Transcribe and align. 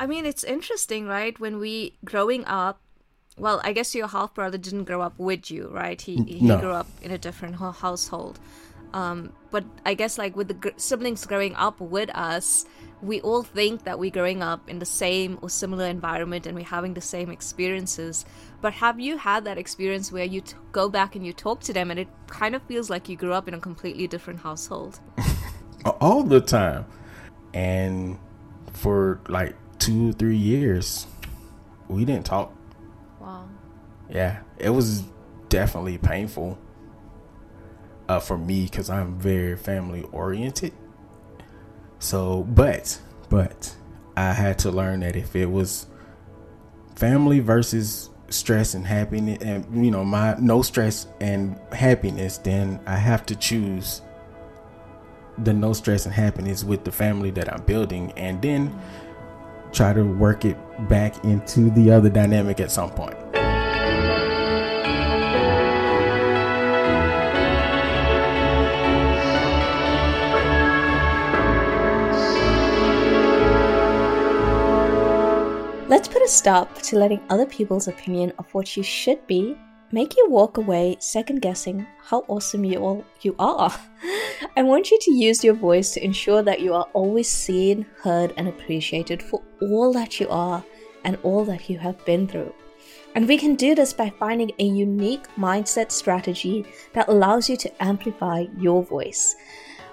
I 0.00 0.06
mean, 0.06 0.24
it's 0.24 0.42
interesting, 0.42 1.06
right? 1.06 1.38
When 1.38 1.58
we 1.58 1.92
growing 2.04 2.44
up, 2.46 2.80
well, 3.36 3.60
I 3.62 3.72
guess 3.72 3.94
your 3.94 4.08
half 4.08 4.32
brother 4.34 4.58
didn't 4.58 4.84
grow 4.84 5.02
up 5.02 5.14
with 5.18 5.50
you, 5.50 5.68
right? 5.68 6.00
He 6.00 6.16
he 6.24 6.40
No. 6.40 6.58
grew 6.58 6.72
up 6.72 6.88
in 7.02 7.10
a 7.10 7.18
different 7.18 7.54
ho- 7.56 7.70
household. 7.86 8.40
Um, 8.92 9.18
but 9.52 9.64
I 9.86 9.92
guess 9.94 10.18
like 10.18 10.34
with 10.34 10.48
the 10.48 10.54
gr- 10.54 10.76
siblings 10.76 11.24
growing 11.26 11.54
up 11.54 11.80
with 11.80 12.10
us, 12.32 12.64
we 13.02 13.20
all 13.20 13.42
think 13.42 13.84
that 13.84 13.98
we're 14.00 14.10
growing 14.10 14.42
up 14.42 14.68
in 14.68 14.78
the 14.80 14.86
same 15.02 15.38
or 15.42 15.48
similar 15.50 15.86
environment 15.86 16.46
and 16.46 16.56
we're 16.56 16.64
having 16.78 16.94
the 16.94 17.00
same 17.00 17.30
experiences. 17.30 18.24
But 18.62 18.72
have 18.74 18.98
you 18.98 19.16
had 19.18 19.44
that 19.44 19.58
experience 19.58 20.10
where 20.10 20.24
you 20.24 20.40
t- 20.40 20.56
go 20.72 20.88
back 20.88 21.14
and 21.14 21.24
you 21.24 21.32
talk 21.32 21.60
to 21.68 21.72
them 21.72 21.90
and 21.90 22.00
it 22.00 22.08
kind 22.26 22.54
of 22.56 22.62
feels 22.64 22.90
like 22.90 23.08
you 23.08 23.16
grew 23.16 23.32
up 23.32 23.46
in 23.48 23.54
a 23.54 23.60
completely 23.60 24.06
different 24.08 24.40
household? 24.40 24.98
all 26.00 26.22
the 26.24 26.40
time. 26.40 26.84
And 27.54 28.18
for 28.72 29.20
like 29.28 29.54
two, 29.80 30.12
three 30.12 30.36
years, 30.36 31.06
we 31.88 32.04
didn't 32.04 32.26
talk. 32.26 32.54
Wow. 33.20 33.48
Yeah, 34.08 34.40
it 34.58 34.70
was 34.70 35.02
definitely 35.48 35.98
painful 35.98 36.58
uh, 38.08 38.20
for 38.20 38.38
me 38.38 38.64
because 38.64 38.88
I'm 38.88 39.18
very 39.18 39.56
family 39.56 40.02
oriented. 40.12 40.72
So, 41.98 42.44
but, 42.44 43.00
but 43.28 43.74
I 44.16 44.32
had 44.32 44.58
to 44.60 44.70
learn 44.70 45.00
that 45.00 45.16
if 45.16 45.34
it 45.34 45.46
was 45.46 45.86
family 46.96 47.40
versus 47.40 48.10
stress 48.28 48.74
and 48.74 48.86
happiness, 48.86 49.38
and 49.42 49.84
you 49.84 49.90
know, 49.90 50.04
my 50.04 50.34
no 50.38 50.62
stress 50.62 51.06
and 51.20 51.58
happiness, 51.72 52.38
then 52.38 52.80
I 52.86 52.96
have 52.96 53.26
to 53.26 53.36
choose 53.36 54.02
the 55.38 55.52
no 55.52 55.72
stress 55.72 56.04
and 56.04 56.14
happiness 56.14 56.64
with 56.64 56.84
the 56.84 56.92
family 56.92 57.30
that 57.32 57.52
I'm 57.52 57.62
building, 57.64 58.12
and 58.12 58.40
then 58.42 58.78
try 59.72 59.92
to 59.92 60.02
work 60.02 60.44
it 60.44 60.56
back 60.88 61.24
into 61.24 61.70
the 61.70 61.90
other 61.90 62.08
dynamic 62.08 62.60
at 62.60 62.70
some 62.70 62.90
point. 62.90 63.16
Let's 75.88 76.06
put 76.06 76.22
a 76.22 76.28
stop 76.28 76.80
to 76.82 76.96
letting 76.96 77.20
other 77.30 77.46
people's 77.46 77.88
opinion 77.88 78.32
of 78.38 78.52
what 78.54 78.76
you 78.76 78.82
should 78.82 79.26
be 79.26 79.56
make 79.92 80.16
you 80.16 80.28
walk 80.28 80.56
away 80.56 80.96
second 81.00 81.42
guessing 81.42 81.86
how 82.04 82.24
awesome 82.28 82.64
you 82.64 82.78
all 82.78 83.04
you 83.22 83.34
are. 83.38 83.72
I 84.56 84.62
want 84.62 84.90
you 84.90 84.98
to 85.00 85.12
use 85.12 85.44
your 85.44 85.54
voice 85.54 85.92
to 85.92 86.04
ensure 86.04 86.42
that 86.42 86.60
you 86.60 86.74
are 86.74 86.86
always 86.92 87.28
seen, 87.28 87.86
heard, 88.02 88.32
and 88.36 88.48
appreciated 88.48 89.22
for 89.22 89.42
all 89.60 89.92
that 89.92 90.20
you 90.20 90.28
are 90.28 90.64
and 91.04 91.18
all 91.22 91.44
that 91.44 91.68
you 91.68 91.78
have 91.78 92.04
been 92.04 92.28
through. 92.28 92.52
And 93.14 93.26
we 93.26 93.36
can 93.36 93.56
do 93.56 93.74
this 93.74 93.92
by 93.92 94.12
finding 94.18 94.52
a 94.58 94.64
unique 94.64 95.26
mindset 95.36 95.90
strategy 95.90 96.64
that 96.92 97.08
allows 97.08 97.50
you 97.50 97.56
to 97.56 97.82
amplify 97.82 98.46
your 98.58 98.84
voice. 98.84 99.34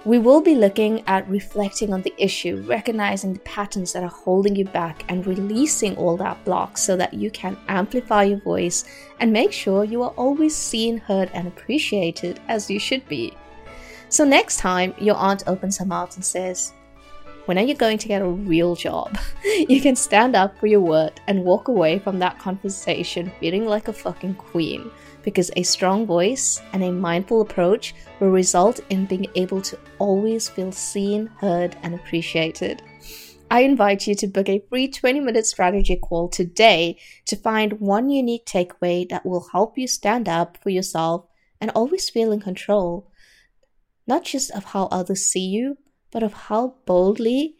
We 0.07 0.19
will 0.19 0.39
be 0.39 0.55
looking 0.55 1.03
at 1.05 1.27
reflecting 1.27 1.91
on 1.91 2.01
the 2.01 2.13
issue, 2.17 2.63
recognizing 2.65 3.33
the 3.33 3.39
patterns 3.39 3.91
that 3.91 4.03
are 4.03 4.07
holding 4.07 4.55
you 4.55 4.63
back, 4.63 5.03
and 5.09 5.27
releasing 5.27 5.97
all 5.97 6.15
that 6.15 6.45
block 6.45 6.77
so 6.77 6.95
that 6.95 7.13
you 7.13 7.29
can 7.29 7.57
amplify 7.67 8.23
your 8.23 8.39
voice 8.39 8.85
and 9.19 9.33
make 9.33 9.51
sure 9.51 9.83
you 9.83 10.01
are 10.03 10.11
always 10.11 10.55
seen, 10.55 10.97
heard, 10.97 11.29
and 11.33 11.45
appreciated 11.45 12.39
as 12.47 12.69
you 12.69 12.79
should 12.79 13.05
be. 13.09 13.33
So, 14.07 14.23
next 14.23 14.59
time 14.59 14.93
your 14.97 15.15
aunt 15.15 15.43
opens 15.45 15.77
her 15.79 15.85
mouth 15.85 16.15
and 16.15 16.23
says, 16.23 16.71
When 17.43 17.57
are 17.57 17.65
you 17.65 17.75
going 17.75 17.97
to 17.97 18.07
get 18.07 18.21
a 18.21 18.29
real 18.29 18.77
job? 18.77 19.17
you 19.43 19.81
can 19.81 19.97
stand 19.97 20.37
up 20.37 20.57
for 20.57 20.67
your 20.67 20.79
word 20.79 21.19
and 21.27 21.43
walk 21.43 21.67
away 21.67 21.99
from 21.99 22.17
that 22.19 22.39
conversation 22.39 23.29
feeling 23.41 23.65
like 23.65 23.89
a 23.89 23.93
fucking 23.93 24.35
queen 24.35 24.89
because 25.27 25.51
a 25.57 25.63
strong 25.63 26.05
voice 26.05 26.61
and 26.71 26.81
a 26.81 26.89
mindful 26.89 27.41
approach 27.41 27.93
will 28.21 28.29
result 28.29 28.79
in 28.89 29.05
being 29.05 29.27
able 29.35 29.61
to 29.61 29.77
always 29.99 30.47
feel 30.47 30.71
seen, 30.71 31.25
heard, 31.41 31.75
and 31.83 31.93
appreciated. 31.93 32.81
I 33.51 33.63
invite 33.63 34.07
you 34.07 34.15
to 34.15 34.27
book 34.27 34.47
a 34.47 34.63
free 34.69 34.87
20 34.87 35.19
minute 35.19 35.45
strategy 35.45 35.97
call 35.97 36.29
today 36.29 36.97
to 37.25 37.35
find 37.35 37.81
one 37.81 38.09
unique 38.09 38.45
takeaway 38.45 39.09
that 39.09 39.25
will 39.25 39.49
help 39.51 39.77
you 39.77 39.85
stand 39.85 40.29
up 40.29 40.59
for 40.63 40.69
yourself 40.69 41.25
and 41.59 41.71
always 41.71 42.09
feel 42.09 42.31
in 42.31 42.39
control, 42.39 43.11
not 44.07 44.23
just 44.23 44.49
of 44.51 44.63
how 44.63 44.85
others 44.85 45.25
see 45.25 45.45
you, 45.45 45.77
but 46.09 46.23
of 46.23 46.31
how 46.31 46.75
boldly 46.85 47.57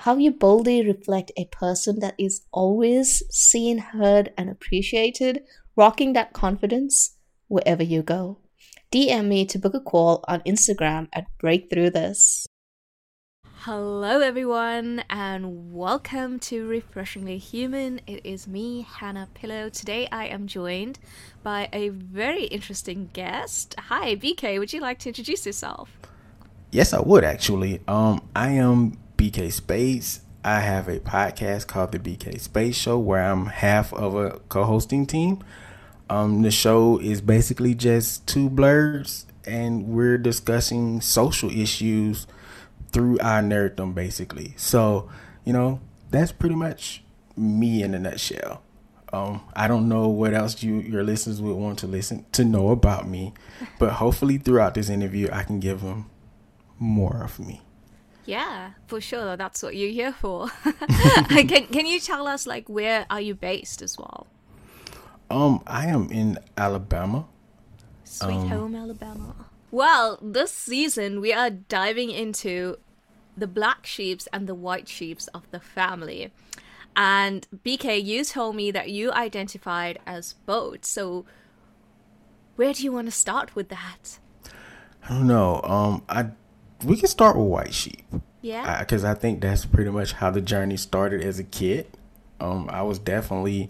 how 0.00 0.16
you 0.16 0.30
boldly 0.30 0.86
reflect 0.86 1.32
a 1.36 1.46
person 1.46 2.00
that 2.00 2.14
is 2.18 2.42
always 2.52 3.22
seen, 3.30 3.78
heard, 3.78 4.32
and 4.36 4.48
appreciated, 4.48 5.42
rocking 5.78 6.12
that 6.12 6.32
confidence 6.32 7.14
wherever 7.46 7.84
you 7.84 8.02
go. 8.02 8.36
DM 8.90 9.28
me 9.28 9.46
to 9.46 9.60
book 9.60 9.74
a 9.74 9.80
call 9.80 10.24
on 10.26 10.40
Instagram 10.40 11.06
at 11.12 11.26
Breakthrough 11.38 11.88
This. 11.88 12.48
Hello, 13.58 14.18
everyone, 14.20 15.04
and 15.08 15.72
welcome 15.72 16.40
to 16.40 16.66
Refreshingly 16.66 17.38
Human. 17.38 18.00
It 18.08 18.22
is 18.26 18.48
me, 18.48 18.88
Hannah 18.90 19.28
Pillow. 19.34 19.68
Today, 19.68 20.08
I 20.10 20.26
am 20.26 20.48
joined 20.48 20.98
by 21.44 21.68
a 21.72 21.90
very 21.90 22.46
interesting 22.46 23.10
guest. 23.12 23.76
Hi, 23.78 24.16
BK. 24.16 24.58
Would 24.58 24.72
you 24.72 24.80
like 24.80 24.98
to 25.00 25.10
introduce 25.10 25.46
yourself? 25.46 25.96
Yes, 26.72 26.92
I 26.92 27.00
would 27.00 27.22
actually. 27.22 27.82
Um, 27.86 28.28
I 28.34 28.50
am 28.50 28.98
BK 29.16 29.52
Spades. 29.52 30.22
I 30.42 30.58
have 30.58 30.88
a 30.88 30.98
podcast 30.98 31.68
called 31.68 31.92
the 31.92 32.00
BK 32.00 32.40
Space 32.40 32.76
Show 32.76 32.98
where 32.98 33.22
I'm 33.22 33.46
half 33.46 33.92
of 33.92 34.16
a 34.16 34.40
co-hosting 34.48 35.06
team. 35.06 35.44
Um, 36.10 36.42
the 36.42 36.50
show 36.50 36.98
is 36.98 37.20
basically 37.20 37.74
just 37.74 38.26
two 38.26 38.48
blerds, 38.48 39.26
and 39.44 39.88
we're 39.88 40.18
discussing 40.18 41.00
social 41.00 41.50
issues 41.50 42.26
through 42.92 43.18
our 43.20 43.42
nerddom, 43.42 43.94
basically. 43.94 44.54
So, 44.56 45.08
you 45.44 45.52
know, 45.52 45.80
that's 46.10 46.32
pretty 46.32 46.54
much 46.54 47.02
me 47.36 47.82
in 47.82 47.94
a 47.94 47.98
nutshell. 47.98 48.62
Um, 49.12 49.42
I 49.54 49.68
don't 49.68 49.88
know 49.88 50.08
what 50.08 50.34
else 50.34 50.62
you 50.62 50.76
your 50.80 51.02
listeners 51.02 51.40
would 51.40 51.54
want 51.54 51.78
to 51.78 51.86
listen 51.86 52.26
to 52.32 52.44
know 52.44 52.70
about 52.70 53.08
me, 53.08 53.32
but 53.78 53.94
hopefully 53.94 54.36
throughout 54.36 54.74
this 54.74 54.90
interview, 54.90 55.28
I 55.32 55.44
can 55.44 55.60
give 55.60 55.80
them 55.80 56.10
more 56.78 57.22
of 57.22 57.38
me. 57.38 57.62
Yeah, 58.26 58.72
for 58.86 59.00
sure. 59.00 59.38
That's 59.38 59.62
what 59.62 59.74
you're 59.74 59.90
here 59.90 60.12
for. 60.12 60.48
can 61.30 61.66
Can 61.68 61.86
you 61.86 62.00
tell 62.00 62.26
us 62.26 62.46
like 62.46 62.68
where 62.68 63.06
are 63.08 63.20
you 63.20 63.34
based 63.34 63.80
as 63.80 63.96
well? 63.96 64.26
Um, 65.30 65.62
I 65.66 65.86
am 65.86 66.10
in 66.10 66.38
Alabama. 66.56 67.26
Sweet 68.04 68.34
Um, 68.34 68.48
home 68.48 68.76
Alabama. 68.76 69.34
Well, 69.70 70.18
this 70.22 70.50
season 70.50 71.20
we 71.20 71.32
are 71.32 71.50
diving 71.50 72.10
into 72.10 72.78
the 73.36 73.46
black 73.46 73.86
sheeps 73.86 74.26
and 74.32 74.48
the 74.48 74.54
white 74.54 74.88
sheeps 74.88 75.28
of 75.28 75.50
the 75.50 75.60
family. 75.60 76.32
And 76.96 77.46
BK, 77.64 78.02
you 78.02 78.24
told 78.24 78.56
me 78.56 78.70
that 78.70 78.90
you 78.90 79.12
identified 79.12 80.00
as 80.06 80.32
both. 80.46 80.84
So 80.84 81.26
where 82.56 82.72
do 82.72 82.82
you 82.82 82.92
want 82.92 83.06
to 83.06 83.12
start 83.12 83.54
with 83.54 83.68
that? 83.68 84.18
I 85.04 85.10
don't 85.10 85.28
know. 85.28 85.60
Um, 85.62 86.02
I 86.08 86.30
we 86.84 86.96
can 86.96 87.08
start 87.08 87.36
with 87.36 87.46
White 87.46 87.74
Sheep. 87.74 88.02
Yeah. 88.40 88.78
because 88.78 89.04
I, 89.04 89.14
think 89.14 89.40
that's 89.40 89.64
pretty 89.66 89.90
much 89.90 90.12
how 90.12 90.30
the 90.30 90.40
journey 90.40 90.76
started 90.76 91.22
as 91.24 91.38
a 91.38 91.44
kid. 91.44 91.88
Um, 92.40 92.68
I 92.70 92.82
was 92.82 92.98
definitely 92.98 93.68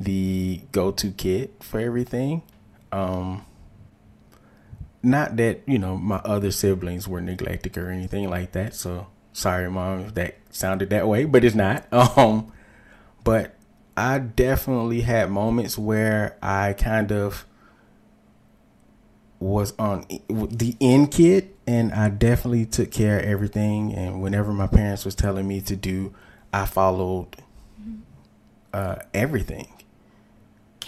the 0.00 0.62
go-to 0.72 1.10
kid 1.12 1.50
for 1.60 1.78
everything. 1.78 2.42
Um, 2.90 3.44
not 5.02 5.36
that 5.36 5.60
you 5.66 5.78
know 5.78 5.96
my 5.96 6.16
other 6.16 6.50
siblings 6.50 7.06
were 7.06 7.20
neglected 7.20 7.76
or 7.78 7.90
anything 7.90 8.28
like 8.28 8.52
that. 8.52 8.74
So 8.74 9.06
sorry, 9.32 9.70
mom, 9.70 10.00
if 10.00 10.14
that 10.14 10.38
sounded 10.50 10.90
that 10.90 11.06
way, 11.06 11.24
but 11.26 11.44
it's 11.44 11.54
not. 11.54 11.86
Um, 11.92 12.52
but 13.22 13.54
I 13.96 14.18
definitely 14.18 15.02
had 15.02 15.30
moments 15.30 15.76
where 15.76 16.38
I 16.42 16.72
kind 16.72 17.12
of 17.12 17.44
was 19.38 19.74
on 19.78 20.06
the 20.28 20.76
end 20.80 21.10
kid 21.10 21.54
and 21.66 21.92
I 21.92 22.08
definitely 22.08 22.64
took 22.64 22.90
care 22.90 23.18
of 23.18 23.24
everything 23.26 23.92
and 23.94 24.22
whenever 24.22 24.52
my 24.52 24.66
parents 24.66 25.04
was 25.04 25.14
telling 25.14 25.46
me 25.46 25.60
to 25.62 25.76
do 25.76 26.14
I 26.52 26.66
followed 26.66 27.36
uh, 28.72 28.96
everything 29.14 29.68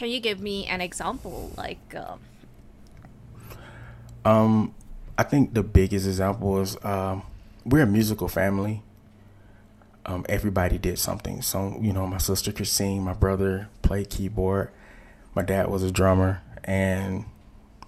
Can 0.03 0.11
you 0.11 0.19
give 0.19 0.41
me 0.41 0.67
an 0.67 0.81
example? 0.81 1.53
Like, 1.57 1.95
um, 1.95 2.19
um 4.25 4.75
I 5.17 5.23
think 5.23 5.55
the 5.55 5.63
biggest 5.63 6.09
example 6.09 6.61
is 6.61 6.77
um 6.85 7.23
we're 7.65 7.85
a 7.85 7.87
musical 7.87 8.27
family 8.27 8.83
um 10.05 10.27
everybody 10.29 10.77
did 10.77 10.99
something 10.99 11.41
so 11.41 11.79
you 11.81 11.93
know 11.93 12.05
my 12.09 12.19
sister 12.19 12.51
could 12.51 12.67
sing 12.67 13.05
my 13.05 13.13
brother 13.13 13.69
played 13.83 14.11
keyboard 14.11 14.73
my 15.37 15.43
dad 15.43 15.69
was 15.69 15.85
a 15.85 15.93
drummer 15.93 16.43
and 16.65 17.25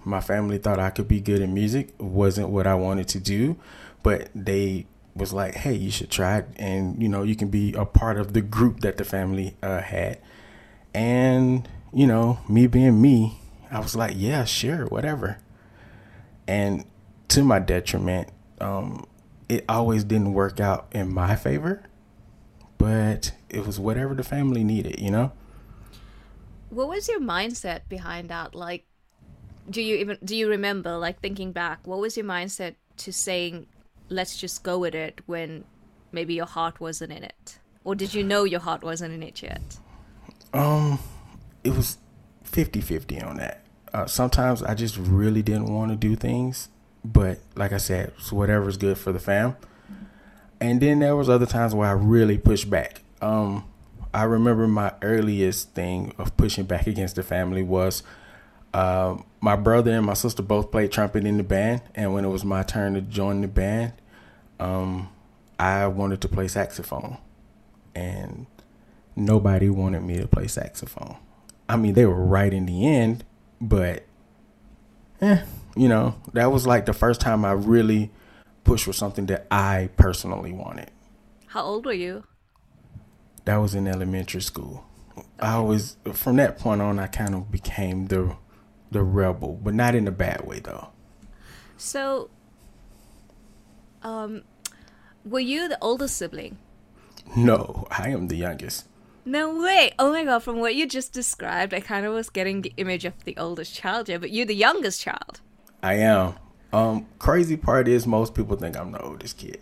my 0.05 0.21
family 0.21 0.57
thought 0.57 0.79
I 0.79 0.91
could 0.91 1.09
be 1.09 1.19
good 1.19 1.41
at 1.41 1.49
music. 1.49 1.95
Wasn't 1.99 2.47
what 2.47 2.65
I 2.65 2.75
wanted 2.75 3.09
to 3.09 3.19
do, 3.19 3.57
but 4.03 4.29
they 4.33 4.85
was 5.17 5.33
like, 5.33 5.55
"Hey, 5.55 5.73
you 5.73 5.91
should 5.91 6.11
try 6.11 6.37
it, 6.37 6.47
and 6.55 7.01
you 7.03 7.09
know, 7.09 7.23
you 7.23 7.35
can 7.35 7.49
be 7.49 7.73
a 7.73 7.83
part 7.83 8.17
of 8.17 8.31
the 8.31 8.41
group 8.41 8.79
that 8.81 8.95
the 8.95 9.03
family 9.03 9.57
uh, 9.61 9.81
had." 9.81 10.19
And 10.93 11.67
you 11.95 12.05
know, 12.05 12.39
me 12.49 12.67
being 12.67 13.01
me, 13.01 13.39
I 13.71 13.79
was 13.79 13.95
like, 13.95 14.13
"Yeah, 14.17 14.43
sure, 14.43 14.85
whatever." 14.87 15.37
And 16.45 16.83
to 17.29 17.41
my 17.41 17.59
detriment, 17.59 18.29
um, 18.59 19.07
it 19.47 19.63
always 19.69 20.03
didn't 20.03 20.33
work 20.33 20.59
out 20.59 20.87
in 20.91 21.11
my 21.13 21.37
favor, 21.37 21.83
but 22.77 23.31
it 23.49 23.65
was 23.65 23.79
whatever 23.79 24.13
the 24.13 24.25
family 24.25 24.63
needed, 24.63 24.99
you 24.99 25.09
know. 25.09 25.31
What 26.69 26.89
was 26.89 27.07
your 27.07 27.21
mindset 27.21 27.87
behind 27.87 28.29
that? 28.29 28.53
Like, 28.53 28.85
do 29.69 29.81
you 29.81 29.95
even 29.95 30.17
do 30.23 30.35
you 30.35 30.49
remember 30.49 30.97
like 30.97 31.21
thinking 31.21 31.53
back? 31.53 31.87
What 31.87 31.99
was 31.99 32.17
your 32.17 32.25
mindset 32.25 32.75
to 32.97 33.13
saying 33.13 33.67
let's 34.09 34.37
just 34.37 34.63
go 34.63 34.77
with 34.77 34.95
it 34.95 35.21
when 35.27 35.63
maybe 36.11 36.33
your 36.33 36.45
heart 36.45 36.81
wasn't 36.81 37.13
in 37.13 37.23
it? 37.23 37.59
Or 37.85 37.95
did 37.95 38.13
you 38.13 38.23
know 38.23 38.43
your 38.43 38.59
heart 38.59 38.83
wasn't 38.83 39.13
in 39.13 39.23
it 39.23 39.41
yet? 39.41 39.77
Um, 40.53 40.99
it 41.65 41.75
was 41.75 41.97
50-50 42.45 43.27
on 43.27 43.37
that. 43.37 43.65
Uh, 43.93 44.05
sometimes 44.05 44.61
I 44.61 44.75
just 44.75 44.97
really 44.97 45.41
didn't 45.41 45.73
want 45.73 45.91
to 45.91 45.97
do 45.97 46.15
things, 46.15 46.69
but 47.03 47.39
like 47.55 47.73
I 47.73 47.77
said, 47.77 48.13
it's 48.17 48.31
whatever's 48.31 48.77
good 48.77 48.97
for 48.97 49.11
the 49.11 49.19
fam. 49.19 49.55
And 50.61 50.81
then 50.81 50.99
there 50.99 51.15
was 51.15 51.29
other 51.29 51.45
times 51.45 51.75
where 51.75 51.89
I 51.89 51.93
really 51.93 52.37
pushed 52.37 52.69
back. 52.69 53.01
Um, 53.21 53.65
I 54.13 54.23
remember 54.23 54.67
my 54.67 54.93
earliest 55.01 55.71
thing 55.71 56.13
of 56.17 56.37
pushing 56.37 56.65
back 56.65 56.87
against 56.87 57.15
the 57.15 57.23
family 57.23 57.63
was 57.63 58.03
uh, 58.73 59.17
my 59.41 59.55
brother 59.55 59.91
and 59.91 60.05
my 60.05 60.13
sister 60.13 60.41
both 60.41 60.71
played 60.71 60.91
trumpet 60.91 61.25
in 61.25 61.37
the 61.37 61.43
band, 61.43 61.81
and 61.95 62.13
when 62.13 62.25
it 62.25 62.29
was 62.29 62.43
my 62.43 62.63
turn 62.63 62.93
to 62.93 63.01
join 63.01 63.41
the 63.41 63.47
band, 63.47 63.93
um, 64.59 65.09
I 65.57 65.87
wanted 65.87 66.21
to 66.21 66.27
play 66.27 66.47
saxophone, 66.47 67.17
and 67.93 68.45
nobody 69.15 69.69
wanted 69.69 70.03
me 70.03 70.17
to 70.17 70.27
play 70.27 70.47
saxophone. 70.47 71.15
I 71.67 71.77
mean, 71.77 71.93
they 71.93 72.05
were 72.05 72.23
right 72.23 72.53
in 72.53 72.65
the 72.65 72.87
end, 72.87 73.23
but, 73.59 74.05
eh, 75.21 75.43
you 75.75 75.87
know, 75.89 76.15
that 76.33 76.51
was 76.51 76.67
like 76.67 76.85
the 76.85 76.93
first 76.93 77.21
time 77.21 77.43
I 77.43 77.53
really 77.53 78.11
pushed 78.63 78.85
for 78.85 78.93
something 78.93 79.25
that 79.27 79.47
I 79.49 79.89
personally 79.97 80.51
wanted. 80.51 80.91
How 81.47 81.63
old 81.63 81.85
were 81.85 81.93
you? 81.93 82.23
That 83.45 83.57
was 83.57 83.75
in 83.75 83.87
elementary 83.87 84.41
school. 84.41 84.85
I 85.39 85.59
was 85.59 85.97
from 86.13 86.35
that 86.37 86.57
point 86.57 86.81
on. 86.81 86.99
I 86.99 87.07
kind 87.07 87.33
of 87.35 87.51
became 87.51 88.07
the 88.07 88.35
the 88.91 89.03
rebel, 89.03 89.59
but 89.61 89.73
not 89.73 89.95
in 89.95 90.07
a 90.07 90.11
bad 90.11 90.45
way 90.45 90.59
though. 90.59 90.89
So, 91.77 92.29
um, 94.03 94.43
were 95.23 95.39
you 95.39 95.67
the 95.67 95.77
oldest 95.81 96.17
sibling? 96.17 96.57
No, 97.35 97.87
I 97.89 98.09
am 98.09 98.27
the 98.27 98.35
youngest. 98.35 98.87
No 99.27 99.59
way! 99.59 99.91
Oh 99.97 100.11
my 100.11 100.23
god, 100.23 100.43
from 100.43 100.59
what 100.59 100.75
you 100.75 100.87
just 100.87 101.11
described, 101.11 101.73
I 101.73 101.79
kind 101.79 102.05
of 102.05 102.13
was 102.13 102.29
getting 102.29 102.61
the 102.61 102.73
image 102.77 103.05
of 103.05 103.23
the 103.25 103.35
oldest 103.37 103.73
child 103.73 104.07
here, 104.07 104.19
but 104.19 104.29
you're 104.29 104.45
the 104.45 104.55
youngest 104.55 105.01
child. 105.01 105.41
I 105.81 105.95
am. 105.95 106.35
Um, 106.71 107.07
crazy 107.17 107.57
part 107.57 107.87
is 107.87 108.05
most 108.05 108.35
people 108.35 108.55
think 108.55 108.77
I'm 108.77 108.91
the 108.91 109.01
oldest 109.01 109.39
kid. 109.39 109.61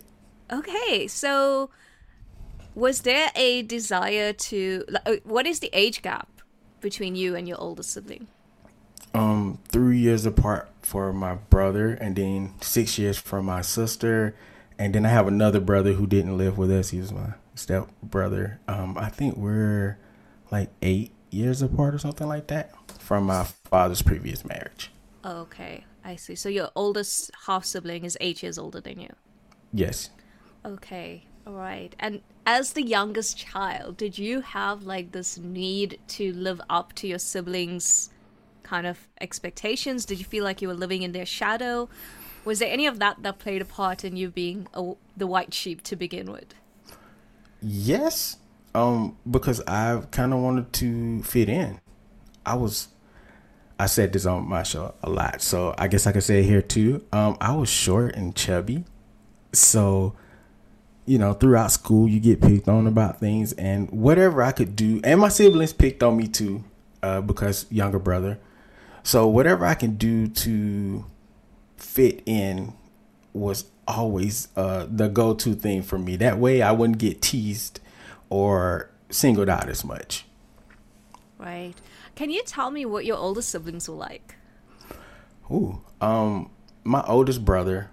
Okay, 0.52 1.06
so 1.06 1.70
was 2.74 3.02
there 3.02 3.30
a 3.34 3.62
desire 3.62 4.34
to? 4.34 4.84
Like, 4.88 5.08
uh, 5.08 5.16
what 5.24 5.46
is 5.46 5.60
the 5.60 5.70
age 5.72 6.02
gap 6.02 6.28
between 6.82 7.16
you 7.16 7.34
and 7.34 7.48
your 7.48 7.58
oldest 7.58 7.90
sibling? 7.90 8.26
Um, 9.14 9.60
three 9.68 9.98
years 9.98 10.26
apart 10.26 10.68
for 10.82 11.12
my 11.12 11.36
brother, 11.36 11.92
and 11.92 12.16
then 12.16 12.52
six 12.60 12.98
years 12.98 13.16
for 13.16 13.42
my 13.42 13.62
sister, 13.62 14.34
and 14.78 14.94
then 14.94 15.06
I 15.06 15.08
have 15.08 15.26
another 15.26 15.60
brother 15.60 15.92
who 15.92 16.06
didn't 16.06 16.36
live 16.36 16.58
with 16.58 16.70
us. 16.70 16.90
He 16.90 16.98
was 16.98 17.12
my 17.12 17.34
step 17.54 17.88
brother. 18.02 18.60
Um, 18.68 18.96
I 18.98 19.08
think 19.08 19.36
we're 19.36 19.98
like 20.50 20.70
eight 20.82 21.12
years 21.30 21.62
apart 21.62 21.94
or 21.94 21.98
something 21.98 22.28
like 22.28 22.46
that 22.48 22.72
from 23.00 23.24
my 23.24 23.44
father's 23.64 24.02
previous 24.02 24.44
marriage. 24.44 24.90
Okay, 25.24 25.84
I 26.04 26.16
see. 26.16 26.34
So 26.34 26.48
your 26.48 26.70
oldest 26.74 27.30
half 27.46 27.64
sibling 27.64 28.04
is 28.04 28.16
eight 28.20 28.42
years 28.42 28.58
older 28.58 28.80
than 28.80 29.00
you. 29.00 29.10
Yes. 29.72 30.10
Okay, 30.64 31.24
all 31.46 31.54
right. 31.54 31.94
And 31.98 32.22
as 32.46 32.72
the 32.72 32.82
youngest 32.82 33.36
child, 33.36 33.96
did 33.96 34.18
you 34.18 34.40
have 34.40 34.84
like 34.84 35.12
this 35.12 35.38
need 35.38 35.98
to 36.08 36.32
live 36.32 36.60
up 36.68 36.92
to 36.94 37.06
your 37.06 37.18
siblings' 37.18 38.10
kind 38.62 38.86
of 38.86 39.08
expectations? 39.20 40.04
Did 40.04 40.18
you 40.18 40.24
feel 40.24 40.44
like 40.44 40.62
you 40.62 40.68
were 40.68 40.74
living 40.74 41.02
in 41.02 41.12
their 41.12 41.26
shadow? 41.26 41.88
Was 42.44 42.58
there 42.58 42.70
any 42.70 42.86
of 42.86 42.98
that 42.98 43.22
that 43.22 43.38
played 43.38 43.62
a 43.62 43.64
part 43.64 44.04
in 44.04 44.16
you 44.16 44.30
being 44.30 44.66
a, 44.74 44.92
the 45.16 45.26
white 45.26 45.54
sheep 45.54 45.82
to 45.84 45.96
begin 45.96 46.30
with? 46.30 46.54
Yes, 47.66 48.36
um, 48.74 49.16
because 49.30 49.62
I 49.66 50.02
kind 50.10 50.34
of 50.34 50.40
wanted 50.40 50.70
to 50.74 51.22
fit 51.22 51.48
in. 51.48 51.80
I 52.44 52.56
was, 52.56 52.88
I 53.78 53.86
said 53.86 54.12
this 54.12 54.26
on 54.26 54.46
my 54.46 54.62
show 54.62 54.94
a 55.02 55.08
lot, 55.08 55.40
so 55.40 55.74
I 55.78 55.88
guess 55.88 56.06
I 56.06 56.12
could 56.12 56.24
say 56.24 56.40
it 56.40 56.44
here 56.44 56.60
too. 56.60 57.02
Um, 57.10 57.38
I 57.40 57.56
was 57.56 57.70
short 57.70 58.16
and 58.16 58.36
chubby, 58.36 58.84
so 59.52 60.14
you 61.06 61.18
know, 61.18 61.32
throughout 61.32 61.70
school, 61.70 62.06
you 62.06 62.20
get 62.20 62.42
picked 62.42 62.68
on 62.68 62.86
about 62.86 63.18
things, 63.18 63.54
and 63.54 63.90
whatever 63.90 64.42
I 64.42 64.52
could 64.52 64.76
do, 64.76 65.00
and 65.02 65.20
my 65.20 65.30
siblings 65.30 65.72
picked 65.72 66.02
on 66.02 66.18
me 66.18 66.28
too, 66.28 66.64
uh, 67.02 67.22
because 67.22 67.64
younger 67.70 67.98
brother. 67.98 68.38
So 69.04 69.26
whatever 69.26 69.64
I 69.64 69.74
can 69.74 69.96
do 69.96 70.28
to 70.28 71.06
fit 71.78 72.22
in 72.26 72.74
was 73.32 73.64
always 73.86 74.48
uh, 74.56 74.86
the 74.90 75.08
go-to 75.08 75.54
thing 75.54 75.82
for 75.82 75.98
me. 75.98 76.16
That 76.16 76.38
way, 76.38 76.62
I 76.62 76.72
wouldn't 76.72 76.98
get 76.98 77.22
teased 77.22 77.80
or 78.30 78.90
singled 79.10 79.48
out 79.48 79.68
as 79.68 79.84
much. 79.84 80.24
Right. 81.38 81.74
Can 82.14 82.30
you 82.30 82.42
tell 82.44 82.70
me 82.70 82.86
what 82.86 83.04
your 83.04 83.16
older 83.16 83.42
siblings 83.42 83.88
were 83.88 83.96
like? 83.96 84.36
Ooh, 85.50 85.82
um, 86.00 86.50
my 86.84 87.02
oldest 87.06 87.44
brother, 87.44 87.90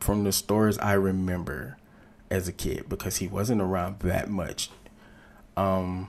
from 0.00 0.24
the 0.24 0.32
stories 0.32 0.78
I 0.78 0.94
remember 0.94 1.78
as 2.30 2.48
a 2.48 2.52
kid, 2.52 2.88
because 2.88 3.18
he 3.18 3.28
wasn't 3.28 3.60
around 3.60 4.00
that 4.00 4.28
much. 4.30 4.70
Um, 5.56 6.08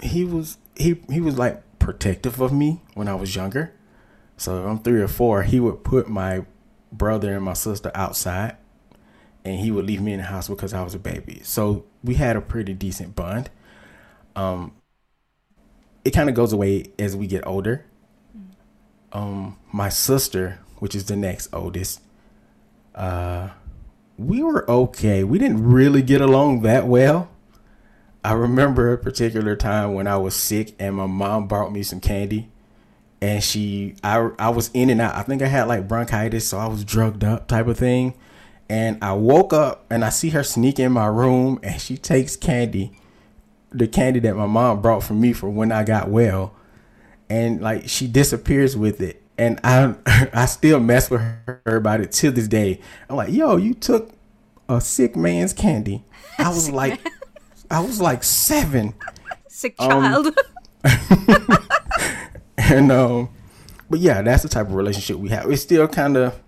he 0.00 0.24
was 0.24 0.58
he 0.76 1.02
he 1.10 1.20
was 1.20 1.38
like 1.38 1.62
protective 1.78 2.40
of 2.40 2.52
me 2.52 2.82
when 2.94 3.08
I 3.08 3.14
was 3.14 3.34
younger. 3.34 3.72
So 4.36 4.60
if 4.60 4.66
I'm 4.66 4.78
three 4.78 5.00
or 5.00 5.08
four, 5.08 5.42
he 5.42 5.58
would 5.58 5.82
put 5.84 6.08
my 6.08 6.44
brother 6.92 7.34
and 7.34 7.44
my 7.44 7.52
sister 7.52 7.90
outside 7.94 8.56
and 9.44 9.60
he 9.60 9.70
would 9.70 9.86
leave 9.86 10.00
me 10.00 10.12
in 10.12 10.18
the 10.18 10.24
house 10.24 10.48
because 10.48 10.74
I 10.74 10.82
was 10.82 10.94
a 10.94 10.98
baby. 10.98 11.40
So 11.42 11.84
we 12.02 12.14
had 12.14 12.36
a 12.36 12.40
pretty 12.40 12.74
decent 12.74 13.14
bond. 13.14 13.50
Um 14.36 14.72
it 16.04 16.12
kind 16.12 16.28
of 16.28 16.34
goes 16.34 16.52
away 16.52 16.86
as 16.98 17.16
we 17.16 17.26
get 17.26 17.46
older. 17.46 17.84
Um 19.12 19.56
my 19.72 19.88
sister, 19.88 20.60
which 20.78 20.94
is 20.94 21.06
the 21.06 21.16
next 21.16 21.48
oldest, 21.52 22.00
uh 22.94 23.50
we 24.16 24.42
were 24.42 24.68
okay. 24.70 25.22
We 25.24 25.38
didn't 25.38 25.62
really 25.64 26.02
get 26.02 26.20
along 26.20 26.62
that 26.62 26.86
well. 26.86 27.30
I 28.24 28.32
remember 28.32 28.92
a 28.92 28.98
particular 28.98 29.54
time 29.54 29.94
when 29.94 30.06
I 30.06 30.16
was 30.16 30.34
sick 30.34 30.74
and 30.78 30.96
my 30.96 31.06
mom 31.06 31.46
brought 31.46 31.72
me 31.72 31.82
some 31.82 32.00
candy 32.00 32.50
and 33.20 33.42
she 33.42 33.94
I 34.04 34.30
I 34.38 34.50
was 34.50 34.70
in 34.74 34.90
and 34.90 35.00
out. 35.00 35.14
I 35.14 35.22
think 35.22 35.42
I 35.42 35.46
had 35.46 35.64
like 35.68 35.88
bronchitis, 35.88 36.48
so 36.48 36.58
I 36.58 36.66
was 36.66 36.84
drugged 36.84 37.24
up 37.24 37.48
type 37.48 37.66
of 37.66 37.78
thing. 37.78 38.14
And 38.70 39.02
I 39.02 39.14
woke 39.14 39.52
up 39.52 39.86
and 39.88 40.04
I 40.04 40.10
see 40.10 40.30
her 40.30 40.42
sneak 40.42 40.78
in 40.78 40.92
my 40.92 41.06
room 41.06 41.58
and 41.62 41.80
she 41.80 41.96
takes 41.96 42.36
candy, 42.36 42.92
the 43.70 43.88
candy 43.88 44.20
that 44.20 44.36
my 44.36 44.44
mom 44.44 44.82
brought 44.82 45.02
for 45.02 45.14
me 45.14 45.32
for 45.32 45.48
when 45.48 45.72
I 45.72 45.84
got 45.84 46.10
well. 46.10 46.54
And 47.30 47.62
like 47.62 47.88
she 47.88 48.06
disappears 48.06 48.76
with 48.76 49.00
it. 49.00 49.22
And 49.38 49.58
I 49.64 49.94
I 50.32 50.46
still 50.46 50.80
mess 50.80 51.10
with 51.10 51.20
her 51.20 51.62
about 51.64 52.00
it 52.00 52.12
to 52.12 52.30
this 52.30 52.46
day. 52.46 52.80
I'm 53.08 53.16
like, 53.16 53.32
yo, 53.32 53.56
you 53.56 53.74
took 53.74 54.12
a 54.68 54.80
sick 54.80 55.16
man's 55.16 55.52
candy. 55.52 56.04
I 56.38 56.50
was 56.50 56.70
like 56.70 57.00
I 57.70 57.80
was 57.80 58.00
like 58.00 58.22
seven. 58.22 58.94
Sick 59.48 59.76
child. 59.78 60.26
Um, 60.26 60.34
and 62.70 62.90
um, 62.90 63.28
but 63.88 64.00
yeah, 64.00 64.20
that's 64.20 64.42
the 64.42 64.48
type 64.48 64.66
of 64.66 64.74
relationship 64.74 65.16
we 65.16 65.28
have. 65.28 65.50
It's 65.50 65.62
still 65.62 65.86
kind 65.86 66.16
of 66.16 66.38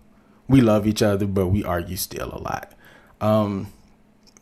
we 0.49 0.61
love 0.61 0.87
each 0.87 1.03
other, 1.03 1.27
but 1.27 1.47
we 1.47 1.63
argue 1.63 1.97
still 1.97 2.29
a 2.35 2.39
lot. 2.39 2.73
Um, 3.21 3.73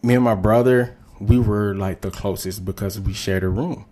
me 0.02 0.14
and 0.14 0.24
my 0.24 0.34
brother, 0.34 0.96
we 1.20 1.38
were 1.38 1.74
like 1.74 2.00
the 2.00 2.10
closest 2.10 2.64
because 2.64 2.98
we 2.98 3.12
shared 3.12 3.44
a 3.44 3.48
room. 3.48 3.84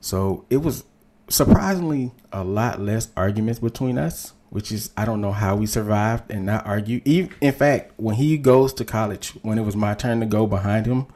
So 0.00 0.44
it 0.50 0.58
was 0.58 0.84
surprisingly 1.28 2.12
a 2.32 2.44
lot 2.44 2.80
less 2.80 3.08
arguments 3.16 3.58
between 3.58 3.98
us, 3.98 4.32
which 4.50 4.70
is 4.70 4.90
I 4.96 5.04
don't 5.04 5.20
know 5.20 5.32
how 5.32 5.56
we 5.56 5.66
survived 5.66 6.30
and 6.30 6.46
not 6.46 6.64
argue. 6.64 7.00
Even 7.04 7.34
in 7.40 7.52
fact, 7.52 7.92
when 7.96 8.14
he 8.14 8.38
goes 8.38 8.72
to 8.74 8.84
college, 8.84 9.30
when 9.42 9.58
it 9.58 9.62
was 9.62 9.74
my 9.74 9.94
turn 9.94 10.20
to 10.20 10.26
go 10.26 10.46
behind 10.46 10.86
him, 10.86 11.06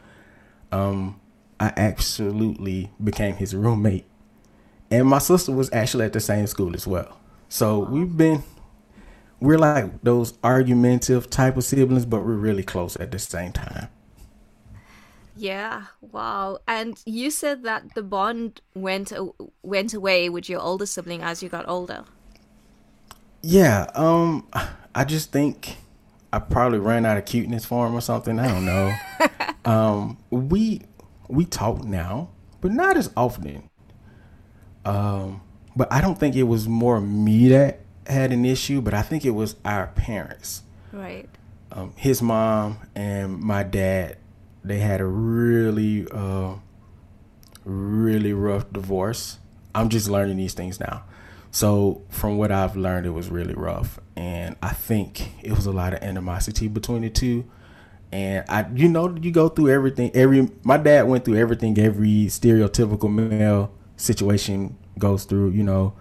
um, 0.72 1.20
I 1.60 1.72
absolutely 1.76 2.90
became 3.02 3.36
his 3.36 3.54
roommate. 3.54 4.06
And 4.90 5.06
my 5.06 5.18
sister 5.18 5.52
was 5.52 5.72
actually 5.72 6.04
at 6.04 6.12
the 6.12 6.20
same 6.20 6.46
school 6.46 6.74
as 6.74 6.86
well. 6.86 7.18
So 7.48 7.80
we've 7.80 8.16
been 8.16 8.42
we're 9.40 9.58
like 9.58 10.02
those 10.02 10.38
argumentative 10.42 11.28
type 11.28 11.56
of 11.56 11.64
siblings, 11.64 12.06
but 12.06 12.24
we're 12.24 12.34
really 12.34 12.62
close 12.62 12.96
at 12.96 13.10
the 13.10 13.18
same 13.18 13.52
time. 13.52 13.88
Yeah, 15.36 15.84
wow. 16.00 16.58
And 16.66 16.98
you 17.04 17.30
said 17.30 17.62
that 17.64 17.94
the 17.94 18.02
bond 18.02 18.62
went 18.74 19.12
went 19.62 19.92
away 19.92 20.30
with 20.30 20.48
your 20.48 20.60
older 20.60 20.86
sibling 20.86 21.22
as 21.22 21.42
you 21.42 21.48
got 21.48 21.68
older. 21.68 22.04
Yeah, 23.42 23.90
um 23.94 24.48
I 24.94 25.04
just 25.04 25.32
think 25.32 25.76
I 26.32 26.38
probably 26.38 26.78
ran 26.78 27.04
out 27.04 27.18
of 27.18 27.26
cuteness 27.26 27.66
for 27.66 27.86
him 27.86 27.94
or 27.94 28.00
something. 28.00 28.38
I 28.38 28.48
don't 28.48 28.64
know. 28.64 28.94
um 29.70 30.16
we 30.30 30.82
we 31.28 31.44
talk 31.44 31.84
now, 31.84 32.30
but 32.62 32.72
not 32.72 32.96
as 32.96 33.10
often. 33.14 33.68
Um 34.86 35.42
but 35.74 35.92
I 35.92 36.00
don't 36.00 36.18
think 36.18 36.36
it 36.36 36.44
was 36.44 36.66
more 36.66 37.00
me 37.00 37.48
that 37.48 37.80
had 38.06 38.32
an 38.32 38.46
issue, 38.46 38.80
but 38.80 38.94
I 38.94 39.02
think 39.02 39.26
it 39.26 39.30
was 39.30 39.56
our 39.64 39.88
parents. 39.88 40.62
Right. 40.90 41.28
Um, 41.70 41.92
his 41.96 42.22
mom 42.22 42.78
and 42.94 43.38
my 43.38 43.62
dad 43.62 44.16
they 44.66 44.80
had 44.80 45.00
a 45.00 45.06
really, 45.06 46.06
uh, 46.10 46.54
really 47.64 48.32
rough 48.32 48.70
divorce. 48.72 49.38
I'm 49.74 49.88
just 49.88 50.08
learning 50.08 50.38
these 50.38 50.54
things 50.54 50.80
now. 50.80 51.04
So 51.52 52.02
from 52.08 52.36
what 52.36 52.50
I've 52.50 52.76
learned, 52.76 53.06
it 53.06 53.10
was 53.10 53.30
really 53.30 53.54
rough, 53.54 53.98
and 54.16 54.56
I 54.60 54.70
think 54.70 55.30
it 55.42 55.52
was 55.52 55.64
a 55.64 55.72
lot 55.72 55.94
of 55.94 56.02
animosity 56.02 56.68
between 56.68 57.02
the 57.02 57.10
two. 57.10 57.44
And 58.12 58.44
I, 58.48 58.66
you 58.74 58.88
know, 58.88 59.16
you 59.16 59.30
go 59.30 59.48
through 59.48 59.70
everything. 59.70 60.10
Every 60.14 60.50
my 60.64 60.76
dad 60.76 61.02
went 61.02 61.24
through 61.24 61.36
everything. 61.36 61.78
Every 61.78 62.26
stereotypical 62.26 63.12
male 63.12 63.72
situation 63.96 64.76
goes 64.98 65.24
through. 65.24 65.50
You 65.50 65.64
know, 65.64 65.94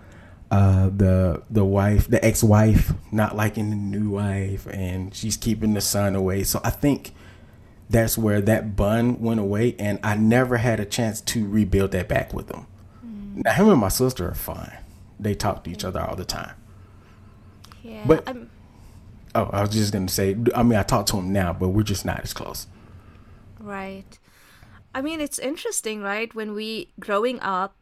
uh, 0.52 0.90
the 0.96 1.44
the 1.50 1.66
wife, 1.66 2.08
the 2.08 2.24
ex 2.24 2.44
wife, 2.44 2.94
not 3.12 3.36
liking 3.36 3.70
the 3.70 3.75
new 3.75 4.12
wife, 4.12 4.68
and 4.68 5.14
she's 5.14 5.38
keeping 5.38 5.74
the 5.74 5.82
son 5.82 6.16
away. 6.16 6.44
So 6.44 6.62
I 6.64 6.70
think 6.70 7.14
that's 7.90 8.18
where 8.18 8.42
that 8.42 8.75
bun 8.75 9.20
went 9.20 9.40
away, 9.40 9.75
and 9.80 10.00
I 10.04 10.16
never 10.16 10.58
had 10.58 10.80
a 10.80 10.86
chance 10.86 11.22
to 11.22 11.48
rebuild 11.48 11.92
that 11.92 12.08
back 12.08 12.34
with 12.34 12.50
him. 12.50 12.68
Mm. 13.06 13.44
Now 13.44 13.54
him 13.54 13.70
and 13.70 13.80
my 13.80 13.90
sister 13.90 14.28
are 14.28 14.36
fine; 14.36 14.78
they 15.20 15.34
talk 15.34 15.64
to 15.64 15.72
each 15.72 15.84
other 15.84 16.02
all 16.02 16.16
the 16.16 16.25
time. 16.25 16.56
Yeah, 17.84 18.04
but 18.06 18.28
I'm... 18.28 18.50
oh, 19.36 19.50
I 19.52 19.62
was 19.62 19.72
just 19.72 19.94
gonna 19.94 20.08
say. 20.08 20.36
I 20.56 20.64
mean, 20.64 20.78
I 20.78 20.84
talk 20.84 21.06
to 21.08 21.18
him 21.18 21.34
now, 21.34 21.54
but 21.54 21.70
we're 21.70 21.84
just 21.84 22.06
not 22.06 22.22
as 22.22 22.34
close. 22.34 22.68
Right. 23.60 24.20
I 24.94 25.02
mean, 25.02 25.20
it's 25.20 25.40
interesting, 25.40 26.02
right? 26.02 26.34
When 26.34 26.54
we 26.54 26.94
growing 27.00 27.40
up, 27.42 27.75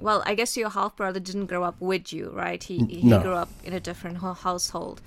well, 0.00 0.22
I 0.26 0.34
guess 0.34 0.56
your 0.56 0.70
half 0.70 0.96
brother 0.96 1.20
didn't 1.20 1.46
grow 1.46 1.62
up 1.62 1.80
with 1.80 2.12
you, 2.12 2.30
right? 2.30 2.62
He 2.62 2.78
he 2.86 3.02
no. 3.02 3.20
grew 3.20 3.34
up 3.34 3.50
in 3.64 3.72
a 3.72 3.80
different 3.80 4.18
household. 4.18 5.00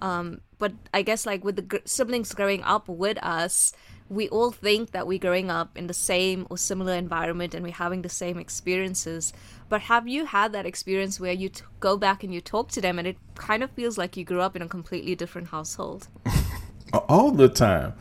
Um, 0.00 0.40
but 0.58 0.72
I 0.94 1.02
guess 1.02 1.26
like 1.26 1.44
with 1.44 1.56
the 1.56 1.62
gr- 1.62 1.76
siblings 1.84 2.32
growing 2.32 2.62
up 2.62 2.88
with 2.88 3.18
us, 3.22 3.72
we 4.08 4.28
all 4.28 4.50
think 4.50 4.92
that 4.92 5.06
we're 5.06 5.18
growing 5.18 5.50
up 5.50 5.76
in 5.76 5.86
the 5.86 5.94
same 5.94 6.46
or 6.50 6.56
similar 6.56 6.94
environment 6.94 7.54
and 7.54 7.64
we're 7.64 7.72
having 7.72 8.02
the 8.02 8.08
same 8.08 8.38
experiences. 8.38 9.32
But 9.68 9.82
have 9.82 10.08
you 10.08 10.26
had 10.26 10.52
that 10.52 10.66
experience 10.66 11.20
where 11.20 11.32
you 11.32 11.50
t- 11.50 11.62
go 11.80 11.96
back 11.96 12.24
and 12.24 12.32
you 12.32 12.40
talk 12.40 12.70
to 12.70 12.80
them 12.80 12.98
and 12.98 13.06
it 13.06 13.16
kind 13.34 13.62
of 13.62 13.70
feels 13.72 13.98
like 13.98 14.16
you 14.16 14.24
grew 14.24 14.40
up 14.40 14.56
in 14.56 14.62
a 14.62 14.68
completely 14.68 15.14
different 15.14 15.48
household? 15.48 16.08
all 17.08 17.30
the 17.30 17.48
time. 17.48 17.94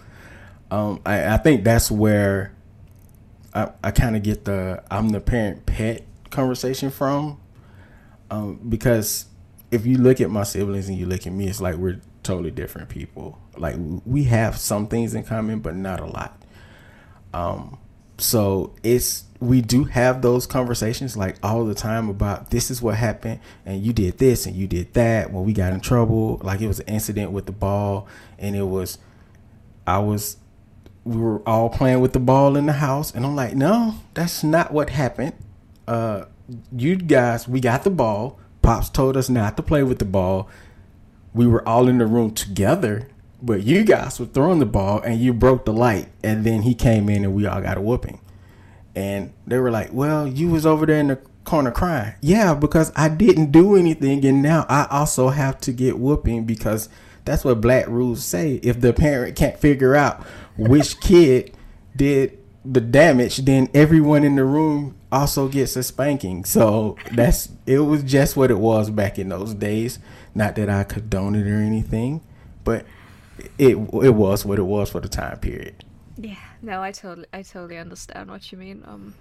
Um, 0.72 1.01
I, 1.06 1.34
I 1.34 1.38
think 1.38 1.63
that's 1.63 1.91
where 1.91 2.53
I, 3.53 3.72
I 3.84 3.91
kind 3.91 4.15
of 4.15 4.24
get 4.24 4.46
the 4.46 4.84
I'm 4.89 5.10
the 5.10 5.20
parent 5.20 5.65
pet 5.65 6.07
conversation 6.29 6.89
from. 6.89 7.39
Um, 8.29 8.60
because 8.67 9.25
if 9.72 9.86
you 9.86 9.98
look 9.98 10.22
at 10.22 10.29
my 10.29 10.43
siblings 10.43 10.89
and 10.89 10.98
you 10.98 11.05
look 11.05 11.25
at 11.25 11.34
me, 11.34 11.48
it's 11.48 11.62
like 11.62 11.75
we're 11.75 12.01
totally 12.24 12.51
different 12.51 12.89
people. 12.89 13.39
Like 13.57 13.75
we 14.05 14.25
have 14.25 14.57
some 14.57 14.88
things 14.88 15.13
in 15.13 15.24
common, 15.24 15.60
but 15.60 15.75
not 15.75 16.00
a 16.00 16.05
lot. 16.05 16.41
Um, 17.34 17.77
so 18.17 18.74
it's 18.84 19.25
we 19.39 19.62
do 19.62 19.84
have 19.84 20.24
those 20.24 20.48
conversations 20.48 21.15
like 21.15 21.38
all 21.43 21.63
the 21.65 21.75
time 21.75 22.10
about 22.10 22.50
this 22.50 22.72
is 22.72 22.81
what 22.81 22.96
happened 22.96 23.39
and 23.67 23.84
you 23.84 23.93
did 23.93 24.17
this 24.17 24.48
and 24.48 24.55
you 24.55 24.65
did 24.65 24.91
that 24.96 25.31
when 25.31 25.46
we 25.46 25.53
got 25.53 25.74
in 25.74 25.79
trouble. 25.79 26.41
Like 26.43 26.62
it 26.62 26.67
was 26.67 26.79
an 26.79 26.88
incident 26.88 27.31
with 27.31 27.46
the 27.46 27.51
ball 27.51 28.07
and 28.39 28.55
it 28.55 28.63
was 28.63 28.98
I 29.86 30.00
was 30.00 30.38
we 31.03 31.17
were 31.17 31.48
all 31.48 31.69
playing 31.69 32.01
with 32.01 32.13
the 32.13 32.19
ball 32.19 32.57
in 32.57 32.65
the 32.65 32.74
house 32.74 33.13
and 33.13 33.25
I'm 33.25 33.36
like, 33.36 33.55
no, 33.55 33.96
that's 34.13 34.43
not 34.43 34.74
what 34.74 34.89
happened. 34.89 35.34
Uh 35.88 36.25
you 36.75 36.96
guys, 36.96 37.48
we 37.48 37.60
got 37.60 37.84
the 37.84 37.89
ball 37.89 38.39
Pops 38.67 38.89
told 38.89 39.15
us 39.15 39.29
not 39.29 39.56
to 39.56 39.63
play 39.63 39.82
with 39.82 39.98
the 39.98 40.03
ball. 40.03 40.50
We 41.34 41.48
were 41.48 41.65
all 41.65 41.88
in 41.88 42.00
the 42.00 42.06
room 42.06 42.32
together, 42.32 43.08
but 43.41 43.63
you 43.63 43.86
guys 43.86 44.20
were 44.20 44.25
throwing 44.25 44.60
the 44.60 44.65
ball 44.65 45.00
and 45.00 45.22
you 45.22 45.32
broke 45.32 45.63
the 45.63 45.72
light. 45.72 46.10
And 46.22 46.44
then 46.44 46.63
he 46.63 46.75
came 46.75 47.08
in 47.08 47.24
and 47.24 47.34
we 47.34 47.46
all 47.46 47.62
got 47.62 47.77
a 47.77 47.82
whooping. 47.82 48.20
And 48.94 49.32
they 49.46 49.58
were 49.60 49.72
like, 49.72 49.94
Well, 49.94 50.27
you 50.27 50.50
was 50.50 50.65
over 50.65 50.86
there 50.86 51.00
in 51.00 51.08
the 51.08 51.15
corner 51.46 51.72
crying. 51.72 52.15
Yeah, 52.20 52.56
because 52.56 52.91
I 52.94 53.08
didn't 53.08 53.53
do 53.53 53.77
anything. 53.77 54.25
And 54.25 54.41
now 54.41 54.65
I 54.67 54.86
also 54.91 55.29
have 55.29 55.62
to 55.62 55.72
get 55.72 55.98
whooping 55.98 56.44
because 56.44 56.89
that's 57.24 57.46
what 57.46 57.62
black 57.62 57.88
rules 57.88 58.22
say. 58.22 58.56
If 58.63 58.82
the 58.82 58.91
parent 58.91 59.38
can't 59.38 59.58
figure 59.58 59.96
out 59.96 60.25
which 60.58 61.00
kid 61.00 61.56
did 61.96 62.38
the 62.69 62.81
damage, 62.81 63.38
then 63.38 63.69
everyone 63.74 64.24
in 64.24 64.36
the 64.36 64.43
room 64.43 64.97
also 65.12 65.47
gets 65.47 65.75
a 65.75 65.83
spanking. 65.83 66.43
So 66.43 66.97
that's 67.13 67.50
it 67.65 67.79
was 67.79 68.03
just 68.03 68.36
what 68.36 68.51
it 68.51 68.59
was 68.59 68.89
back 68.89 69.17
in 69.17 69.29
those 69.29 69.53
days. 69.53 70.00
Not 70.36 70.55
that 70.55 70.69
I 70.69 70.83
condone 70.83 71.36
it 71.36 71.47
or 71.47 71.55
anything, 71.55 72.21
but 72.63 72.86
it 73.57 73.77
it 73.77 74.15
was 74.15 74.45
what 74.45 74.59
it 74.59 74.63
was 74.63 74.89
for 74.91 75.00
the 75.00 75.07
time 75.07 75.39
period. 75.39 75.86
Yeah, 76.17 76.36
no, 76.62 76.81
I 76.81 76.91
totally 76.91 77.27
I 77.31 77.41
totally 77.41 77.77
understand 77.77 78.29
what 78.29 78.51
you 78.51 78.57
mean. 78.57 78.83
Um 78.86 79.15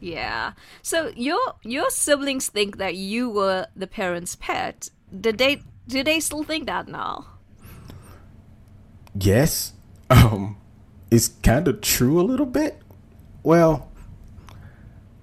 yeah. 0.00 0.52
So 0.82 1.12
your 1.14 1.56
your 1.62 1.90
siblings 1.90 2.48
think 2.48 2.78
that 2.78 2.94
you 2.96 3.28
were 3.28 3.66
the 3.76 3.86
parents' 3.86 4.36
pet. 4.36 4.88
Did 5.20 5.38
they 5.38 5.62
do 5.86 6.02
they 6.02 6.20
still 6.20 6.44
think 6.44 6.66
that 6.66 6.88
now? 6.88 7.26
Yes. 9.14 9.72
Um 10.10 10.58
it's 11.14 11.28
kind 11.28 11.68
of 11.68 11.80
true 11.80 12.20
a 12.20 12.22
little 12.22 12.44
bit. 12.44 12.76
Well, 13.44 13.88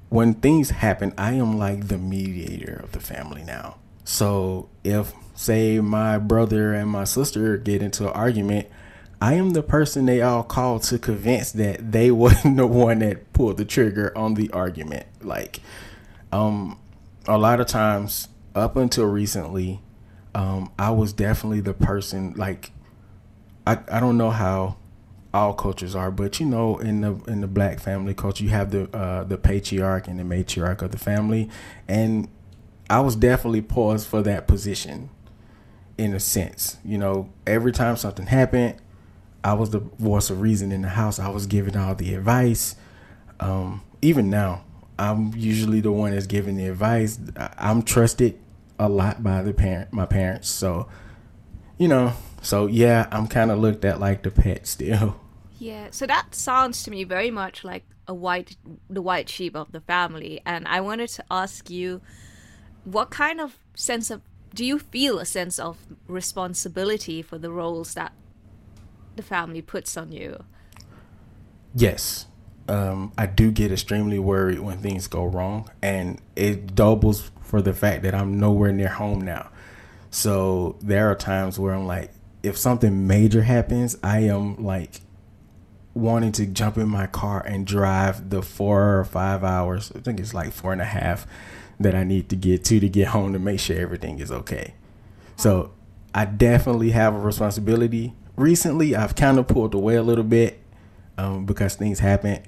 when 0.07 0.35
things 0.35 0.69
happen, 0.69 1.13
I 1.17 1.33
am 1.33 1.57
like 1.57 1.89
the 1.89 1.97
mediator 1.97 2.79
of 2.81 2.93
the 2.93 3.01
family 3.01 3.43
now. 3.43 3.75
So 4.05 4.69
if 4.85 5.11
say 5.35 5.81
my 5.81 6.17
brother 6.17 6.73
and 6.73 6.89
my 6.89 7.03
sister 7.03 7.57
get 7.57 7.81
into 7.81 8.05
an 8.07 8.13
argument, 8.13 8.69
I 9.21 9.33
am 9.33 9.49
the 9.49 9.61
person 9.61 10.05
they 10.05 10.21
all 10.21 10.43
call 10.43 10.79
to 10.79 10.97
convince 10.97 11.51
that 11.51 11.91
they 11.91 12.09
wasn't 12.23 12.55
the 12.55 12.67
one 12.67 12.99
that 12.99 13.33
pulled 13.33 13.57
the 13.57 13.65
trigger 13.65 14.17
on 14.17 14.35
the 14.35 14.49
argument. 14.51 15.07
Like, 15.21 15.59
um, 16.31 16.79
a 17.27 17.37
lot 17.37 17.59
of 17.59 17.67
times 17.67 18.29
up 18.55 18.77
until 18.77 19.07
recently, 19.07 19.81
um, 20.33 20.71
I 20.79 20.91
was 20.91 21.11
definitely 21.11 21.59
the 21.59 21.73
person 21.73 22.33
like 22.37 22.71
I, 23.67 23.79
I 23.91 23.99
don't 23.99 24.17
know 24.17 24.31
how 24.31 24.77
all 25.33 25.53
cultures 25.53 25.95
are, 25.95 26.11
but 26.11 26.39
you 26.39 26.45
know, 26.45 26.77
in 26.77 27.01
the 27.01 27.15
in 27.27 27.41
the 27.41 27.47
black 27.47 27.79
family 27.79 28.13
culture, 28.13 28.43
you 28.43 28.49
have 28.49 28.71
the 28.71 28.89
uh, 28.95 29.23
the 29.23 29.37
patriarch 29.37 30.07
and 30.07 30.19
the 30.19 30.23
matriarch 30.23 30.81
of 30.81 30.91
the 30.91 30.97
family, 30.97 31.49
and 31.87 32.27
I 32.89 32.99
was 32.99 33.15
definitely 33.15 33.61
poised 33.61 34.07
for 34.07 34.21
that 34.23 34.47
position, 34.47 35.09
in 35.97 36.13
a 36.13 36.19
sense. 36.19 36.77
You 36.83 36.97
know, 36.97 37.29
every 37.47 37.71
time 37.71 37.95
something 37.95 38.25
happened, 38.27 38.75
I 39.43 39.53
was 39.53 39.69
the 39.69 39.79
voice 39.79 40.29
of 40.29 40.41
reason 40.41 40.71
in 40.71 40.81
the 40.81 40.89
house. 40.89 41.17
I 41.17 41.29
was 41.29 41.47
giving 41.47 41.77
all 41.77 41.95
the 41.95 42.13
advice. 42.13 42.75
Um, 43.39 43.81
even 44.01 44.29
now, 44.29 44.63
I'm 44.99 45.33
usually 45.35 45.79
the 45.79 45.91
one 45.91 46.11
that's 46.11 46.27
giving 46.27 46.57
the 46.57 46.67
advice. 46.67 47.19
I'm 47.57 47.81
trusted 47.83 48.37
a 48.77 48.89
lot 48.89 49.23
by 49.23 49.41
the 49.41 49.53
parent, 49.53 49.93
my 49.93 50.05
parents. 50.05 50.49
So, 50.49 50.89
you 51.77 51.87
know, 51.87 52.13
so 52.41 52.67
yeah, 52.67 53.07
I'm 53.11 53.27
kind 53.27 53.51
of 53.51 53.59
looked 53.59 53.85
at 53.85 53.99
like 53.99 54.23
the 54.23 54.31
pet 54.31 54.67
still. 54.67 55.19
Yeah, 55.59 55.89
so 55.91 56.07
that 56.07 56.33
sounds 56.33 56.81
to 56.83 56.91
me 56.91 57.03
very 57.03 57.29
much 57.29 57.63
like 57.63 57.85
a 58.07 58.13
white, 58.15 58.57
the 58.89 59.01
white 59.01 59.29
sheep 59.29 59.55
of 59.55 59.71
the 59.71 59.81
family. 59.81 60.41
And 60.43 60.67
I 60.67 60.81
wanted 60.81 61.09
to 61.09 61.23
ask 61.29 61.69
you, 61.69 62.01
what 62.83 63.11
kind 63.11 63.39
of 63.39 63.57
sense 63.75 64.09
of 64.09 64.21
do 64.55 64.65
you 64.65 64.79
feel 64.79 65.19
a 65.19 65.25
sense 65.25 65.59
of 65.59 65.77
responsibility 66.07 67.21
for 67.21 67.37
the 67.37 67.51
roles 67.51 67.93
that 67.93 68.11
the 69.15 69.23
family 69.23 69.61
puts 69.61 69.95
on 69.95 70.11
you? 70.11 70.43
Yes. 71.75 72.25
Um, 72.67 73.13
I 73.17 73.27
do 73.27 73.51
get 73.51 73.71
extremely 73.71 74.19
worried 74.19 74.59
when 74.59 74.79
things 74.79 75.07
go 75.07 75.25
wrong, 75.25 75.69
and 75.81 76.19
it 76.35 76.75
doubles 76.75 77.31
for 77.41 77.61
the 77.61 77.73
fact 77.73 78.03
that 78.03 78.15
I'm 78.15 78.39
nowhere 78.39 78.71
near 78.71 78.89
home 78.89 79.21
now. 79.21 79.49
So 80.09 80.77
there 80.81 81.09
are 81.09 81.15
times 81.15 81.59
where 81.59 81.73
I'm 81.73 81.87
like, 81.87 82.11
if 82.43 82.57
something 82.57 83.07
major 83.07 83.43
happens, 83.43 83.97
I 84.03 84.19
am 84.19 84.63
like 84.63 85.01
wanting 85.93 86.31
to 86.31 86.45
jump 86.45 86.77
in 86.77 86.87
my 86.87 87.07
car 87.07 87.41
and 87.45 87.67
drive 87.67 88.29
the 88.29 88.41
four 88.41 88.99
or 88.99 89.05
five 89.05 89.43
hours. 89.43 89.91
I 89.95 89.99
think 89.99 90.19
it's 90.19 90.33
like 90.33 90.51
four 90.51 90.71
and 90.71 90.81
a 90.81 90.85
half 90.85 91.27
that 91.79 91.95
I 91.95 92.03
need 92.03 92.29
to 92.29 92.35
get 92.35 92.63
to 92.65 92.79
to 92.79 92.89
get 92.89 93.09
home 93.09 93.33
to 93.33 93.39
make 93.39 93.59
sure 93.59 93.77
everything 93.77 94.19
is 94.19 94.31
okay. 94.31 94.73
So 95.35 95.71
I 96.13 96.25
definitely 96.25 96.91
have 96.91 97.15
a 97.15 97.19
responsibility. 97.19 98.13
Recently, 98.35 98.95
I've 98.95 99.15
kind 99.15 99.39
of 99.39 99.47
pulled 99.47 99.73
away 99.73 99.95
a 99.95 100.03
little 100.03 100.23
bit 100.23 100.59
um, 101.17 101.45
because 101.45 101.75
things 101.75 101.99
happen. 101.99 102.43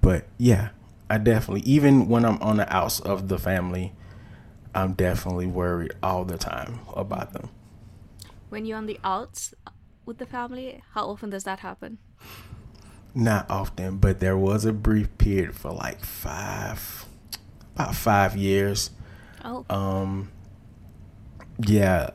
But 0.00 0.26
yeah, 0.38 0.70
I 1.08 1.18
definitely, 1.18 1.62
even 1.62 2.08
when 2.08 2.24
I'm 2.24 2.40
on 2.42 2.56
the 2.56 2.74
outs 2.74 3.00
of 3.00 3.28
the 3.28 3.38
family, 3.38 3.92
I'm 4.74 4.94
definitely 4.94 5.46
worried 5.46 5.92
all 6.02 6.24
the 6.24 6.38
time 6.38 6.80
about 6.96 7.32
them. 7.32 7.50
When 8.52 8.66
you're 8.66 8.76
on 8.76 8.84
the 8.84 9.00
outs 9.02 9.54
with 10.04 10.18
the 10.18 10.26
family, 10.26 10.82
how 10.92 11.06
often 11.06 11.30
does 11.30 11.44
that 11.44 11.60
happen? 11.60 11.96
Not 13.14 13.48
often, 13.48 13.96
but 13.96 14.20
there 14.20 14.36
was 14.36 14.66
a 14.66 14.74
brief 14.74 15.16
period 15.16 15.54
for 15.56 15.72
like 15.72 16.04
five, 16.04 17.06
about 17.74 17.94
five 17.94 18.36
years. 18.36 18.90
Oh. 19.42 19.64
Um, 19.70 20.32
yeah, 21.66 22.10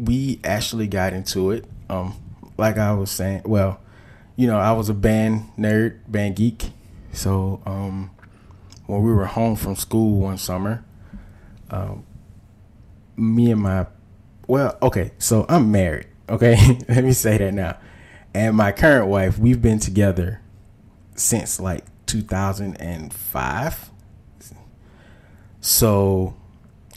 we 0.00 0.40
actually 0.42 0.86
got 0.86 1.12
into 1.12 1.50
it. 1.50 1.66
Um, 1.90 2.16
like 2.56 2.78
I 2.78 2.94
was 2.94 3.10
saying, 3.10 3.42
well, 3.44 3.78
you 4.36 4.46
know, 4.46 4.58
I 4.58 4.72
was 4.72 4.88
a 4.88 4.94
band 4.94 5.50
nerd, 5.58 5.98
band 6.08 6.36
geek. 6.36 6.70
So, 7.12 7.60
um, 7.66 8.10
when 8.86 9.02
we 9.02 9.12
were 9.12 9.26
home 9.26 9.54
from 9.54 9.76
school 9.76 10.18
one 10.18 10.38
summer, 10.38 10.82
um, 11.70 12.06
me 13.18 13.50
and 13.50 13.60
my, 13.60 13.84
well, 14.46 14.76
okay, 14.82 15.12
so 15.18 15.46
I'm 15.48 15.70
married. 15.70 16.06
Okay, 16.28 16.56
let 16.88 17.04
me 17.04 17.12
say 17.12 17.38
that 17.38 17.52
now. 17.54 17.78
And 18.34 18.56
my 18.56 18.72
current 18.72 19.06
wife, 19.08 19.38
we've 19.38 19.60
been 19.62 19.78
together 19.78 20.40
since 21.14 21.60
like 21.60 21.84
2005. 22.06 23.90
So 25.60 26.34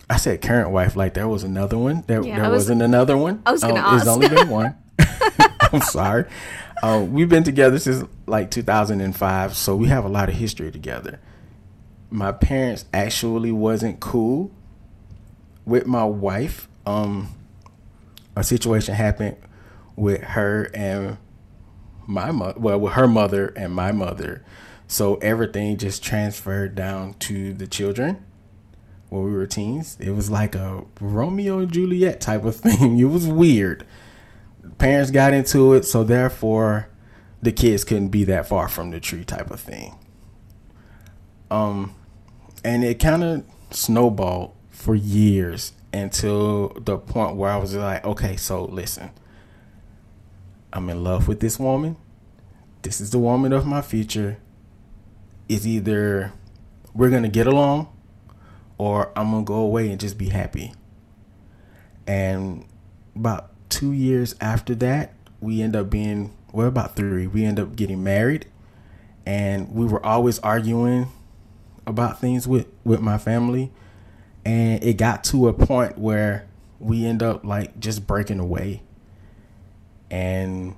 I 0.09 0.17
said 0.17 0.41
current 0.41 0.71
wife, 0.71 0.95
like 0.95 1.13
there 1.13 1.27
was 1.27 1.43
another 1.43 1.77
one. 1.77 2.03
There, 2.07 2.23
Yeah, 2.23 2.39
there 2.41 2.49
was- 2.49 2.63
wasn't 2.63 2.81
another 2.81 3.15
one. 3.17 3.41
I 3.45 3.51
was 3.51 3.61
gonna 3.61 3.75
Um, 3.79 3.95
ask. 3.97 4.07
only 4.07 4.27
been 4.29 4.49
one. 4.61 4.75
I'm 5.71 5.81
sorry. 5.81 6.25
Uh, 6.83 7.05
we've 7.09 7.29
been 7.29 7.43
together 7.43 7.79
since 7.79 8.03
like 8.27 8.51
2005, 8.51 9.55
so 9.55 9.75
we 9.75 9.87
have 9.87 10.05
a 10.05 10.09
lot 10.09 10.29
of 10.29 10.35
history 10.35 10.71
together. 10.71 11.19
My 12.09 12.31
parents 12.31 12.85
actually 12.93 13.51
wasn't 13.51 13.99
cool 13.99 14.51
with 15.65 15.85
my 15.87 16.03
wife. 16.05 16.69
Um, 16.85 17.29
a 18.37 18.43
situation 18.43 18.93
happened 18.93 19.35
with 19.95 20.21
her 20.21 20.69
and 20.73 21.17
my 22.05 22.31
mother, 22.31 22.59
well, 22.59 22.79
with 22.79 22.93
her 22.93 23.07
mother 23.07 23.47
and 23.47 23.73
my 23.73 23.91
mother. 23.91 24.45
So 24.87 25.15
everything 25.15 25.77
just 25.77 26.03
transferred 26.03 26.75
down 26.75 27.15
to 27.15 27.53
the 27.53 27.67
children 27.67 28.23
when 29.09 29.23
we 29.23 29.31
were 29.31 29.47
teens. 29.47 29.97
It 29.99 30.11
was 30.11 30.29
like 30.29 30.53
a 30.53 30.85
Romeo 31.01 31.59
and 31.59 31.71
Juliet 31.71 32.21
type 32.21 32.45
of 32.45 32.55
thing. 32.57 32.99
It 32.99 33.05
was 33.05 33.25
weird. 33.25 33.85
Parents 34.77 35.09
got 35.09 35.33
into 35.33 35.73
it, 35.73 35.83
so 35.83 36.03
therefore 36.03 36.89
the 37.41 37.51
kids 37.51 37.83
couldn't 37.83 38.09
be 38.09 38.23
that 38.25 38.47
far 38.47 38.67
from 38.67 38.91
the 38.91 38.99
tree 38.99 39.25
type 39.25 39.49
of 39.49 39.59
thing. 39.59 39.97
Um 41.49 41.95
and 42.63 42.83
it 42.83 42.99
kind 42.99 43.23
of 43.23 43.45
snowballed 43.71 44.53
for 44.69 44.93
years 44.93 45.73
until 45.97 46.69
the 46.79 46.97
point 46.97 47.35
where 47.35 47.51
I 47.51 47.57
was 47.57 47.75
like, 47.75 48.05
okay, 48.05 48.35
so 48.35 48.65
listen. 48.65 49.11
I'm 50.71 50.89
in 50.89 51.03
love 51.03 51.27
with 51.27 51.39
this 51.39 51.59
woman. 51.59 51.97
This 52.81 53.01
is 53.01 53.11
the 53.11 53.19
woman 53.19 53.53
of 53.53 53.65
my 53.65 53.81
future. 53.81 54.37
It's 55.49 55.65
either 55.65 56.33
we're 56.93 57.09
going 57.09 57.23
to 57.23 57.29
get 57.29 57.47
along 57.47 57.87
or 58.77 59.11
I'm 59.15 59.31
going 59.31 59.45
to 59.45 59.47
go 59.47 59.55
away 59.55 59.89
and 59.89 59.99
just 59.99 60.17
be 60.17 60.29
happy. 60.29 60.73
And 62.05 62.65
about 63.15 63.51
two 63.69 63.91
years 63.91 64.35
after 64.39 64.75
that, 64.75 65.13
we 65.39 65.61
end 65.61 65.75
up 65.75 65.89
being, 65.89 66.35
well, 66.51 66.67
about 66.67 66.95
three, 66.95 67.27
we 67.27 67.43
end 67.43 67.59
up 67.59 67.75
getting 67.75 68.03
married. 68.03 68.45
And 69.25 69.73
we 69.73 69.85
were 69.85 70.05
always 70.05 70.39
arguing 70.39 71.07
about 71.85 72.21
things 72.21 72.47
with, 72.47 72.67
with 72.83 73.01
my 73.01 73.17
family. 73.17 73.71
And 74.47 74.81
it 74.81 74.93
got 74.93 75.25
to 75.25 75.49
a 75.49 75.53
point 75.53 75.97
where 75.97 76.47
we 76.79 77.05
end 77.05 77.21
up 77.21 77.43
like 77.43 77.77
just 77.81 78.07
breaking 78.07 78.39
away. 78.39 78.81
And 80.09 80.73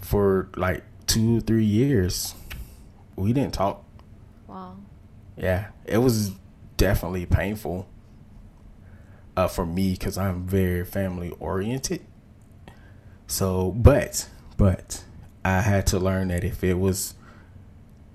for 0.00 0.50
like 0.56 0.84
two, 1.08 1.40
three 1.40 1.64
years, 1.64 2.36
we 3.16 3.32
didn't 3.32 3.54
talk. 3.54 3.84
Wow. 4.46 4.76
Yeah, 5.36 5.70
it 5.84 5.98
was 5.98 6.30
definitely 6.76 7.26
painful 7.26 7.88
uh, 9.36 9.48
for 9.48 9.66
me 9.66 9.94
because 9.94 10.16
I'm 10.16 10.46
very 10.46 10.84
family 10.84 11.32
oriented. 11.40 12.06
So, 13.26 13.72
but, 13.72 14.28
but 14.56 15.02
I 15.44 15.62
had 15.62 15.88
to 15.88 15.98
learn 15.98 16.28
that 16.28 16.44
if 16.44 16.62
it 16.62 16.74
was 16.74 17.14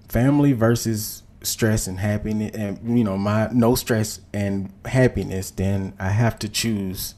family 0.08 0.54
versus 0.54 1.23
stress 1.44 1.88
and 1.88 2.00
happiness, 2.00 2.52
and 2.56 2.98
you 2.98 3.04
know, 3.04 3.18
my 3.18 3.50
no 3.52 3.76
stress 3.76 4.22
and 4.34 4.72
happiness, 4.86 5.52
then 5.52 5.94
I 6.00 6.10
have 6.10 6.40
to 6.40 6.50
choose 6.50 7.16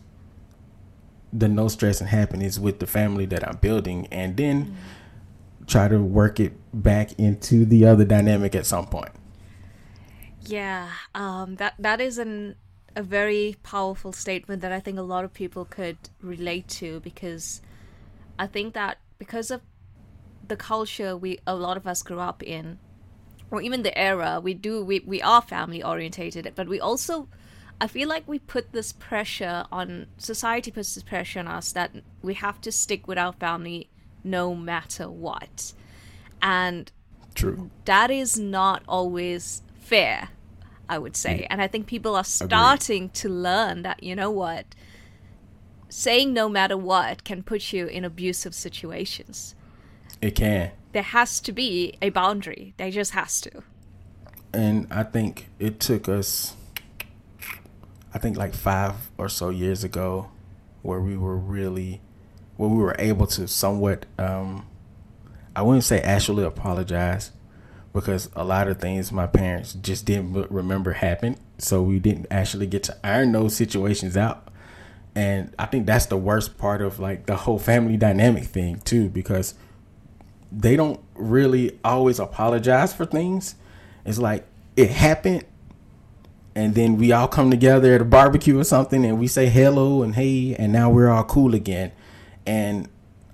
the 1.31 1.47
no 1.47 1.67
stress 1.67 1.99
and 1.99 2.09
happiness 2.09 2.57
with 2.59 2.79
the 2.79 2.88
family 2.88 3.25
that 3.27 3.47
I'm 3.47 3.57
building, 3.57 4.07
and 4.11 4.35
then 4.35 4.75
try 5.67 5.88
to 5.88 5.99
work 5.99 6.39
it 6.39 6.53
back 6.73 7.17
into 7.19 7.65
the 7.65 7.85
other 7.85 8.05
dynamic 8.05 8.55
at 8.55 8.65
some 8.65 8.88
point. 8.88 9.11
Yeah, 10.41 10.91
um, 11.13 11.55
that 11.55 11.73
that 11.79 12.01
is 12.01 12.17
an 12.17 12.55
a 12.95 13.03
very 13.03 13.57
powerful 13.63 14.13
statement 14.13 14.61
that 14.61 14.71
I 14.71 14.79
think 14.79 14.97
a 14.97 15.03
lot 15.03 15.25
of 15.25 15.33
people 15.33 15.65
could 15.65 15.97
relate 16.21 16.67
to 16.69 17.01
because 17.01 17.61
I 18.39 18.47
think 18.47 18.73
that 18.73 18.99
because 19.17 19.51
of 19.51 19.61
the 20.47 20.55
culture 20.55 21.17
we 21.17 21.39
a 21.45 21.55
lot 21.55 21.77
of 21.77 21.88
us 21.88 22.03
grew 22.03 22.19
up 22.19 22.41
in, 22.43 22.79
or 23.51 23.62
even 23.62 23.84
the 23.84 23.97
era, 23.97 24.39
we 24.41 24.53
do 24.53 24.84
we, 24.84 24.99
we 25.05 25.21
are 25.21 25.41
family 25.41 25.84
orientated, 25.84 26.51
but 26.55 26.67
we 26.67 26.79
also 26.79 27.27
I 27.79 27.88
feel 27.88 28.08
like 28.08 28.27
we 28.27 28.39
put 28.39 28.71
this 28.71 28.93
pressure 28.93 29.65
on 29.71 30.08
society 30.17 30.71
puts 30.71 30.95
this 30.95 31.03
pressure 31.03 31.39
on 31.39 31.47
us 31.47 31.71
that 31.73 31.91
we 32.21 32.36
have 32.36 32.62
to 32.62 32.71
stick 32.71 33.08
with 33.08 33.17
our 33.17 33.34
family 33.34 33.89
no 34.23 34.55
matter 34.55 35.10
what. 35.10 35.73
And 36.41 36.91
True. 37.34 37.69
that 37.86 38.12
is 38.12 38.39
not 38.39 38.84
always 38.88 39.62
fair, 39.79 40.29
I 40.88 40.97
would 40.97 41.15
say. 41.15 41.41
Mm. 41.41 41.47
And 41.49 41.62
I 41.62 41.67
think 41.67 41.86
people 41.88 42.15
are 42.15 42.23
starting 42.23 43.10
to 43.10 43.29
learn 43.29 43.81
that, 43.84 44.01
you 44.03 44.15
know 44.15 44.31
what, 44.31 44.65
saying 45.89 46.34
no 46.34 46.49
matter 46.49 46.77
what 46.77 47.23
can 47.23 47.43
put 47.43 47.73
you 47.73 47.88
in 47.88 48.05
abusive 48.05 48.55
situations. 48.55 49.55
It 50.21 50.36
can. 50.36 50.71
There 50.95 51.03
has 51.03 51.41
to 51.41 51.51
be 51.51 51.97
a 52.01 52.08
boundary. 52.08 52.73
There 52.77 52.89
just 52.89 53.12
has 53.12 53.41
to. 53.41 53.63
And 54.53 54.88
I 54.89 55.03
think 55.03 55.49
it 55.60 55.81
took 55.81 56.08
us, 56.08 56.55
I 58.13 58.17
think 58.17 58.38
like 58.38 58.53
five 58.53 58.93
or 59.17 59.27
so 59.27 59.49
years 59.49 59.84
ago, 59.84 60.29
where 60.84 61.01
we 61.01 61.17
were 61.17 61.36
really, 61.36 61.99
where 62.55 62.69
we 62.69 62.77
were 62.77 62.95
able 62.97 63.27
to 63.27 63.45
somewhat, 63.45 64.05
um, 64.17 64.67
I 65.53 65.63
wouldn't 65.63 65.84
say 65.84 65.99
actually 65.99 66.45
apologize 66.45 67.31
because 67.91 68.29
a 68.34 68.45
lot 68.45 68.69
of 68.69 68.79
things 68.79 69.12
my 69.12 69.27
parents 69.27 69.73
just 69.73 70.05
didn't 70.05 70.49
remember 70.49 70.93
happened. 70.93 71.41
So 71.58 71.81
we 71.81 71.99
didn't 71.99 72.27
actually 72.31 72.67
get 72.67 72.84
to 72.84 72.95
iron 73.03 73.34
those 73.34 73.53
situations 73.53 74.15
out. 74.15 74.47
And 75.13 75.53
I 75.60 75.65
think 75.65 75.88
that's 75.88 76.05
the 76.05 76.15
worst 76.15 76.58
part 76.58 76.81
of 76.81 76.99
like 76.99 77.25
the 77.25 77.36
whole 77.36 77.60
family 77.60 77.97
dynamic 77.97 78.45
thing 78.45 78.79
too, 78.86 79.10
because 79.10 79.55
they 80.51 80.75
don't 80.75 80.99
really 81.15 81.79
always 81.84 82.19
apologize 82.19 82.93
for 82.93 83.05
things. 83.05 83.55
It's 84.05 84.19
like 84.19 84.45
it 84.75 84.89
happened, 84.89 85.45
and 86.55 86.75
then 86.75 86.97
we 86.97 87.12
all 87.12 87.27
come 87.27 87.51
together 87.51 87.93
at 87.95 88.01
a 88.01 88.05
barbecue 88.05 88.58
or 88.60 88.63
something, 88.63 89.05
and 89.05 89.19
we 89.19 89.27
say 89.27 89.47
hello 89.47 90.03
and 90.03 90.15
hey, 90.15 90.55
and 90.55 90.71
now 90.71 90.89
we're 90.89 91.10
all 91.10 91.23
cool 91.23 91.55
again. 91.55 91.91
And 92.45 92.88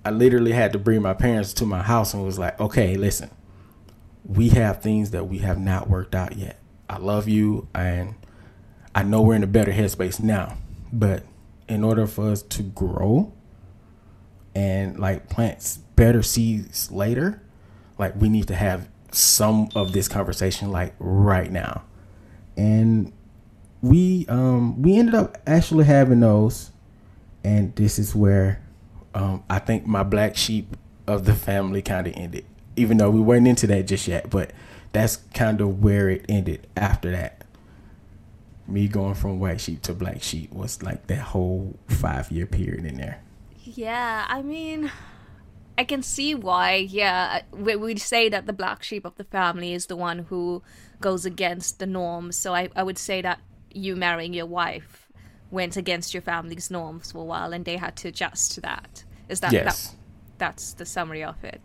I 0.04 0.10
literally 0.10 0.52
had 0.52 0.72
to 0.72 0.78
bring 0.78 1.02
my 1.02 1.14
parents 1.14 1.52
to 1.54 1.66
my 1.66 1.82
house 1.82 2.14
and 2.14 2.24
was 2.24 2.38
like, 2.38 2.58
okay, 2.60 2.96
listen, 2.96 3.30
we 4.24 4.48
have 4.50 4.82
things 4.82 5.10
that 5.10 5.28
we 5.28 5.38
have 5.38 5.58
not 5.58 5.88
worked 5.88 6.14
out 6.14 6.36
yet. 6.36 6.58
I 6.88 6.98
love 6.98 7.28
you, 7.28 7.68
and 7.74 8.14
I 8.94 9.02
know 9.02 9.22
we're 9.22 9.34
in 9.34 9.42
a 9.42 9.48
better 9.48 9.72
headspace 9.72 10.20
now, 10.22 10.58
but 10.92 11.24
in 11.68 11.84
order 11.84 12.06
for 12.06 12.30
us 12.30 12.42
to 12.42 12.62
grow 12.62 13.32
and 14.54 14.98
like 14.98 15.28
plant 15.28 15.78
better 15.96 16.22
seeds 16.22 16.90
later, 16.90 17.42
like 17.98 18.14
we 18.20 18.28
need 18.28 18.48
to 18.48 18.54
have 18.54 18.88
some 19.10 19.68
of 19.74 19.92
this 19.92 20.08
conversation 20.08 20.70
like 20.70 20.94
right 20.98 21.50
now. 21.50 21.84
And 22.56 23.12
we 23.80 24.26
um 24.28 24.80
we 24.80 24.96
ended 24.96 25.14
up 25.14 25.38
actually 25.46 25.84
having 25.84 26.20
those 26.20 26.70
and 27.42 27.74
this 27.74 27.98
is 27.98 28.14
where 28.14 28.62
um 29.14 29.42
I 29.50 29.58
think 29.58 29.86
my 29.86 30.02
black 30.02 30.36
sheep 30.36 30.76
of 31.06 31.24
the 31.24 31.34
family 31.34 31.82
kind 31.82 32.06
of 32.06 32.14
ended. 32.16 32.44
Even 32.76 32.96
though 32.96 33.10
we 33.10 33.20
weren't 33.20 33.46
into 33.46 33.66
that 33.66 33.86
just 33.86 34.08
yet, 34.08 34.30
but 34.30 34.52
that's 34.92 35.16
kind 35.34 35.60
of 35.60 35.82
where 35.82 36.08
it 36.08 36.24
ended 36.28 36.66
after 36.76 37.10
that. 37.10 37.44
Me 38.66 38.88
going 38.88 39.14
from 39.14 39.40
white 39.40 39.60
sheep 39.60 39.82
to 39.82 39.92
black 39.92 40.22
sheep 40.22 40.52
was 40.52 40.82
like 40.82 41.06
that 41.08 41.18
whole 41.18 41.76
5 41.88 42.30
year 42.30 42.46
period 42.46 42.86
in 42.86 42.96
there. 42.96 43.20
Yeah, 43.64 44.24
I 44.28 44.40
mean, 44.42 44.90
I 45.78 45.84
can 45.84 46.02
see 46.02 46.34
why. 46.34 46.74
Yeah, 46.76 47.40
uh, 47.52 47.56
we 47.56 47.76
would 47.76 48.00
say 48.00 48.28
that 48.28 48.46
the 48.46 48.52
black 48.52 48.82
sheep 48.82 49.04
of 49.04 49.16
the 49.16 49.24
family 49.24 49.72
is 49.72 49.86
the 49.86 49.96
one 49.96 50.20
who 50.20 50.62
goes 51.00 51.24
against 51.24 51.78
the 51.78 51.86
norm. 51.86 52.30
So 52.32 52.54
I, 52.54 52.68
I 52.76 52.82
would 52.82 52.98
say 52.98 53.22
that 53.22 53.40
you 53.72 53.96
marrying 53.96 54.34
your 54.34 54.46
wife 54.46 55.08
went 55.50 55.76
against 55.76 56.14
your 56.14 56.22
family's 56.22 56.70
norms 56.70 57.12
for 57.12 57.18
a 57.18 57.24
while, 57.24 57.52
and 57.52 57.64
they 57.64 57.76
had 57.76 57.96
to 57.96 58.08
adjust 58.08 58.52
to 58.52 58.60
that. 58.62 59.04
Is 59.28 59.40
that 59.40 59.52
Yes. 59.52 59.88
that, 59.88 59.96
that's 60.38 60.74
the 60.74 60.84
summary 60.86 61.24
of 61.24 61.42
it? 61.44 61.62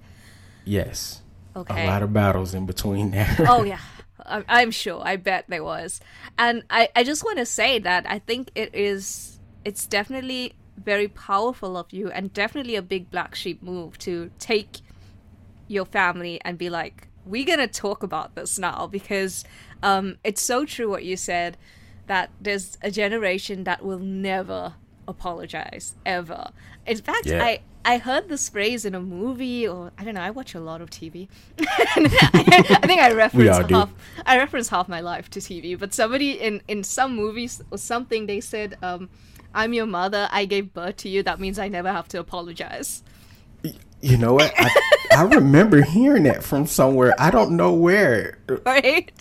Yes. 0.65 1.21
Okay. 1.55 1.85
A 1.85 1.87
lot 1.89 2.03
of 2.03 2.13
battles 2.13 2.53
in 2.53 2.65
between 2.65 3.11
there. 3.11 3.35
oh 3.47 3.63
yeah 3.73 3.79
I- 4.25 4.43
i'm 4.47 4.69
sure 4.71 5.01
i 5.03 5.15
bet 5.15 5.45
there 5.47 5.63
was 5.63 5.99
and 6.37 6.63
i, 6.69 6.89
I 6.95 7.03
just 7.03 7.23
want 7.23 7.37
to 7.39 7.45
say 7.45 7.79
that 7.79 8.05
i 8.09 8.19
think 8.19 8.51
it 8.55 8.75
is 8.75 9.39
it's 9.65 9.87
definitely 9.87 10.53
very 10.83 11.07
powerful 11.07 11.77
of 11.77 11.91
you 11.91 12.09
and 12.11 12.33
definitely 12.33 12.75
a 12.75 12.81
big 12.81 13.09
black 13.09 13.35
sheep 13.35 13.61
move 13.61 13.97
to 13.97 14.31
take 14.39 14.79
your 15.67 15.85
family 15.85 16.39
and 16.45 16.57
be 16.57 16.69
like 16.69 17.07
we're 17.25 17.45
gonna 17.45 17.67
talk 17.67 18.03
about 18.03 18.35
this 18.35 18.57
now 18.57 18.87
because 18.87 19.43
um, 19.83 20.17
it's 20.23 20.41
so 20.41 20.65
true 20.65 20.89
what 20.89 21.03
you 21.03 21.17
said 21.17 21.57
that 22.07 22.29
there's 22.39 22.77
a 22.81 22.89
generation 22.89 23.65
that 23.65 23.83
will 23.83 23.99
never 23.99 24.73
apologize 25.07 25.95
ever 26.05 26.51
in 26.85 26.97
fact 26.97 27.25
Yeah. 27.25 27.43
i 27.43 27.59
I 27.85 27.99
heard 27.99 28.27
this 28.27 28.49
phrase 28.49 28.83
in 28.83 28.93
a 28.93 28.99
movie, 28.99 29.65
or 29.65 29.93
I 29.97 30.03
don't 30.03 30.15
know. 30.15 30.21
I 30.21 30.29
watch 30.31 30.53
a 30.53 30.59
lot 30.59 30.81
of 30.81 30.89
TV. 30.89 31.29
I, 31.57 32.81
think 32.83 32.99
I 32.99 33.13
reference 33.13 33.71
half. 33.71 33.93
I 34.25 34.37
reference 34.37 34.67
half 34.67 34.89
my 34.89 34.99
life 34.99 35.29
to 35.29 35.39
TV. 35.39 35.79
But 35.79 35.93
somebody 35.93 36.31
in 36.33 36.61
in 36.67 36.83
some 36.83 37.15
movies 37.15 37.61
or 37.71 37.77
something, 37.77 38.25
they 38.25 38.41
said, 38.41 38.77
um, 38.83 39.09
"I'm 39.57 39.73
your 39.73 39.87
mother. 39.87 40.29
I 40.31 40.45
gave 40.45 40.73
birth 40.73 40.97
to 40.97 41.09
you. 41.09 41.23
That 41.23 41.39
means 41.39 41.57
I 41.59 41.67
never 41.67 41.91
have 41.91 42.07
to 42.09 42.19
apologize." 42.19 43.03
You 43.99 44.17
know 44.17 44.33
what? 44.33 44.53
I, 44.57 44.69
I 45.11 45.23
remember 45.23 45.81
hearing 45.81 46.23
that 46.23 46.43
from 46.43 46.67
somewhere. 46.67 47.15
I 47.17 47.31
don't 47.31 47.51
know 47.57 47.73
where. 47.73 48.37
Right? 48.65 49.11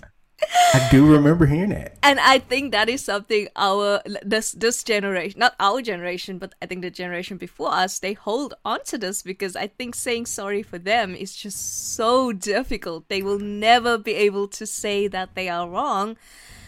I 0.75 0.87
do 0.90 1.11
remember 1.11 1.46
hearing 1.46 1.70
that. 1.70 1.96
and 2.03 2.20
I 2.20 2.38
think 2.38 2.72
that 2.72 2.90
is 2.90 3.03
something 3.03 3.49
our 3.57 4.03
this 4.22 4.53
this 4.53 4.85
generation, 4.85 5.40
not 5.40 5.55
our 5.59 5.81
generation, 5.81 6.37
but 6.38 6.55
I 6.61 6.66
think 6.66 6.83
the 6.83 6.90
generation 6.90 7.38
before 7.38 7.72
us, 7.72 7.99
they 7.99 8.12
hold 8.12 8.53
on 8.62 8.85
to 8.85 8.99
this 8.99 9.22
because 9.22 9.57
I 9.57 9.68
think 9.68 9.94
saying 9.94 10.27
sorry 10.27 10.62
for 10.62 10.79
them 10.79 11.14
is 11.14 11.35
just 11.35 11.94
so 11.96 12.33
difficult. 12.33 13.09
They 13.09 13.22
will 13.22 13.38
never 13.38 13.96
be 13.96 14.12
able 14.14 14.46
to 14.49 14.66
say 14.66 15.09
that 15.09 15.35
they 15.35 15.49
are 15.49 15.68
wrong. 15.68 16.18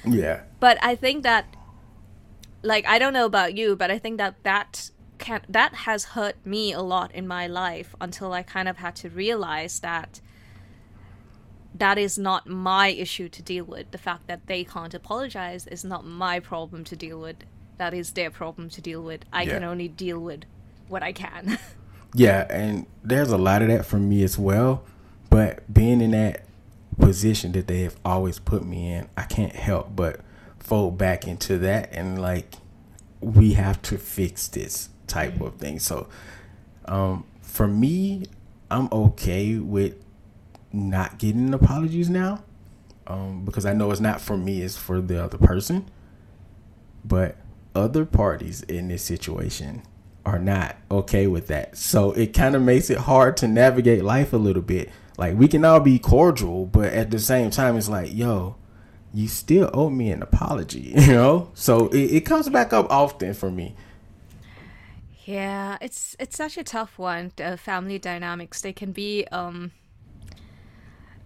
Yeah. 0.04 0.42
But 0.60 0.78
I 0.82 0.94
think 0.94 1.22
that, 1.24 1.44
like, 2.62 2.86
I 2.86 2.98
don't 2.98 3.12
know 3.12 3.26
about 3.26 3.56
you, 3.56 3.76
but 3.76 3.90
I 3.90 3.98
think 3.98 4.18
that 4.18 4.42
that 4.42 4.90
can 5.18 5.42
that 5.48 5.74
has 5.74 6.04
hurt 6.04 6.36
me 6.44 6.72
a 6.72 6.80
lot 6.80 7.12
in 7.12 7.26
my 7.26 7.46
life 7.46 7.94
until 8.00 8.32
I 8.32 8.42
kind 8.42 8.68
of 8.68 8.76
had 8.76 8.94
to 8.96 9.10
realize 9.10 9.80
that 9.80 10.20
that 11.74 11.98
is 11.98 12.18
not 12.18 12.46
my 12.46 12.88
issue 12.88 13.28
to 13.28 13.42
deal 13.42 13.64
with. 13.64 13.90
The 13.90 13.98
fact 13.98 14.26
that 14.26 14.46
they 14.46 14.64
can't 14.64 14.94
apologize 14.94 15.66
is 15.66 15.84
not 15.84 16.04
my 16.04 16.40
problem 16.40 16.84
to 16.84 16.96
deal 16.96 17.20
with. 17.20 17.36
That 17.76 17.94
is 17.94 18.12
their 18.12 18.30
problem 18.30 18.68
to 18.70 18.80
deal 18.80 19.02
with. 19.02 19.24
I 19.32 19.46
can 19.46 19.62
only 19.62 19.86
deal 19.88 20.18
with 20.18 20.44
what 20.88 21.02
I 21.02 21.12
can. 21.12 21.58
Yeah, 22.14 22.46
and 22.48 22.86
there's 23.04 23.30
a 23.30 23.36
lot 23.36 23.60
of 23.60 23.68
that 23.68 23.84
for 23.84 23.98
me 23.98 24.22
as 24.22 24.38
well. 24.38 24.82
But 25.28 25.72
being 25.72 26.00
in 26.00 26.12
that 26.12 26.46
position 26.98 27.52
that 27.52 27.66
they 27.66 27.82
have 27.82 27.96
always 28.04 28.38
put 28.38 28.64
me 28.64 28.90
in, 28.92 29.08
I 29.16 29.24
can't 29.24 29.54
help 29.54 29.94
but 29.94 30.20
fold 30.60 30.98
back 30.98 31.26
into 31.26 31.58
that 31.58 31.88
and 31.92 32.20
like 32.20 32.54
we 33.20 33.54
have 33.54 33.80
to 33.82 33.98
fix 33.98 34.48
this 34.48 34.90
type 35.06 35.40
of 35.40 35.54
thing. 35.56 35.78
So 35.78 36.08
um 36.86 37.24
for 37.48 37.66
me, 37.66 38.26
I'm 38.70 38.88
okay 38.92 39.56
with 39.56 39.96
not 40.72 41.18
getting 41.18 41.52
apologies 41.52 42.08
now. 42.10 42.44
Um, 43.06 43.44
because 43.44 43.64
I 43.64 43.72
know 43.72 43.90
it's 43.90 44.00
not 44.00 44.20
for 44.20 44.36
me, 44.36 44.60
it's 44.60 44.76
for 44.76 45.00
the 45.00 45.22
other 45.22 45.38
person. 45.38 45.88
But 47.04 47.36
other 47.74 48.04
parties 48.04 48.62
in 48.62 48.88
this 48.88 49.02
situation 49.02 49.82
are 50.26 50.38
not 50.38 50.76
okay 50.90 51.26
with 51.26 51.46
that. 51.46 51.76
So 51.76 52.12
it 52.12 52.34
kind 52.34 52.54
of 52.54 52.62
makes 52.62 52.90
it 52.90 52.98
hard 52.98 53.36
to 53.38 53.48
navigate 53.48 54.04
life 54.04 54.32
a 54.32 54.36
little 54.36 54.62
bit. 54.62 54.90
Like 55.16 55.36
we 55.36 55.48
can 55.48 55.64
all 55.64 55.80
be 55.80 55.98
cordial, 55.98 56.66
but 56.66 56.92
at 56.92 57.10
the 57.10 57.18
same 57.18 57.50
time, 57.50 57.76
it's 57.76 57.88
like, 57.88 58.14
yo, 58.14 58.56
you 59.12 59.28
still 59.28 59.70
owe 59.72 59.90
me 59.90 60.10
an 60.10 60.22
apology, 60.22 60.92
you 60.96 61.12
know? 61.12 61.50
So 61.54 61.88
it, 61.88 62.12
it 62.12 62.20
comes 62.20 62.48
back 62.48 62.72
up 62.72 62.90
often 62.90 63.34
for 63.34 63.50
me. 63.50 63.74
Yeah, 65.24 65.76
it's 65.80 66.16
it's 66.18 66.36
such 66.36 66.56
a 66.56 66.64
tough 66.64 66.98
one. 66.98 67.32
The 67.36 67.58
family 67.58 67.98
dynamics 67.98 68.62
they 68.62 68.72
can 68.72 68.92
be 68.92 69.26
um 69.30 69.72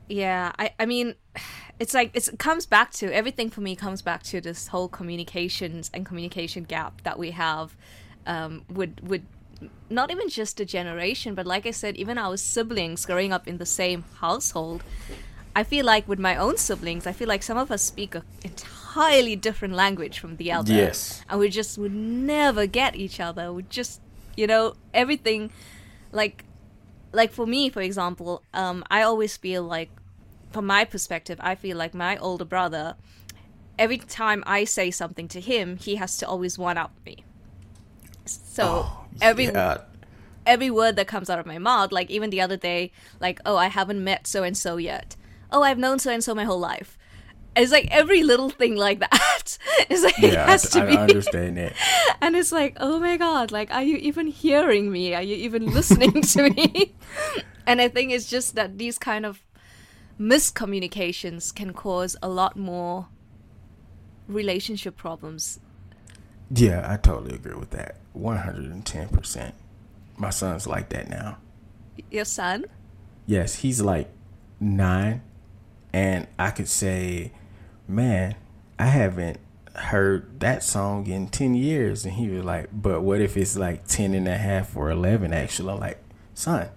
yeah, 0.09 0.53
I 0.59 0.71
I 0.79 0.87
mean 0.87 1.15
it's 1.79 1.95
like 1.95 2.11
it's, 2.15 2.29
it 2.29 2.39
comes 2.39 2.67
back 2.67 2.93
to 2.93 3.13
everything 3.15 3.51
for 3.51 3.61
me 3.61 3.77
comes 3.77 4.03
back 4.03 4.23
to 4.25 4.41
this 4.41 4.69
whole 4.69 4.89
communications 4.89 5.91
and 5.95 6.05
communication 6.05 6.65
gap 6.65 7.03
that 7.03 7.19
we 7.19 7.31
have 7.31 7.77
um 8.27 8.65
with 8.69 8.99
with 9.03 9.23
not 9.91 10.11
even 10.11 10.29
just 10.29 10.61
a 10.61 10.65
generation, 10.65 11.35
but 11.35 11.47
like 11.47 11.67
I 11.67 11.71
said, 11.71 11.97
even 11.97 12.19
our 12.19 12.37
siblings 12.37 13.07
growing 13.07 13.33
up 13.33 13.47
in 13.47 13.59
the 13.59 13.67
same 13.67 14.05
household. 14.21 14.83
I 15.55 15.65
feel 15.65 15.85
like 15.85 16.09
with 16.09 16.19
my 16.19 16.37
own 16.37 16.57
siblings, 16.57 17.07
I 17.07 17.13
feel 17.13 17.29
like 17.29 17.43
some 17.43 17.59
of 17.59 17.71
us 17.71 17.83
speak 17.83 18.15
a 18.15 18.25
entirely 18.43 19.37
different 19.37 19.75
language 19.75 20.19
from 20.19 20.37
the 20.37 20.51
other. 20.53 20.73
Yes. 20.73 21.23
And 21.29 21.41
we 21.41 21.49
just 21.51 21.77
would 21.79 21.95
never 21.95 22.67
get 22.67 22.97
each 22.97 23.21
other. 23.21 23.53
We 23.53 23.65
just, 23.65 24.01
you 24.37 24.47
know, 24.47 24.75
everything 24.95 25.51
like 26.11 26.45
like 27.13 27.33
for 27.33 27.47
me, 27.47 27.69
for 27.69 27.83
example, 27.83 28.43
um, 28.55 28.85
I 28.91 29.03
always 29.03 29.37
feel 29.37 29.63
like 29.63 29.91
from 30.51 30.67
my 30.67 30.85
perspective, 30.85 31.39
I 31.43 31.55
feel 31.55 31.77
like 31.77 31.93
my 31.95 32.17
older 32.17 32.45
brother 32.47 32.97
every 33.79 33.99
time 33.99 34.45
I 34.47 34.65
say 34.65 34.91
something 34.91 35.29
to 35.29 35.41
him, 35.41 35.77
he 35.77 35.97
has 35.97 36.17
to 36.19 36.29
always 36.29 36.59
one 36.59 36.79
up 36.79 36.93
me. 37.05 37.25
So 38.25 38.87
every 39.21 39.47
Yeah. 39.47 39.79
every 40.47 40.71
word 40.71 40.97
that 40.97 41.07
comes 41.07 41.31
out 41.31 41.39
of 41.39 41.47
my 41.47 41.59
mouth, 41.59 41.93
like 41.93 42.11
even 42.11 42.31
the 42.31 42.41
other 42.41 42.57
day, 42.57 42.93
like, 43.21 43.41
oh, 43.45 43.57
I 43.57 43.69
haven't 43.69 44.03
met 44.03 44.27
so 44.27 44.43
and 44.43 44.57
so 44.57 44.77
yet. 44.77 45.17
Oh, 45.53 45.63
I've 45.63 45.79
known 45.79 45.99
so 45.99 46.11
and 46.13 46.25
so 46.25 46.35
my 46.35 46.45
whole 46.45 46.59
life. 46.59 46.99
It's 47.55 47.73
like 47.73 47.89
every 47.91 48.23
little 48.23 48.51
thing 48.51 48.77
like 48.77 49.01
that. 49.01 49.59
It's 49.91 50.03
like 50.03 50.23
it 50.23 50.35
Yeah, 50.35 50.47
has 50.47 50.65
I, 50.75 50.81
to 50.81 50.83
I 50.83 50.87
be, 50.87 50.97
understand 50.97 51.59
it. 51.59 51.75
and 52.23 52.37
it's 52.37 52.53
like, 52.53 52.77
oh 52.81 52.99
my 52.99 53.17
god, 53.19 53.53
like, 53.53 53.71
are 53.71 53.83
you 53.83 53.97
even 53.99 54.27
hearing 54.29 54.91
me? 54.91 55.15
Are 55.15 55.23
you 55.23 55.37
even 55.37 55.67
listening 55.67 56.23
to 56.23 56.51
me? 56.51 56.95
and 57.67 57.81
I 57.81 57.89
think 57.89 58.13
it's 58.13 58.31
just 58.31 58.55
that 58.55 58.79
these 58.79 58.99
kind 58.99 59.27
of 59.27 59.45
miscommunications 60.21 61.55
can 61.55 61.73
cause 61.75 62.17
a 62.23 62.29
lot 62.29 62.57
more 62.57 63.09
relationship 64.29 64.97
problems. 64.97 65.61
Yeah, 66.55 66.87
I 66.91 66.97
totally 66.97 67.35
agree 67.35 67.55
with 67.55 67.71
that. 67.71 67.97
110%. 68.15 69.53
My 70.17 70.31
son's 70.31 70.67
like 70.67 70.91
that 70.91 71.09
now. 71.09 71.39
Your 72.11 72.25
son? 72.25 72.67
Yes, 73.27 73.57
he's 73.57 73.81
like 73.81 74.09
nine, 74.61 75.23
and 75.93 76.27
I 76.39 76.51
could 76.51 76.69
say, 76.69 77.33
man, 77.87 78.35
I 78.79 78.87
haven't 78.87 79.39
heard 79.75 80.41
that 80.41 80.63
song 80.63 81.07
in 81.07 81.29
10 81.29 81.55
years. 81.55 82.05
And 82.05 82.15
he 82.15 82.29
was 82.29 82.45
like, 82.45 82.69
but 82.73 83.03
what 83.03 83.21
if 83.21 83.37
it's 83.37 83.57
like 83.57 83.87
10 83.87 84.15
and 84.15 84.29
a 84.29 84.37
half 84.37 84.77
or 84.77 84.91
11 84.91 85.33
actually? 85.33 85.73
I'm 85.73 85.81
like, 85.81 86.03
son, 86.35 86.69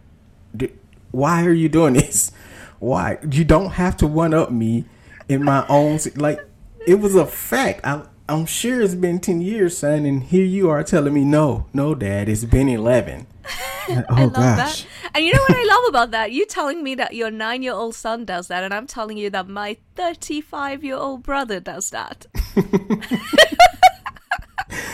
why 1.12 1.46
are 1.46 1.54
you 1.54 1.70
doing 1.70 1.94
this? 1.96 2.32
Why? 2.80 3.18
You 3.30 3.46
don't 3.46 3.72
have 3.72 3.98
to 3.98 4.08
one 4.08 4.34
up 4.34 4.52
me 4.52 4.86
in 5.28 5.44
my 5.44 5.66
own, 5.68 6.00
like, 6.16 6.40
it 6.86 6.96
was 6.96 7.16
a 7.16 7.26
fact. 7.26 7.82
I, 7.84 8.04
I'm 8.28 8.48
sure 8.48 8.82
it's 8.82 8.96
been 8.96 9.20
10 9.20 9.42
years, 9.42 9.78
son, 9.78 10.04
and 10.04 10.24
here 10.24 10.46
you 10.46 10.68
are 10.72 10.84
telling 10.84 11.14
me, 11.14 11.24
no, 11.24 11.68
no, 11.74 11.94
dad, 11.94 12.28
it's 12.28 12.44
been 12.44 12.68
11. 12.68 13.28
oh, 13.46 14.04
I 14.10 14.24
love 14.24 14.34
gosh. 14.34 14.84
that. 14.84 15.12
And 15.14 15.24
you 15.24 15.32
know 15.32 15.42
what 15.42 15.56
I 15.56 15.64
love 15.64 15.90
about 15.90 16.10
that? 16.12 16.32
You 16.32 16.48
telling 16.48 16.84
me 16.84 16.96
that 16.96 17.14
your 17.14 17.30
nine 17.30 17.62
year 17.62 17.74
old 17.74 17.94
son 17.94 18.26
does 18.26 18.48
that, 18.48 18.64
and 18.64 18.74
I'm 18.74 18.88
telling 18.88 19.18
you 19.18 19.30
that 19.30 19.48
my 19.48 19.78
35 19.96 20.84
year 20.84 20.96
old 20.96 21.22
brother 21.22 21.60
does 21.60 21.92
that. 21.92 22.26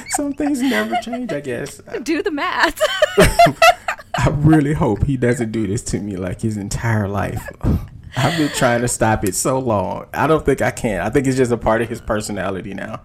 Some 0.09 0.33
things 0.33 0.61
never 0.61 0.97
change, 1.01 1.31
I 1.31 1.39
guess. 1.39 1.79
Do 2.03 2.21
the 2.21 2.31
math. 2.31 2.81
I 4.17 4.27
really 4.39 4.73
hope 4.73 5.05
he 5.05 5.15
doesn't 5.15 5.53
do 5.53 5.67
this 5.67 5.83
to 5.83 6.01
me 6.01 6.17
like 6.17 6.41
his 6.41 6.57
entire 6.57 7.07
life. 7.07 7.47
I've 8.17 8.37
been 8.37 8.49
trying 8.49 8.81
to 8.81 8.89
stop 8.89 9.23
it 9.23 9.35
so 9.35 9.57
long. 9.57 10.07
I 10.13 10.27
don't 10.27 10.45
think 10.45 10.61
I 10.61 10.71
can. 10.71 10.99
I 10.99 11.09
think 11.09 11.27
it's 11.27 11.37
just 11.37 11.53
a 11.53 11.57
part 11.57 11.81
of 11.81 11.87
his 11.87 12.01
personality 12.01 12.73
now. 12.73 12.99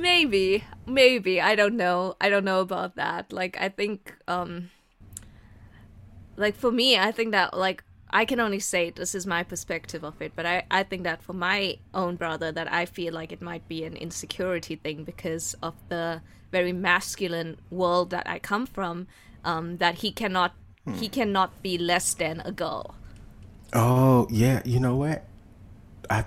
Maybe, 0.00 0.64
maybe. 0.86 1.40
I 1.40 1.54
don't 1.54 1.76
know. 1.76 2.16
I 2.20 2.28
don't 2.28 2.44
know 2.44 2.60
about 2.60 2.96
that. 2.96 3.32
Like, 3.32 3.56
I 3.60 3.68
think, 3.68 4.14
um, 4.26 4.70
like 6.36 6.56
for 6.56 6.72
me, 6.72 6.98
I 6.98 7.12
think 7.12 7.32
that, 7.32 7.56
like, 7.56 7.84
I 8.10 8.24
can 8.24 8.40
only 8.40 8.58
say 8.58 8.90
this 8.90 9.14
is 9.14 9.26
my 9.26 9.42
perspective 9.44 10.04
of 10.04 10.20
it, 10.20 10.32
but 10.34 10.44
I, 10.46 10.64
I 10.70 10.82
think 10.82 11.04
that 11.04 11.22
for 11.22 11.32
my 11.32 11.78
own 11.94 12.16
brother, 12.16 12.50
that 12.52 12.72
I 12.72 12.86
feel 12.86 13.14
like 13.14 13.30
it 13.30 13.40
might 13.40 13.68
be 13.68 13.84
an 13.84 13.94
insecurity 13.96 14.76
thing 14.76 15.04
because 15.04 15.54
of 15.62 15.74
the 15.88 16.22
very 16.50 16.72
masculine 16.72 17.58
world 17.70 18.10
that 18.10 18.28
I 18.28 18.38
come 18.40 18.66
from. 18.66 19.06
um, 19.44 19.78
that 19.78 19.96
he 19.96 20.12
cannot 20.12 20.54
hmm. 20.84 20.94
he 20.94 21.08
cannot 21.08 21.62
be 21.62 21.78
less 21.78 22.14
than 22.14 22.40
a 22.44 22.52
girl. 22.52 22.94
Oh 23.72 24.26
yeah, 24.30 24.62
you 24.64 24.80
know 24.80 24.96
what? 24.96 25.24
I 26.08 26.24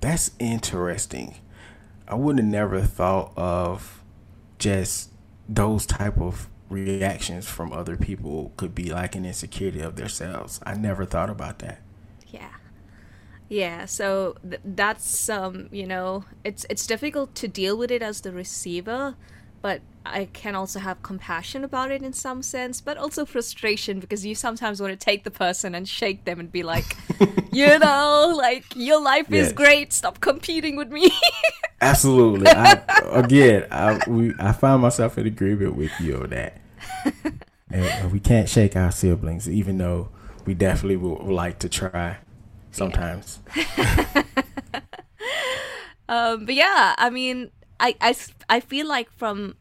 that's 0.00 0.32
interesting. 0.38 1.36
I 2.12 2.14
would 2.14 2.36
have 2.38 2.46
never 2.46 2.82
thought 2.82 3.32
of 3.38 4.02
just 4.58 5.12
those 5.48 5.86
type 5.86 6.20
of 6.20 6.50
reactions 6.68 7.48
from 7.48 7.72
other 7.72 7.96
people 7.96 8.52
could 8.58 8.74
be 8.74 8.92
like 8.92 9.16
an 9.16 9.24
insecurity 9.24 9.80
of 9.80 9.96
themselves. 9.96 10.60
I 10.66 10.74
never 10.74 11.06
thought 11.06 11.30
about 11.30 11.60
that. 11.60 11.80
Yeah. 12.28 12.50
Yeah, 13.48 13.86
so 13.86 14.36
th- 14.42 14.60
that's 14.62 15.30
um, 15.30 15.70
you 15.72 15.86
know, 15.86 16.26
it's 16.44 16.66
it's 16.68 16.86
difficult 16.86 17.34
to 17.36 17.48
deal 17.48 17.78
with 17.78 17.90
it 17.90 18.02
as 18.02 18.20
the 18.20 18.32
receiver, 18.32 19.16
but 19.62 19.80
I 20.04 20.26
can 20.32 20.54
also 20.54 20.80
have 20.80 21.02
compassion 21.02 21.64
about 21.64 21.92
it 21.92 22.02
in 22.02 22.12
some 22.12 22.42
sense, 22.42 22.80
but 22.80 22.98
also 22.98 23.24
frustration 23.24 24.00
because 24.00 24.26
you 24.26 24.34
sometimes 24.34 24.80
want 24.80 24.92
to 24.92 25.02
take 25.02 25.22
the 25.22 25.30
person 25.30 25.74
and 25.74 25.88
shake 25.88 26.24
them 26.24 26.40
and 26.40 26.50
be 26.50 26.62
like, 26.64 26.96
you 27.52 27.78
know, 27.78 28.34
like 28.36 28.64
your 28.74 29.00
life 29.00 29.26
yes. 29.28 29.46
is 29.46 29.52
great. 29.52 29.92
Stop 29.92 30.20
competing 30.20 30.76
with 30.76 30.90
me. 30.90 31.10
Absolutely. 31.80 32.48
I, 32.48 32.82
again, 33.12 33.66
I 33.70 34.00
we 34.08 34.34
I 34.38 34.52
find 34.52 34.82
myself 34.82 35.18
in 35.18 35.26
agreement 35.26 35.76
with 35.76 35.92
you 36.00 36.22
on 36.22 36.30
that. 36.30 36.60
and 37.70 38.12
we 38.12 38.20
can't 38.20 38.48
shake 38.48 38.76
our 38.76 38.90
siblings, 38.90 39.48
even 39.48 39.78
though 39.78 40.08
we 40.44 40.54
definitely 40.54 40.96
would 40.96 41.22
like 41.22 41.60
to 41.60 41.68
try 41.68 42.18
sometimes. 42.72 43.38
Yeah. 43.56 44.22
um, 46.08 46.44
but 46.44 46.54
yeah, 46.54 46.94
I 46.98 47.10
mean, 47.10 47.50
I, 47.82 47.96
I, 48.00 48.16
I 48.48 48.60
feel 48.60 48.88
like 48.88 49.10
from 49.10 49.56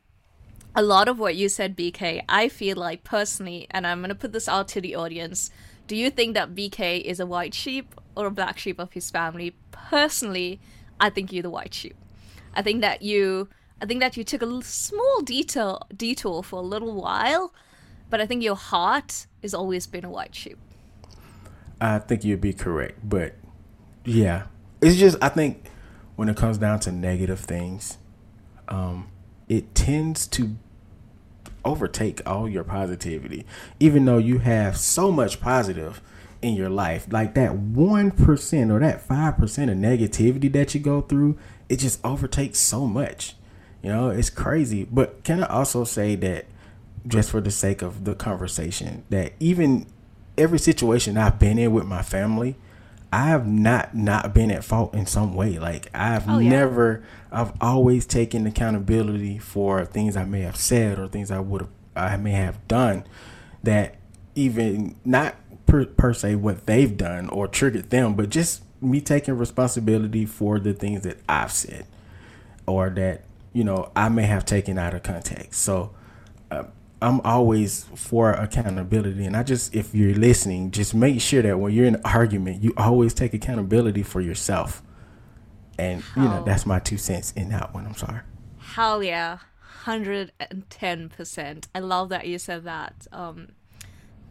a 0.73 0.81
lot 0.81 1.10
of 1.10 1.19
what 1.19 1.36
you 1.36 1.49
said, 1.49 1.75
BK, 1.75 2.23
I 2.29 2.47
feel 2.47 2.77
like 2.77 3.03
personally, 3.03 3.67
and 3.71 3.86
I'm 3.86 3.99
going 3.99 4.10
to 4.10 4.15
put 4.15 4.31
this 4.31 4.47
out 4.47 4.69
to 4.69 4.79
the 4.79 4.95
audience 4.95 5.51
do 5.91 5.97
you 5.97 6.10
think 6.10 6.36
that 6.36 6.55
BK 6.55 7.01
is 7.01 7.19
a 7.19 7.25
white 7.25 7.53
sheep 7.53 7.93
or 8.15 8.27
a 8.27 8.31
black 8.31 8.57
sheep 8.57 8.79
of 8.79 8.93
his 8.93 9.12
family? 9.12 9.57
Personally, 9.71 10.62
I 11.01 11.10
think 11.10 11.34
you're 11.34 11.43
the 11.43 11.49
white 11.49 11.73
sheep. 11.73 11.97
I 12.55 12.62
think 12.62 12.79
that 12.79 13.01
you 13.01 13.49
I 13.81 13.86
think 13.86 13.99
that 13.99 14.15
you 14.15 14.23
took 14.23 14.41
a 14.41 14.63
small 14.63 15.21
detour 15.21 15.79
detour 15.93 16.43
for 16.43 16.60
a 16.60 16.62
little 16.62 16.93
while, 16.93 17.53
but 18.10 18.21
I 18.21 18.25
think 18.25 18.41
your 18.41 18.55
heart 18.55 19.27
has 19.41 19.53
always 19.53 19.86
been 19.86 20.05
a 20.05 20.10
white 20.10 20.34
sheep. 20.34 20.57
I 21.81 21.99
think 21.99 22.23
you'd 22.23 22.39
be 22.39 22.53
correct, 22.53 22.99
but 23.03 23.36
yeah, 24.05 24.43
it's 24.81 24.95
just 24.95 25.17
I 25.21 25.27
think 25.27 25.65
when 26.15 26.29
it 26.29 26.38
comes 26.38 26.57
down 26.57 26.79
to 26.81 26.91
negative 26.93 27.41
things, 27.41 27.97
um, 28.71 29.10
it 29.47 29.75
tends 29.75 30.25
to 30.27 30.55
overtake 31.63 32.21
all 32.25 32.49
your 32.49 32.63
positivity, 32.63 33.45
even 33.79 34.05
though 34.05 34.17
you 34.17 34.39
have 34.39 34.77
so 34.77 35.12
much 35.12 35.39
positive 35.39 36.01
in 36.41 36.55
your 36.55 36.69
life. 36.69 37.05
Like 37.12 37.36
that 37.36 37.51
1% 37.51 38.71
or 38.71 38.79
that 38.79 39.07
5% 39.07 39.71
of 39.71 39.77
negativity 39.77 40.51
that 40.53 40.73
you 40.73 40.79
go 40.79 41.01
through, 41.01 41.38
it 41.69 41.77
just 41.77 42.03
overtakes 42.03 42.60
so 42.60 42.88
much. 42.88 43.36
You 43.84 43.89
know, 43.89 44.10
it's 44.10 44.29
crazy. 44.29 44.86
But 44.86 45.23
can 45.23 45.43
I 45.43 45.47
also 45.47 45.84
say 45.84 46.15
that, 46.15 46.45
just 47.07 47.31
for 47.31 47.41
the 47.41 47.51
sake 47.51 47.81
of 47.81 48.05
the 48.05 48.13
conversation, 48.13 49.03
that 49.10 49.34
even 49.39 49.88
every 50.38 50.60
situation 50.60 51.17
I've 51.17 51.39
been 51.39 51.57
in 51.57 51.73
with 51.73 51.86
my 51.86 52.03
family, 52.03 52.55
I 53.12 53.28
have 53.28 53.45
not 53.45 53.93
not 53.93 54.34
been 54.34 54.52
at 54.52 54.63
fault 54.63 54.93
in 54.93 55.06
some 55.06 55.34
way. 55.34 55.60
Like 55.60 55.89
I've 55.93 56.30
oh, 56.30 56.39
yeah. 56.39 56.50
never, 56.50 57.04
I've 57.32 57.52
always 57.60 58.06
taken 58.06 58.47
accountability 58.47 59.38
for 59.38 59.86
things 59.86 60.15
I 60.15 60.24
may 60.24 60.41
have 60.41 60.56
said 60.56 60.97
or 60.97 61.08
things 61.08 61.30
I 61.30 61.39
would 61.39 61.62
have, 61.62 61.69
I 61.95 62.17
may 62.17 62.32
have 62.32 62.65
done 62.67 63.04
that 63.63 63.95
even 64.34 64.95
not 65.04 65.36
per, 65.65 65.86
per 65.86 66.13
se 66.13 66.36
what 66.36 66.65
they've 66.65 66.95
done 66.95 67.30
or 67.30 67.47
triggered 67.47 67.89
them, 67.89 68.15
but 68.15 68.30
just 68.30 68.63
me 68.82 69.02
taking 69.02 69.38
responsibility 69.38 70.26
for 70.26 70.60
the 70.60 70.74
things 70.74 71.04
that 71.04 71.17
I've 71.28 71.52
said 71.52 71.86
or 72.65 72.89
that 72.91 73.24
you 73.54 73.63
know 73.63 73.91
I 73.95 74.08
may 74.10 74.24
have 74.24 74.45
taken 74.45 74.78
out 74.78 74.93
of 74.93 75.04
context. 75.04 75.62
So 75.62 75.91
I'm 77.01 77.19
always 77.21 77.85
for 77.95 78.31
accountability, 78.31 79.25
and 79.25 79.35
I 79.35 79.43
just 79.43 79.75
if 79.75 79.95
you're 79.95 80.13
listening, 80.13 80.71
just 80.71 80.93
make 80.93 81.19
sure 81.19 81.41
that 81.41 81.59
when 81.59 81.73
you're 81.73 81.85
in 81.85 81.95
an 81.95 82.01
argument, 82.05 82.63
you 82.63 82.73
always 82.77 83.13
take 83.13 83.33
accountability 83.33 84.03
for 84.03 84.21
yourself. 84.21 84.83
And 85.79 86.03
you 86.15 86.23
know 86.23 86.43
that's 86.45 86.65
my 86.65 86.79
two 86.79 86.97
cents 86.97 87.31
in 87.31 87.49
that 87.49 87.73
one. 87.73 87.87
I'm 87.87 87.95
sorry. 87.95 88.21
Hell 88.59 89.01
yeah, 89.01 89.39
hundred 89.83 90.31
and 90.39 90.69
ten 90.69 91.09
percent. 91.09 91.67
I 91.73 91.79
love 91.79 92.09
that 92.09 92.27
you 92.27 92.37
said 92.37 92.65
that. 92.65 93.07
Um, 93.11 93.49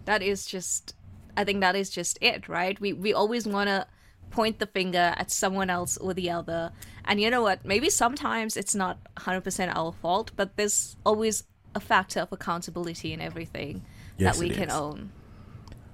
that 0.04 0.22
is 0.22 0.46
just, 0.46 0.94
I 1.36 1.44
think 1.44 1.60
that 1.60 1.74
is 1.74 1.90
just 1.90 2.18
it, 2.20 2.48
right? 2.48 2.80
We 2.80 2.92
we 2.92 3.12
always 3.12 3.46
want 3.48 3.68
to 3.68 3.86
point 4.30 4.60
the 4.60 4.66
finger 4.66 5.12
at 5.16 5.30
someone 5.30 5.70
else 5.70 5.96
or 5.96 6.14
the 6.14 6.30
other. 6.30 6.72
And 7.04 7.20
you 7.20 7.30
know 7.30 7.42
what? 7.42 7.64
Maybe 7.64 7.90
sometimes 7.90 8.56
it's 8.56 8.74
not 8.74 8.98
100% 9.16 9.72
our 9.74 9.92
fault, 9.92 10.30
but 10.36 10.56
there's 10.56 10.96
always 11.04 11.42
a 11.74 11.80
factor 11.80 12.20
of 12.20 12.32
accountability 12.32 13.12
in 13.12 13.20
everything 13.20 13.82
yes, 14.16 14.36
that 14.36 14.42
we 14.42 14.50
can 14.50 14.68
is. 14.68 14.74
own. 14.74 15.12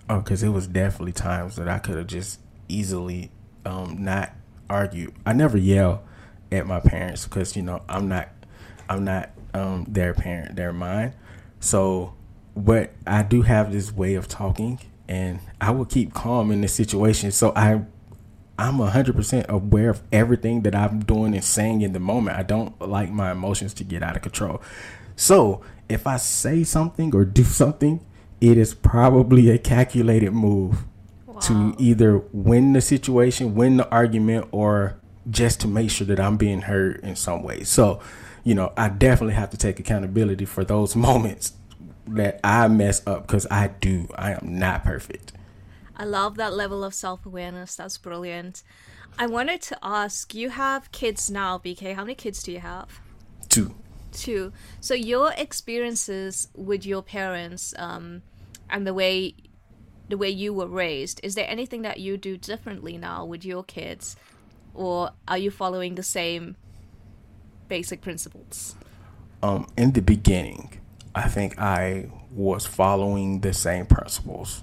Oh, 0.08 0.20
because 0.20 0.42
it 0.42 0.50
was 0.50 0.66
definitely 0.66 1.12
times 1.12 1.56
that 1.56 1.68
I 1.68 1.78
could 1.78 1.96
have 1.96 2.06
just 2.06 2.40
easily 2.68 3.30
um, 3.64 4.04
not 4.04 4.32
argued. 4.70 5.14
I 5.24 5.32
never 5.32 5.58
yell 5.58 6.02
at 6.52 6.66
my 6.66 6.80
parents 6.80 7.26
because 7.26 7.56
you 7.56 7.62
know 7.62 7.82
I'm 7.88 8.08
not, 8.08 8.28
I'm 8.88 9.04
not 9.04 9.30
um, 9.52 9.84
their 9.88 10.14
parent, 10.14 10.56
they're 10.56 10.72
mine. 10.72 11.14
So, 11.60 12.14
but 12.56 12.92
I 13.06 13.22
do 13.22 13.42
have 13.42 13.72
this 13.72 13.92
way 13.92 14.14
of 14.14 14.28
talking, 14.28 14.78
and 15.08 15.40
I 15.60 15.72
will 15.72 15.84
keep 15.84 16.14
calm 16.14 16.50
in 16.50 16.60
the 16.60 16.68
situation. 16.68 17.32
So 17.32 17.52
I 17.56 17.82
I'm 18.58 18.78
100% 18.78 19.48
aware 19.48 19.90
of 19.90 20.02
everything 20.10 20.62
that 20.62 20.74
I'm 20.74 21.00
doing 21.00 21.34
and 21.34 21.44
saying 21.44 21.82
in 21.82 21.92
the 21.92 22.00
moment. 22.00 22.38
I 22.38 22.42
don't 22.42 22.80
like 22.80 23.10
my 23.10 23.32
emotions 23.32 23.74
to 23.74 23.84
get 23.84 24.02
out 24.02 24.16
of 24.16 24.22
control. 24.22 24.62
So 25.16 25.62
if 25.88 26.06
I 26.06 26.18
say 26.18 26.62
something 26.62 27.14
or 27.14 27.24
do 27.24 27.42
something, 27.42 28.04
it 28.40 28.58
is 28.58 28.74
probably 28.74 29.50
a 29.50 29.58
calculated 29.58 30.32
move 30.32 30.84
wow. 31.26 31.38
to 31.40 31.74
either 31.78 32.18
win 32.32 32.74
the 32.74 32.80
situation, 32.80 33.54
win 33.54 33.78
the 33.78 33.88
argument, 33.90 34.48
or 34.52 34.98
just 35.30 35.60
to 35.62 35.68
make 35.68 35.90
sure 35.90 36.06
that 36.06 36.20
I'm 36.20 36.36
being 36.36 36.62
heard 36.62 37.00
in 37.00 37.16
some 37.16 37.42
way. 37.42 37.64
So, 37.64 38.00
you 38.44 38.54
know, 38.54 38.72
I 38.76 38.90
definitely 38.90 39.34
have 39.34 39.50
to 39.50 39.56
take 39.56 39.80
accountability 39.80 40.44
for 40.44 40.64
those 40.64 40.94
moments 40.96 41.54
that 42.08 42.38
I 42.44 42.68
mess 42.68 43.04
up 43.06 43.26
because 43.26 43.46
I 43.50 43.68
do. 43.68 44.08
I 44.14 44.32
am 44.32 44.58
not 44.58 44.84
perfect. 44.84 45.32
I 45.96 46.04
love 46.04 46.36
that 46.36 46.52
level 46.52 46.84
of 46.84 46.92
self 46.92 47.24
awareness. 47.24 47.74
That's 47.74 47.96
brilliant. 47.96 48.62
I 49.18 49.26
wanted 49.26 49.62
to 49.62 49.78
ask 49.82 50.34
you 50.34 50.50
have 50.50 50.92
kids 50.92 51.30
now, 51.30 51.56
BK. 51.56 51.94
How 51.94 52.02
many 52.02 52.14
kids 52.14 52.42
do 52.42 52.52
you 52.52 52.60
have? 52.60 53.00
Two 53.48 53.74
too. 54.16 54.52
So 54.80 54.94
your 54.94 55.32
experiences 55.36 56.48
with 56.54 56.84
your 56.84 57.02
parents 57.02 57.74
um, 57.78 58.22
and 58.68 58.86
the 58.86 58.94
way 58.94 59.34
the 60.08 60.16
way 60.16 60.30
you 60.30 60.54
were 60.54 60.68
raised, 60.68 61.20
is 61.24 61.34
there 61.34 61.48
anything 61.48 61.82
that 61.82 61.98
you 61.98 62.16
do 62.16 62.36
differently 62.36 62.96
now 62.96 63.24
with 63.24 63.44
your 63.44 63.64
kids, 63.64 64.16
or 64.72 65.10
are 65.26 65.38
you 65.38 65.50
following 65.50 65.96
the 65.96 66.02
same 66.02 66.54
basic 67.68 68.02
principles? 68.02 68.76
Um, 69.42 69.66
in 69.76 69.92
the 69.92 70.02
beginning, 70.02 70.80
I 71.14 71.28
think 71.28 71.58
I 71.58 72.08
was 72.30 72.66
following 72.66 73.40
the 73.40 73.52
same 73.52 73.86
principles. 73.86 74.62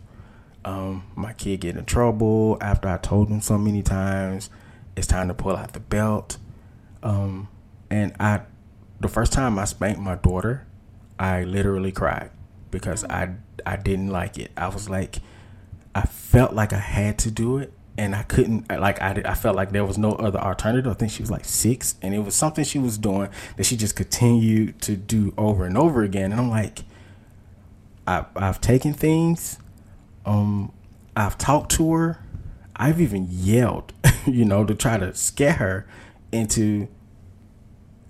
Um, 0.65 1.03
my 1.15 1.33
kid 1.33 1.59
get 1.59 1.75
in 1.75 1.85
trouble 1.85 2.57
after 2.61 2.87
I 2.87 2.97
told 2.97 3.27
him 3.27 3.41
so 3.41 3.57
many 3.57 3.81
times. 3.81 4.49
It's 4.95 5.07
time 5.07 5.27
to 5.27 5.33
pull 5.33 5.57
out 5.57 5.73
the 5.73 5.79
belt. 5.79 6.37
Um, 7.01 7.49
and 7.89 8.15
I 8.19 8.41
the 9.03 9.09
first 9.09 9.31
time 9.31 9.59
I 9.59 9.65
spanked 9.65 9.99
my 9.99 10.15
daughter, 10.15 10.65
I 11.19 11.43
literally 11.43 11.91
cried 11.91 12.31
because 12.71 13.03
I 13.05 13.35
I 13.65 13.75
didn't 13.75 14.09
like 14.09 14.37
it. 14.37 14.51
I 14.57 14.67
was 14.67 14.89
like, 14.89 15.17
I 15.93 16.01
felt 16.01 16.53
like 16.53 16.73
I 16.73 16.79
had 16.79 17.19
to 17.19 17.31
do 17.31 17.59
it, 17.59 17.71
and 17.97 18.15
I 18.15 18.23
couldn't. 18.23 18.69
Like 18.69 19.01
I 19.01 19.21
I 19.25 19.35
felt 19.35 19.55
like 19.55 19.71
there 19.71 19.85
was 19.85 19.97
no 19.97 20.13
other 20.13 20.39
alternative. 20.39 20.91
I 20.91 20.95
think 20.95 21.11
she 21.11 21.21
was 21.21 21.31
like 21.31 21.45
six, 21.45 21.95
and 22.01 22.13
it 22.13 22.19
was 22.19 22.35
something 22.35 22.65
she 22.65 22.79
was 22.79 22.97
doing 22.97 23.29
that 23.57 23.65
she 23.65 23.77
just 23.77 23.95
continued 23.95 24.81
to 24.81 24.95
do 24.95 25.33
over 25.37 25.65
and 25.65 25.77
over 25.77 26.01
again. 26.03 26.31
And 26.31 26.41
I'm 26.41 26.49
like, 26.49 26.79
I 28.07 28.25
I've 28.35 28.59
taken 28.59 28.93
things, 28.93 29.59
um, 30.25 30.71
I've 31.15 31.37
talked 31.37 31.71
to 31.73 31.93
her, 31.93 32.19
I've 32.75 32.99
even 32.99 33.27
yelled, 33.29 33.93
you 34.25 34.45
know, 34.45 34.65
to 34.65 34.73
try 34.75 34.97
to 34.97 35.13
scare 35.13 35.53
her 35.53 35.87
into 36.31 36.87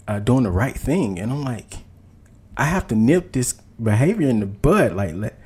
uh, 0.07 0.19
doing 0.19 0.43
the 0.43 0.51
right 0.51 0.75
thing, 0.75 1.19
and 1.19 1.31
I'm 1.31 1.43
like, 1.43 1.75
I 2.57 2.65
have 2.65 2.87
to 2.87 2.95
nip 2.95 3.31
this 3.31 3.53
behavior 3.81 4.29
in 4.29 4.39
the 4.39 4.45
bud, 4.45 4.93
like 4.93 5.15
let. 5.15 5.39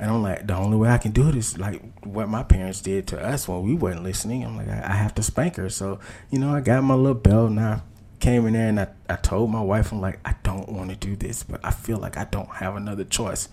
And 0.00 0.12
I'm 0.12 0.22
like, 0.22 0.46
the 0.46 0.54
only 0.54 0.76
way 0.76 0.90
I 0.90 0.98
can 0.98 1.10
do 1.10 1.28
it 1.28 1.34
is 1.34 1.58
like 1.58 1.82
what 2.04 2.28
my 2.28 2.44
parents 2.44 2.80
did 2.80 3.08
to 3.08 3.20
us 3.20 3.48
when 3.48 3.62
we 3.62 3.74
weren't 3.74 4.04
listening. 4.04 4.44
I'm 4.44 4.56
like, 4.56 4.68
I, 4.68 4.90
I 4.90 4.92
have 4.92 5.12
to 5.16 5.24
spank 5.24 5.56
her. 5.56 5.68
So, 5.68 5.98
you 6.30 6.38
know, 6.38 6.54
I 6.54 6.60
got 6.60 6.84
my 6.84 6.94
little 6.94 7.14
belt 7.14 7.50
and 7.50 7.58
I 7.58 7.80
came 8.20 8.46
in 8.46 8.52
there 8.52 8.68
and 8.68 8.78
I, 8.78 8.88
I 9.08 9.16
told 9.16 9.50
my 9.50 9.60
wife, 9.60 9.90
I'm 9.90 10.00
like, 10.00 10.20
I 10.24 10.36
don't 10.44 10.68
want 10.68 10.90
to 10.90 10.96
do 10.96 11.16
this, 11.16 11.42
but 11.42 11.60
I 11.64 11.72
feel 11.72 11.98
like 11.98 12.16
I 12.16 12.24
don't 12.24 12.48
have 12.48 12.76
another 12.76 13.02
choice. 13.02 13.48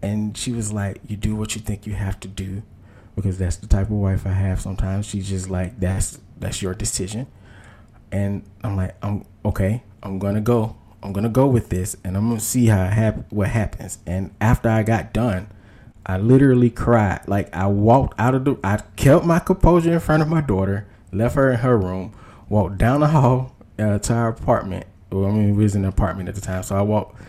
And 0.00 0.36
she 0.36 0.52
was 0.52 0.72
like, 0.72 1.00
You 1.06 1.16
do 1.16 1.34
what 1.36 1.54
you 1.54 1.60
think 1.60 1.86
you 1.86 1.94
have 1.94 2.20
to 2.20 2.28
do 2.28 2.62
because 3.16 3.38
that's 3.38 3.56
the 3.56 3.66
type 3.66 3.86
of 3.86 3.92
wife 3.92 4.26
I 4.26 4.32
have 4.32 4.60
sometimes. 4.60 5.06
She's 5.06 5.28
just 5.28 5.48
like, 5.48 5.80
That's 5.80 6.18
that's 6.38 6.62
your 6.62 6.74
decision. 6.74 7.26
And 8.12 8.44
I'm 8.62 8.76
like, 8.76 8.94
I'm 9.02 9.24
okay, 9.44 9.82
I'm 10.02 10.18
gonna 10.18 10.40
go. 10.40 10.76
I'm 11.02 11.12
gonna 11.12 11.28
go 11.28 11.46
with 11.46 11.68
this 11.68 11.96
and 12.02 12.16
I'm 12.16 12.28
gonna 12.28 12.40
see 12.40 12.66
how 12.66 12.86
hap- 12.86 13.30
what 13.30 13.48
happens. 13.48 13.98
And 14.06 14.34
after 14.40 14.70
I 14.70 14.82
got 14.82 15.12
done, 15.12 15.48
I 16.06 16.18
literally 16.18 16.70
cried. 16.70 17.22
Like 17.26 17.54
I 17.54 17.66
walked 17.66 18.18
out 18.18 18.34
of 18.34 18.44
the 18.44 18.56
I 18.64 18.78
kept 18.96 19.24
my 19.24 19.38
composure 19.38 19.92
in 19.92 20.00
front 20.00 20.22
of 20.22 20.28
my 20.28 20.40
daughter, 20.40 20.86
left 21.12 21.34
her 21.36 21.50
in 21.50 21.58
her 21.58 21.76
room, 21.76 22.12
walked 22.48 22.78
down 22.78 23.00
the 23.00 23.08
hall 23.08 23.54
uh, 23.78 23.98
to 23.98 24.14
our 24.14 24.28
apartment. 24.28 24.86
Well, 25.10 25.26
I 25.26 25.30
mean, 25.30 25.56
we 25.56 25.62
was 25.62 25.74
in 25.74 25.84
an 25.84 25.88
apartment 25.88 26.28
at 26.28 26.34
the 26.34 26.40
time, 26.40 26.62
so 26.62 26.76
I 26.76 26.82
walked 26.82 27.20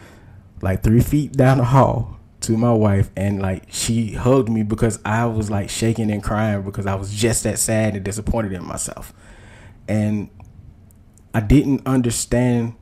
like 0.62 0.82
three 0.84 1.02
feet 1.02 1.34
down 1.34 1.58
the 1.60 1.66
hall 1.66 2.18
to 2.42 2.58
my 2.58 2.74
wife, 2.74 3.10
and 3.16 3.42
like 3.42 3.66
she 3.72 4.14
hugged 4.14 4.50
me 4.50 4.64
because 4.64 5.00
I 5.06 5.26
was 5.26 5.50
like 5.50 5.70
shaking 5.70 6.12
and 6.12 6.24
crying 6.24 6.62
because 6.64 6.86
I 6.86 6.96
was 6.96 7.14
just 7.14 7.44
that 7.44 7.60
sad 7.60 7.96
and 7.96 8.04
disappointed 8.04 8.54
in 8.54 8.66
myself, 8.66 9.14
and 9.88 10.30
I 11.36 11.42
didn't 11.42 11.86
understand 11.86 12.76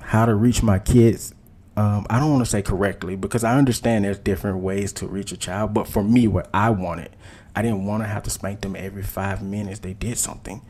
how 0.00 0.24
to 0.24 0.34
reach 0.34 0.62
my 0.62 0.78
kids. 0.78 1.34
Um, 1.76 2.06
I 2.08 2.18
don't 2.18 2.30
want 2.30 2.42
to 2.42 2.50
say 2.50 2.62
correctly 2.62 3.16
because 3.16 3.44
I 3.44 3.58
understand 3.58 4.06
there's 4.06 4.18
different 4.18 4.60
ways 4.60 4.94
to 4.94 5.06
reach 5.06 5.30
a 5.30 5.36
child, 5.36 5.74
but 5.74 5.86
for 5.86 6.02
me, 6.02 6.26
what 6.26 6.48
I 6.54 6.70
wanted, 6.70 7.14
I 7.54 7.60
didn't 7.60 7.84
want 7.84 8.02
to 8.02 8.06
have 8.06 8.22
to 8.22 8.30
spank 8.30 8.62
them 8.62 8.74
every 8.74 9.02
five 9.02 9.42
minutes 9.42 9.80
they 9.80 9.92
did 9.92 10.16
something. 10.16 10.62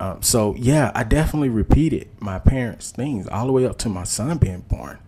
Um, 0.00 0.20
so 0.20 0.56
yeah, 0.56 0.90
I 0.96 1.04
definitely 1.04 1.48
repeated 1.48 2.08
my 2.18 2.40
parents' 2.40 2.90
things 2.90 3.28
all 3.28 3.46
the 3.46 3.52
way 3.52 3.64
up 3.64 3.78
to 3.78 3.88
my 3.88 4.02
son 4.02 4.38
being 4.38 4.62
born, 4.62 4.98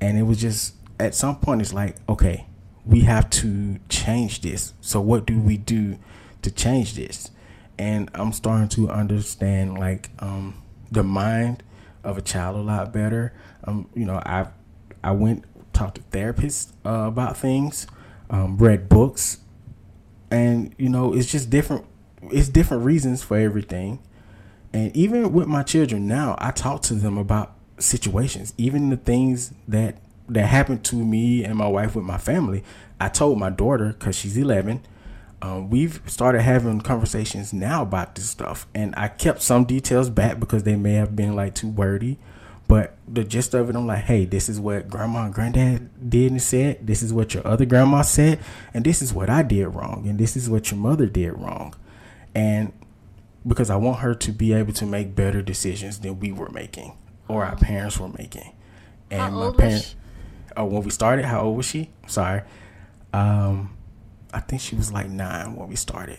and 0.00 0.16
it 0.16 0.22
was 0.22 0.40
just 0.40 0.74
at 0.98 1.14
some 1.14 1.36
point 1.36 1.60
it's 1.60 1.74
like, 1.74 1.96
okay, 2.08 2.46
we 2.86 3.00
have 3.00 3.28
to 3.28 3.78
change 3.90 4.40
this. 4.40 4.72
So 4.80 5.02
what 5.02 5.26
do 5.26 5.38
we 5.38 5.58
do 5.58 5.98
to 6.40 6.50
change 6.50 6.94
this? 6.94 7.30
And 7.80 8.10
I'm 8.14 8.32
starting 8.32 8.68
to 8.70 8.90
understand 8.90 9.78
like 9.78 10.10
um, 10.18 10.62
the 10.90 11.02
mind 11.02 11.62
of 12.04 12.18
a 12.18 12.22
child 12.22 12.56
a 12.56 12.60
lot 12.60 12.92
better. 12.92 13.32
Um, 13.64 13.88
you 13.94 14.04
know, 14.04 14.16
I 14.24 14.48
I 15.02 15.12
went 15.12 15.44
talked 15.72 15.96
to 15.96 16.02
therapists 16.16 16.72
uh, 16.84 17.06
about 17.08 17.36
things, 17.36 17.86
um, 18.28 18.58
read 18.58 18.88
books, 18.88 19.38
and 20.30 20.74
you 20.78 20.88
know, 20.88 21.14
it's 21.14 21.30
just 21.30 21.48
different. 21.48 21.86
It's 22.30 22.48
different 22.48 22.84
reasons 22.84 23.22
for 23.22 23.38
everything 23.38 24.00
and 24.72 24.94
even 24.96 25.32
with 25.32 25.48
my 25.48 25.62
children 25.62 26.06
now, 26.06 26.36
I 26.38 26.52
talk 26.52 26.82
to 26.82 26.94
them 26.94 27.18
about 27.18 27.54
situations, 27.78 28.54
even 28.56 28.90
the 28.90 28.96
things 28.96 29.52
that 29.66 29.96
that 30.28 30.46
happened 30.46 30.84
to 30.84 30.94
me 30.94 31.42
and 31.42 31.56
my 31.56 31.66
wife 31.66 31.96
with 31.96 32.04
my 32.04 32.18
family. 32.18 32.62
I 33.00 33.08
told 33.08 33.38
my 33.38 33.50
daughter 33.50 33.88
because 33.88 34.14
she's 34.14 34.36
11. 34.36 34.82
Um, 35.42 35.70
we've 35.70 36.00
started 36.06 36.42
having 36.42 36.80
conversations 36.80 37.52
now 37.52 37.82
about 37.82 38.14
this 38.14 38.28
stuff, 38.28 38.66
and 38.74 38.94
I 38.96 39.08
kept 39.08 39.40
some 39.42 39.64
details 39.64 40.10
back 40.10 40.38
because 40.38 40.64
they 40.64 40.76
may 40.76 40.94
have 40.94 41.16
been 41.16 41.34
like 41.34 41.54
too 41.54 41.68
wordy. 41.68 42.18
But 42.68 42.94
the 43.08 43.24
gist 43.24 43.52
of 43.54 43.68
it, 43.68 43.74
I'm 43.74 43.86
like, 43.86 44.04
hey, 44.04 44.26
this 44.26 44.48
is 44.48 44.60
what 44.60 44.88
grandma 44.88 45.24
and 45.24 45.34
granddad 45.34 46.08
did 46.08 46.30
and 46.30 46.40
said. 46.40 46.86
This 46.86 47.02
is 47.02 47.12
what 47.12 47.34
your 47.34 47.44
other 47.44 47.64
grandma 47.64 48.02
said, 48.02 48.38
and 48.72 48.84
this 48.84 49.02
is 49.02 49.12
what 49.12 49.28
I 49.28 49.42
did 49.42 49.66
wrong, 49.68 50.06
and 50.06 50.18
this 50.18 50.36
is 50.36 50.48
what 50.48 50.70
your 50.70 50.78
mother 50.78 51.06
did 51.06 51.32
wrong. 51.32 51.74
And 52.34 52.72
because 53.46 53.70
I 53.70 53.76
want 53.76 54.00
her 54.00 54.14
to 54.14 54.32
be 54.32 54.52
able 54.52 54.72
to 54.74 54.86
make 54.86 55.14
better 55.14 55.42
decisions 55.42 56.00
than 56.00 56.20
we 56.20 56.32
were 56.32 56.50
making 56.50 56.92
or 57.28 57.44
our 57.44 57.56
parents 57.56 57.98
were 57.98 58.08
making. 58.08 58.52
And 59.10 59.20
how 59.20 59.30
my 59.30 59.56
parents 59.56 59.96
oh 60.56 60.66
when 60.66 60.82
we 60.82 60.90
started, 60.90 61.24
how 61.24 61.42
old 61.42 61.56
was 61.56 61.66
she? 61.66 61.90
Sorry. 62.06 62.42
Um 63.12 63.76
I 64.32 64.40
think 64.40 64.62
she 64.62 64.76
was 64.76 64.92
like 64.92 65.08
nine 65.08 65.56
when 65.56 65.68
we 65.68 65.76
started. 65.76 66.18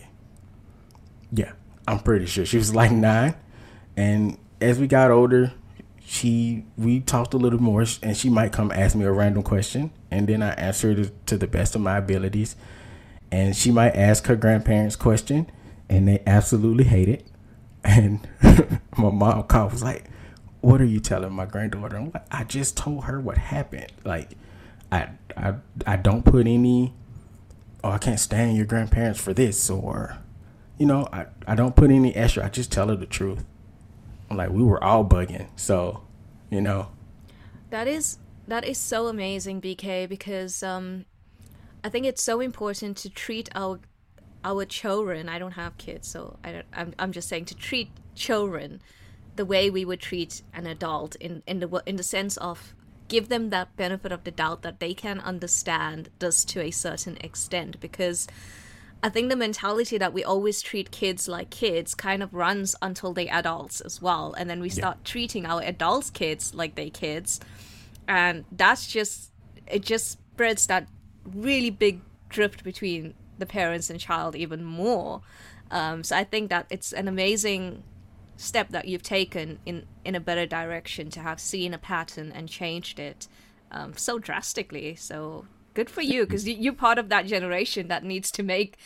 Yeah, 1.32 1.52
I'm 1.86 2.00
pretty 2.00 2.26
sure 2.26 2.44
she 2.44 2.58
was 2.58 2.74
like 2.74 2.92
nine. 2.92 3.34
And 3.96 4.38
as 4.60 4.78
we 4.78 4.86
got 4.86 5.10
older, 5.10 5.52
she 6.04 6.64
we 6.76 7.00
talked 7.00 7.32
a 7.34 7.38
little 7.38 7.62
more 7.62 7.84
and 8.02 8.16
she 8.16 8.28
might 8.28 8.52
come 8.52 8.70
ask 8.70 8.94
me 8.94 9.04
a 9.04 9.12
random 9.12 9.42
question 9.42 9.92
and 10.10 10.28
then 10.28 10.42
I 10.42 10.50
answer 10.54 10.90
it 10.90 11.26
to 11.26 11.38
the 11.38 11.46
best 11.46 11.74
of 11.74 11.80
my 11.80 11.98
abilities. 11.98 12.56
And 13.30 13.56
she 13.56 13.70
might 13.70 13.96
ask 13.96 14.26
her 14.26 14.36
grandparents 14.36 14.94
question 14.94 15.50
and 15.88 16.06
they 16.06 16.22
absolutely 16.26 16.84
hate 16.84 17.08
it. 17.08 17.26
And 17.84 18.28
my 18.96 19.10
mom 19.10 19.44
called 19.44 19.72
was 19.72 19.82
like, 19.82 20.04
"What 20.60 20.80
are 20.80 20.86
you 20.86 21.00
telling 21.00 21.32
my 21.32 21.46
granddaughter?" 21.46 21.96
I'm 21.96 22.10
like, 22.12 22.26
"I 22.30 22.44
just 22.44 22.76
told 22.76 23.04
her 23.04 23.20
what 23.20 23.38
happened. 23.38 23.90
Like, 24.04 24.32
I 24.92 25.08
I 25.36 25.54
I 25.86 25.96
don't 25.96 26.24
put 26.24 26.46
any. 26.46 26.94
Oh, 27.84 27.90
I 27.90 27.98
can't 27.98 28.20
stand 28.20 28.56
your 28.56 28.66
grandparents 28.66 29.20
for 29.20 29.32
this, 29.34 29.68
or, 29.68 30.18
you 30.78 30.86
know, 30.86 31.08
I 31.12 31.26
I 31.46 31.54
don't 31.54 31.74
put 31.74 31.90
any 31.90 32.14
extra. 32.14 32.44
I 32.44 32.48
just 32.48 32.70
tell 32.70 32.88
her 32.88 32.96
the 32.96 33.06
truth. 33.06 33.44
I'm 34.30 34.36
like, 34.36 34.50
we 34.50 34.62
were 34.62 34.82
all 34.82 35.04
bugging, 35.04 35.48
so, 35.56 36.02
you 36.50 36.60
know. 36.60 36.88
That 37.70 37.88
is 37.88 38.18
that 38.46 38.64
is 38.64 38.78
so 38.78 39.08
amazing, 39.08 39.60
BK, 39.60 40.08
because 40.08 40.62
um, 40.62 41.04
I 41.82 41.88
think 41.88 42.06
it's 42.06 42.22
so 42.22 42.40
important 42.40 42.96
to 42.98 43.10
treat 43.10 43.48
our 43.54 43.80
our 44.44 44.64
children 44.64 45.28
i 45.28 45.38
don't 45.38 45.52
have 45.52 45.76
kids 45.78 46.08
so 46.08 46.36
I 46.42 46.52
don't, 46.52 46.66
I'm, 46.72 46.94
I'm 46.98 47.12
just 47.12 47.28
saying 47.28 47.46
to 47.46 47.54
treat 47.54 47.90
children 48.14 48.80
the 49.36 49.44
way 49.44 49.70
we 49.70 49.84
would 49.84 50.00
treat 50.00 50.42
an 50.52 50.66
adult 50.66 51.16
in, 51.16 51.42
in 51.46 51.60
the 51.60 51.82
in 51.86 51.96
the 51.96 52.02
sense 52.02 52.36
of 52.36 52.74
give 53.12 53.28
them 53.28 53.50
that 53.50 53.76
benefit 53.76 54.10
of 54.10 54.24
the 54.24 54.30
doubt 54.30 54.62
that 54.62 54.80
they 54.80 54.94
can 54.94 55.20
understand 55.20 56.08
this 56.18 56.46
to 56.46 56.62
a 56.62 56.70
certain 56.70 57.18
extent 57.18 57.78
because 57.78 58.26
I 59.02 59.10
think 59.10 59.28
the 59.28 59.36
mentality 59.36 59.98
that 59.98 60.14
we 60.14 60.24
always 60.24 60.62
treat 60.62 60.90
kids 60.90 61.28
like 61.28 61.50
kids 61.50 61.94
kind 61.94 62.22
of 62.22 62.32
runs 62.32 62.74
until 62.80 63.12
they 63.12 63.28
adults 63.28 63.82
as 63.82 64.00
well 64.00 64.32
and 64.38 64.48
then 64.48 64.60
we 64.60 64.70
start 64.70 64.96
yeah. 65.00 65.04
treating 65.04 65.44
our 65.44 65.60
adults 65.60 66.08
kids 66.08 66.54
like 66.54 66.74
they 66.74 66.88
kids 66.88 67.38
and 68.08 68.46
that's 68.50 68.86
just 68.86 69.30
it 69.66 69.82
just 69.82 70.12
spreads 70.12 70.66
that 70.68 70.88
really 71.26 71.68
big 71.68 72.00
drift 72.30 72.64
between 72.64 73.12
the 73.36 73.44
parents 73.44 73.90
and 73.90 74.00
child 74.00 74.34
even 74.34 74.64
more. 74.64 75.20
Um, 75.70 76.02
so 76.02 76.16
I 76.16 76.24
think 76.24 76.48
that 76.48 76.64
it's 76.70 76.94
an 76.94 77.08
amazing 77.08 77.82
step 78.38 78.70
that 78.70 78.86
you've 78.88 79.02
taken 79.02 79.58
in 79.66 79.86
in 80.04 80.14
a 80.14 80.20
better 80.20 80.46
direction 80.46 81.10
to 81.10 81.20
have 81.20 81.40
seen 81.40 81.74
a 81.74 81.78
pattern 81.78 82.32
and 82.32 82.48
changed 82.48 82.98
it 82.98 83.28
um, 83.70 83.96
so 83.96 84.18
drastically. 84.18 84.94
So 84.94 85.46
good 85.74 85.88
for 85.88 86.02
you 86.02 86.24
because 86.24 86.48
you're 86.48 86.72
part 86.72 86.98
of 86.98 87.08
that 87.08 87.26
generation 87.26 87.88
that 87.88 88.04
needs 88.04 88.30
to 88.32 88.42
make 88.42 88.76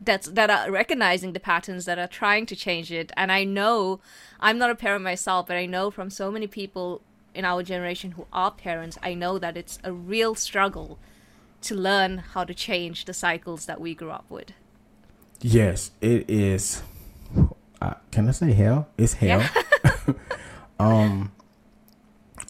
that's 0.00 0.26
that 0.28 0.50
are 0.50 0.70
recognizing 0.70 1.32
the 1.32 1.40
patterns 1.40 1.84
that 1.84 1.98
are 1.98 2.08
trying 2.08 2.44
to 2.44 2.56
change 2.56 2.90
it 2.90 3.12
and 3.16 3.30
i 3.30 3.44
know 3.44 4.00
i'm 4.40 4.58
not 4.58 4.68
a 4.68 4.74
parent 4.74 5.04
myself 5.04 5.46
but 5.46 5.56
i 5.56 5.64
know 5.64 5.88
from 5.88 6.10
so 6.10 6.32
many 6.32 6.48
people 6.48 7.00
in 7.32 7.44
our 7.44 7.62
generation 7.62 8.12
who 8.12 8.26
are 8.32 8.50
parents 8.50 8.98
i 9.02 9.14
know 9.14 9.38
that 9.38 9.56
it's 9.56 9.78
a 9.84 9.92
real 9.92 10.34
struggle 10.34 10.98
to 11.64 11.74
learn 11.74 12.18
how 12.18 12.44
to 12.44 12.54
change 12.54 13.06
the 13.06 13.14
cycles 13.14 13.66
that 13.66 13.80
we 13.80 13.94
grew 13.94 14.10
up 14.10 14.26
with. 14.28 14.52
Yes, 15.40 15.90
it 16.00 16.28
is. 16.28 16.82
Uh, 17.80 17.94
can 18.10 18.28
I 18.28 18.32
say 18.32 18.52
hell? 18.52 18.88
It's 18.96 19.14
hell. 19.14 19.40
Yeah. 19.40 19.62
um, 20.78 21.32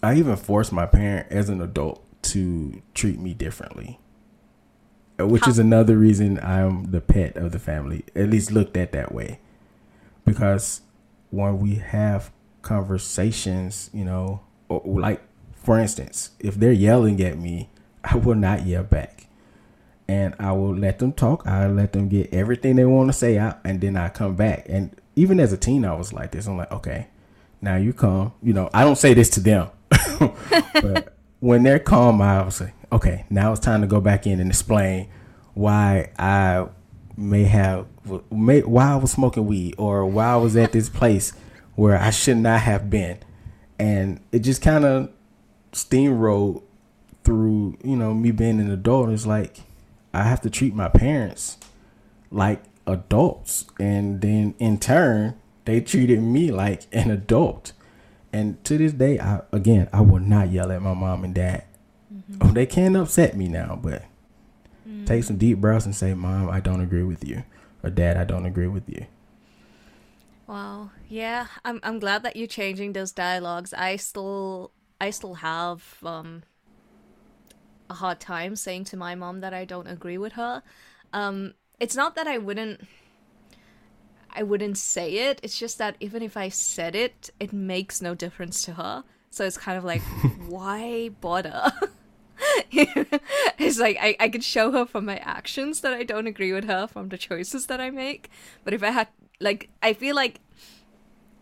I 0.03 0.15
even 0.15 0.35
forced 0.35 0.71
my 0.71 0.85
parent 0.85 1.27
as 1.31 1.49
an 1.49 1.61
adult 1.61 2.03
to 2.23 2.81
treat 2.93 3.19
me 3.19 3.33
differently, 3.33 3.99
uh, 5.19 5.27
which 5.27 5.47
is 5.47 5.59
another 5.59 5.97
reason 5.97 6.39
I'm 6.39 6.91
the 6.91 7.01
pet 7.01 7.37
of 7.37 7.51
the 7.51 7.59
family. 7.59 8.05
At 8.15 8.29
least 8.29 8.51
looked 8.51 8.77
at 8.77 8.91
that 8.93 9.13
way, 9.13 9.39
because 10.25 10.81
when 11.29 11.59
we 11.59 11.75
have 11.75 12.31
conversations, 12.61 13.89
you 13.93 14.05
know, 14.05 14.41
like 14.69 15.21
for 15.55 15.79
instance, 15.79 16.31
if 16.39 16.55
they're 16.55 16.71
yelling 16.71 17.21
at 17.21 17.37
me 17.37 17.69
I 18.05 18.17
will 18.17 18.35
not 18.35 18.65
yell 18.65 18.83
back. 18.83 19.27
And 20.07 20.35
I 20.39 20.51
will 20.51 20.75
let 20.75 20.99
them 20.99 21.13
talk. 21.13 21.47
I 21.47 21.67
let 21.67 21.93
them 21.93 22.09
get 22.09 22.31
everything 22.31 22.75
they 22.75 22.85
want 22.85 23.09
to 23.09 23.13
say 23.13 23.39
out, 23.39 23.59
and 23.63 23.81
then 23.81 23.97
I 23.97 24.09
come 24.09 24.35
back. 24.35 24.67
And 24.69 24.95
even 25.15 25.39
as 25.39 25.51
a 25.51 25.57
teen, 25.57 25.83
I 25.83 25.95
was 25.95 26.13
like 26.13 26.31
this. 26.31 26.45
I'm 26.45 26.57
like, 26.57 26.71
okay, 26.71 27.07
now 27.61 27.75
you 27.77 27.93
come. 27.93 28.33
You 28.41 28.53
know, 28.53 28.69
I 28.73 28.83
don't 28.83 28.97
say 28.97 29.13
this 29.13 29.29
to 29.31 29.39
them, 29.39 29.69
but 30.73 31.13
when 31.39 31.63
they're 31.63 31.79
calm, 31.79 32.21
I 32.21 32.43
will 32.43 32.51
say, 32.51 32.73
okay, 32.91 33.25
now 33.29 33.51
it's 33.51 33.61
time 33.61 33.81
to 33.81 33.87
go 33.87 34.01
back 34.01 34.27
in 34.27 34.39
and 34.39 34.49
explain 34.49 35.09
why 35.53 36.11
I 36.17 36.67
may 37.17 37.43
have 37.43 37.87
may, 38.31 38.61
why 38.61 38.91
I 38.91 38.95
was 38.95 39.11
smoking 39.11 39.45
weed 39.45 39.75
or 39.77 40.05
why 40.05 40.27
I 40.27 40.35
was 40.35 40.55
at 40.55 40.71
this 40.71 40.89
place 40.89 41.33
where 41.75 41.97
I 41.97 42.09
should 42.09 42.37
not 42.37 42.61
have 42.61 42.89
been, 42.89 43.19
and 43.79 44.19
it 44.31 44.39
just 44.39 44.61
kind 44.61 44.85
of 44.85 45.11
steamrolled 45.71 46.63
through 47.25 47.77
you 47.83 47.97
know 47.97 48.13
me 48.13 48.31
being 48.31 48.59
an 48.61 48.71
adult 48.71 49.09
it's 49.09 49.25
like 49.25 49.61
i 50.13 50.23
have 50.23 50.39
to 50.39 50.49
treat 50.49 50.73
my 50.73 50.87
parents 50.87 51.57
like 52.31 52.63
adults 52.87 53.65
and 53.79 54.21
then 54.21 54.53
in 54.59 54.79
turn 54.79 55.35
they 55.65 55.81
treated 55.81 56.21
me 56.21 56.51
like 56.51 56.83
an 56.91 57.11
adult 57.11 57.73
and 58.31 58.63
to 58.63 58.77
this 58.77 58.93
day 58.93 59.19
i 59.19 59.41
again 59.51 59.89
i 59.91 60.01
will 60.01 60.19
not 60.19 60.51
yell 60.51 60.71
at 60.71 60.81
my 60.81 60.93
mom 60.93 61.23
and 61.23 61.35
dad 61.35 61.63
Mm-hmm. 62.31 62.47
Oh, 62.47 62.51
they 62.51 62.65
can 62.65 62.95
upset 62.95 63.35
me 63.35 63.47
now, 63.47 63.79
but 63.81 64.03
mm. 64.87 65.05
take 65.05 65.23
some 65.23 65.37
deep 65.37 65.59
breaths 65.59 65.85
and 65.85 65.95
say, 65.95 66.13
"Mom, 66.13 66.49
I 66.49 66.59
don't 66.59 66.81
agree 66.81 67.03
with 67.03 67.27
you," 67.27 67.43
or 67.83 67.89
"Dad, 67.89 68.17
I 68.17 68.23
don't 68.23 68.45
agree 68.45 68.67
with 68.67 68.89
you." 68.89 69.05
Wow. 70.47 70.91
Yeah, 71.07 71.47
I'm 71.63 71.79
I'm 71.83 71.99
glad 71.99 72.23
that 72.23 72.35
you're 72.35 72.47
changing 72.47 72.93
those 72.93 73.11
dialogues. 73.11 73.73
I 73.73 73.95
still 73.97 74.71
I 74.99 75.09
still 75.09 75.35
have 75.35 75.97
um 76.03 76.43
a 77.89 77.93
hard 77.93 78.19
time 78.19 78.55
saying 78.55 78.85
to 78.85 78.97
my 78.97 79.13
mom 79.13 79.41
that 79.41 79.53
I 79.53 79.65
don't 79.65 79.87
agree 79.87 80.17
with 80.17 80.33
her. 80.33 80.63
Um 81.13 81.53
it's 81.79 81.95
not 81.95 82.15
that 82.15 82.27
I 82.27 82.37
wouldn't 82.37 82.81
I 84.35 84.43
wouldn't 84.43 84.77
say 84.77 85.13
it. 85.29 85.39
It's 85.43 85.57
just 85.57 85.77
that 85.77 85.95
even 85.99 86.21
if 86.21 86.37
I 86.37 86.49
said 86.49 86.95
it, 86.95 87.29
it 87.39 87.53
makes 87.53 88.01
no 88.01 88.15
difference 88.15 88.63
to 88.65 88.73
her. 88.73 89.03
So 89.29 89.45
it's 89.45 89.57
kind 89.57 89.77
of 89.77 89.83
like 89.83 90.01
why 90.47 91.09
bother? 91.21 91.71
it's 92.71 93.79
like 93.79 93.97
I, 93.99 94.15
I 94.19 94.29
could 94.29 94.43
show 94.43 94.71
her 94.71 94.85
from 94.85 95.05
my 95.05 95.17
actions 95.17 95.81
that 95.81 95.93
I 95.93 96.03
don't 96.03 96.27
agree 96.27 96.53
with 96.53 96.65
her 96.65 96.87
from 96.87 97.09
the 97.09 97.17
choices 97.17 97.67
that 97.67 97.79
I 97.79 97.89
make. 97.89 98.29
But 98.63 98.73
if 98.73 98.83
I 98.83 98.89
had 98.89 99.07
like 99.39 99.69
I 99.81 99.93
feel 99.93 100.15
like 100.15 100.39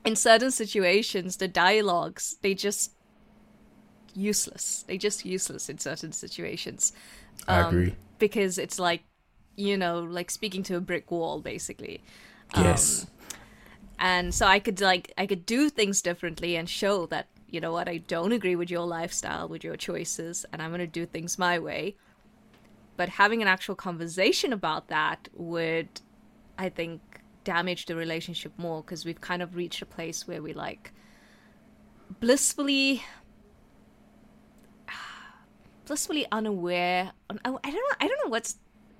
in 0.05 0.15
certain 0.15 0.51
situations 0.51 1.37
the 1.37 1.47
dialogues 1.47 2.37
they 2.41 2.53
just 2.53 2.93
useless. 4.15 4.83
They 4.87 4.97
just 4.97 5.25
useless 5.25 5.69
in 5.69 5.77
certain 5.77 6.11
situations. 6.11 6.93
Um, 7.47 7.65
I 7.65 7.67
agree. 7.67 7.95
Because 8.19 8.57
it's 8.57 8.79
like, 8.79 9.03
you 9.55 9.77
know, 9.77 9.99
like 9.99 10.31
speaking 10.31 10.63
to 10.63 10.75
a 10.75 10.81
brick 10.81 11.11
wall 11.11 11.41
basically. 11.41 12.01
Yes. 12.55 13.03
Um, 13.03 13.09
and 13.99 14.35
so 14.35 14.45
I 14.45 14.59
could 14.59 14.81
like 14.81 15.13
I 15.17 15.25
could 15.25 15.45
do 15.45 15.69
things 15.69 16.01
differently 16.01 16.55
and 16.55 16.69
show 16.69 17.05
that 17.07 17.27
you 17.49 17.61
know 17.61 17.71
what 17.71 17.87
I 17.87 17.97
don't 17.97 18.31
agree 18.31 18.55
with 18.55 18.69
your 18.69 18.85
lifestyle, 18.85 19.47
with 19.47 19.63
your 19.63 19.77
choices, 19.77 20.45
and 20.51 20.61
I'm 20.61 20.71
going 20.71 20.79
to 20.79 20.87
do 20.87 21.05
things 21.05 21.37
my 21.37 21.59
way. 21.59 21.95
But 22.97 23.09
having 23.09 23.41
an 23.41 23.47
actual 23.47 23.75
conversation 23.75 24.53
about 24.53 24.89
that 24.89 25.27
would, 25.33 25.89
I 26.57 26.69
think, 26.69 27.01
damage 27.43 27.85
the 27.85 27.95
relationship 27.95 28.51
more 28.57 28.81
because 28.81 29.05
we've 29.05 29.21
kind 29.21 29.41
of 29.41 29.55
reached 29.55 29.81
a 29.81 29.85
place 29.85 30.27
where 30.27 30.41
we 30.41 30.53
like 30.53 30.91
blissfully 32.19 33.03
blissfully 35.85 36.25
unaware 36.31 37.11
I, 37.29 37.35
don't 37.43 37.63
know 37.63 37.95
I 37.99 38.07
don't 38.07 38.25
know 38.25 38.29
what's 38.29 38.57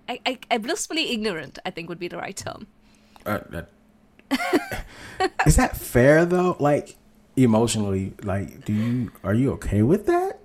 I, 0.09 0.19
I, 0.25 0.39
I 0.51 0.57
blissfully 0.57 1.11
ignorant 1.11 1.59
I 1.65 1.71
think 1.71 1.89
would 1.89 1.99
be 1.99 2.07
the 2.07 2.17
right 2.17 2.35
term 2.35 2.67
uh, 3.25 3.39
that, 3.49 3.69
is 5.45 5.55
that 5.55 5.77
fair 5.77 6.25
though 6.25 6.55
like 6.59 6.95
emotionally 7.35 8.13
like 8.23 8.63
do 8.65 8.73
you 8.73 9.11
are 9.23 9.33
you 9.33 9.51
okay 9.53 9.81
with 9.81 10.05
that 10.05 10.39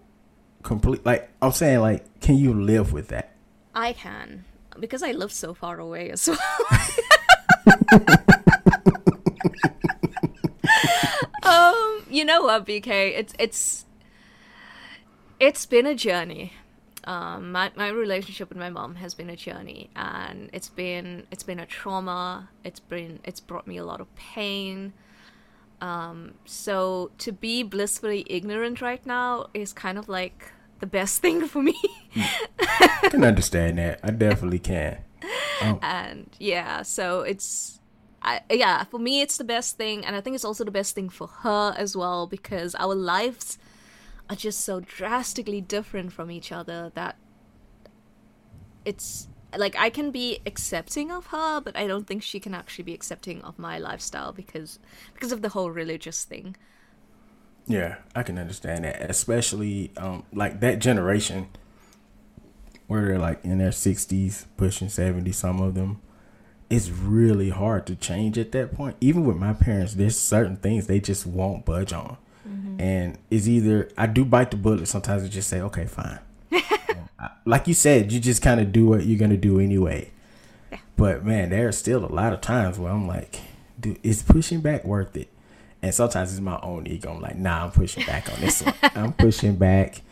complete 0.62 1.04
like 1.04 1.30
I'm 1.42 1.52
saying 1.52 1.80
like 1.80 2.20
can 2.20 2.36
you 2.36 2.54
live 2.54 2.92
with 2.92 3.08
that 3.08 3.34
I 3.74 3.92
can 3.92 4.44
because 4.78 5.02
I 5.02 5.12
live 5.12 5.32
so 5.32 5.54
far 5.54 5.78
away 5.78 6.10
as 6.10 6.28
well 6.28 6.38
um, 11.42 12.02
you 12.10 12.24
know 12.24 12.42
what, 12.42 12.66
BK? 12.66 12.88
It's 12.88 13.34
it's 13.38 13.84
it's 15.40 15.66
been 15.66 15.86
a 15.86 15.94
journey. 15.94 16.52
Um, 17.04 17.52
my 17.52 17.70
my 17.76 17.88
relationship 17.88 18.48
with 18.48 18.58
my 18.58 18.70
mom 18.70 18.96
has 18.96 19.14
been 19.14 19.30
a 19.30 19.36
journey, 19.36 19.90
and 19.96 20.50
it's 20.52 20.68
been 20.68 21.26
it's 21.30 21.42
been 21.42 21.60
a 21.60 21.66
trauma. 21.66 22.50
It's 22.64 22.80
been 22.80 23.20
it's 23.24 23.40
brought 23.40 23.66
me 23.66 23.76
a 23.76 23.84
lot 23.84 24.00
of 24.00 24.14
pain. 24.14 24.92
Um, 25.80 26.34
so 26.44 27.12
to 27.18 27.32
be 27.32 27.62
blissfully 27.62 28.26
ignorant 28.28 28.80
right 28.80 29.04
now 29.06 29.46
is 29.54 29.72
kind 29.72 29.96
of 29.96 30.08
like 30.08 30.50
the 30.80 30.86
best 30.86 31.20
thing 31.22 31.46
for 31.46 31.62
me. 31.62 31.78
I 32.16 33.08
can 33.10 33.24
understand 33.24 33.78
that. 33.78 34.00
I 34.02 34.10
definitely 34.10 34.58
can. 34.58 34.98
Oh. 35.62 35.78
And 35.82 36.30
yeah, 36.38 36.82
so 36.82 37.20
it's 37.20 37.80
I, 38.22 38.40
yeah, 38.50 38.84
for 38.84 38.98
me 38.98 39.20
it's 39.20 39.38
the 39.38 39.44
best 39.44 39.76
thing 39.76 40.04
and 40.04 40.16
I 40.16 40.20
think 40.20 40.34
it's 40.34 40.44
also 40.44 40.64
the 40.64 40.70
best 40.70 40.94
thing 40.94 41.08
for 41.08 41.28
her 41.28 41.74
as 41.76 41.96
well 41.96 42.26
because 42.26 42.74
our 42.76 42.94
lives 42.94 43.58
are 44.30 44.36
just 44.36 44.60
so 44.60 44.80
drastically 44.80 45.60
different 45.60 46.12
from 46.12 46.30
each 46.30 46.52
other 46.52 46.92
that 46.94 47.16
it's 48.84 49.28
like 49.56 49.76
I 49.76 49.90
can 49.90 50.10
be 50.10 50.40
accepting 50.44 51.10
of 51.10 51.28
her, 51.28 51.60
but 51.60 51.76
I 51.76 51.86
don't 51.86 52.06
think 52.06 52.22
she 52.22 52.38
can 52.40 52.54
actually 52.54 52.84
be 52.84 52.94
accepting 52.94 53.40
of 53.42 53.58
my 53.58 53.78
lifestyle 53.78 54.32
because 54.32 54.78
because 55.14 55.32
of 55.32 55.42
the 55.42 55.50
whole 55.50 55.70
religious 55.70 56.24
thing. 56.24 56.56
Yeah, 57.66 57.96
I 58.14 58.22
can 58.22 58.38
understand 58.38 58.84
that, 58.84 59.10
especially 59.10 59.92
um 59.96 60.24
like 60.32 60.60
that 60.60 60.78
generation 60.80 61.48
where 62.86 63.06
they're 63.06 63.18
like 63.18 63.44
in 63.44 63.58
their 63.58 63.70
60s, 63.70 64.46
pushing 64.56 64.88
70, 64.88 65.30
some 65.32 65.60
of 65.60 65.74
them. 65.74 66.00
It's 66.70 66.88
really 66.90 67.50
hard 67.50 67.86
to 67.86 67.94
change 67.94 68.38
at 68.38 68.52
that 68.52 68.74
point. 68.74 68.96
Even 69.00 69.24
with 69.26 69.36
my 69.36 69.52
parents, 69.52 69.94
there's 69.94 70.18
certain 70.18 70.56
things 70.56 70.86
they 70.86 70.98
just 70.98 71.26
won't 71.26 71.66
budge 71.66 71.92
on. 71.92 72.16
Mm-hmm. 72.48 72.80
And 72.80 73.18
it's 73.30 73.46
either 73.46 73.90
I 73.96 74.06
do 74.06 74.24
bite 74.24 74.50
the 74.50 74.56
bullet, 74.56 74.86
sometimes 74.88 75.24
I 75.24 75.28
just 75.28 75.48
say, 75.48 75.60
okay, 75.60 75.86
fine. 75.86 76.18
like 77.44 77.68
you 77.68 77.74
said, 77.74 78.12
you 78.12 78.20
just 78.20 78.42
kind 78.42 78.60
of 78.60 78.72
do 78.72 78.86
what 78.86 79.04
you're 79.04 79.18
going 79.18 79.30
to 79.30 79.36
do 79.36 79.60
anyway. 79.60 80.10
Yeah. 80.72 80.78
But 80.96 81.24
man, 81.24 81.50
there 81.50 81.68
are 81.68 81.72
still 81.72 82.04
a 82.04 82.12
lot 82.12 82.32
of 82.32 82.40
times 82.40 82.78
where 82.78 82.92
I'm 82.92 83.06
like, 83.06 83.40
dude, 83.78 83.98
is 84.02 84.22
pushing 84.22 84.60
back 84.60 84.84
worth 84.84 85.16
it? 85.16 85.28
And 85.80 85.94
sometimes 85.94 86.32
it's 86.32 86.40
my 86.40 86.58
own 86.62 86.86
ego. 86.86 87.12
I'm 87.12 87.20
like, 87.20 87.36
nah, 87.36 87.64
I'm 87.64 87.70
pushing 87.70 88.04
back 88.04 88.32
on 88.32 88.40
this 88.40 88.62
one. 88.62 88.74
I'm 88.82 89.12
pushing 89.12 89.56
back 89.56 90.02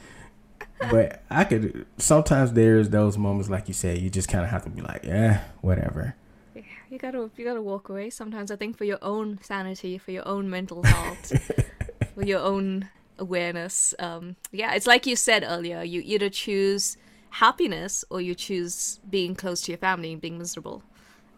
but 0.78 1.22
I 1.30 1.45
could 1.45 1.87
sometimes 1.99 2.53
there's 2.53 2.91
those 2.91 3.16
moments 3.16 3.49
like 3.49 3.68
you 3.68 3.74
said, 3.74 3.99
you 3.99 4.11
just 4.11 4.28
kind 4.28 4.45
of 4.45 4.51
have 4.51 4.64
to 4.64 4.70
be 4.70 4.82
like, 4.82 5.05
yeah, 5.05 5.43
whatever. 5.61 6.14
Yeah, 6.55 6.62
you 6.91 6.99
gotta 6.99 7.30
you 7.37 7.45
gotta 7.45 7.62
walk 7.62 7.89
away. 7.89 8.11
Sometimes 8.11 8.51
I 8.51 8.57
think 8.57 8.76
for 8.76 8.84
your 8.84 8.99
own 9.03 9.39
sanity, 9.43 9.99
for 9.99 10.11
your 10.11 10.26
own 10.26 10.51
mental 10.51 10.82
health, 10.82 11.32
for 12.17 12.25
your 12.25 12.41
own 12.41 12.89
awareness. 13.19 13.95
Um, 13.99 14.37
yeah, 14.51 14.75
it's 14.75 14.87
like 14.87 15.07
you 15.07 15.17
said 15.17 15.45
earlier. 15.47 15.83
You 15.83 16.03
either 16.05 16.31
choose 16.31 16.97
happiness 17.29 18.05
or 18.09 18.21
you 18.21 18.35
choose 18.35 19.01
being 19.09 19.35
close 19.35 19.61
to 19.62 19.73
your 19.73 19.79
family 19.79 20.12
and 20.12 20.21
being 20.21 20.39
miserable. 20.39 20.83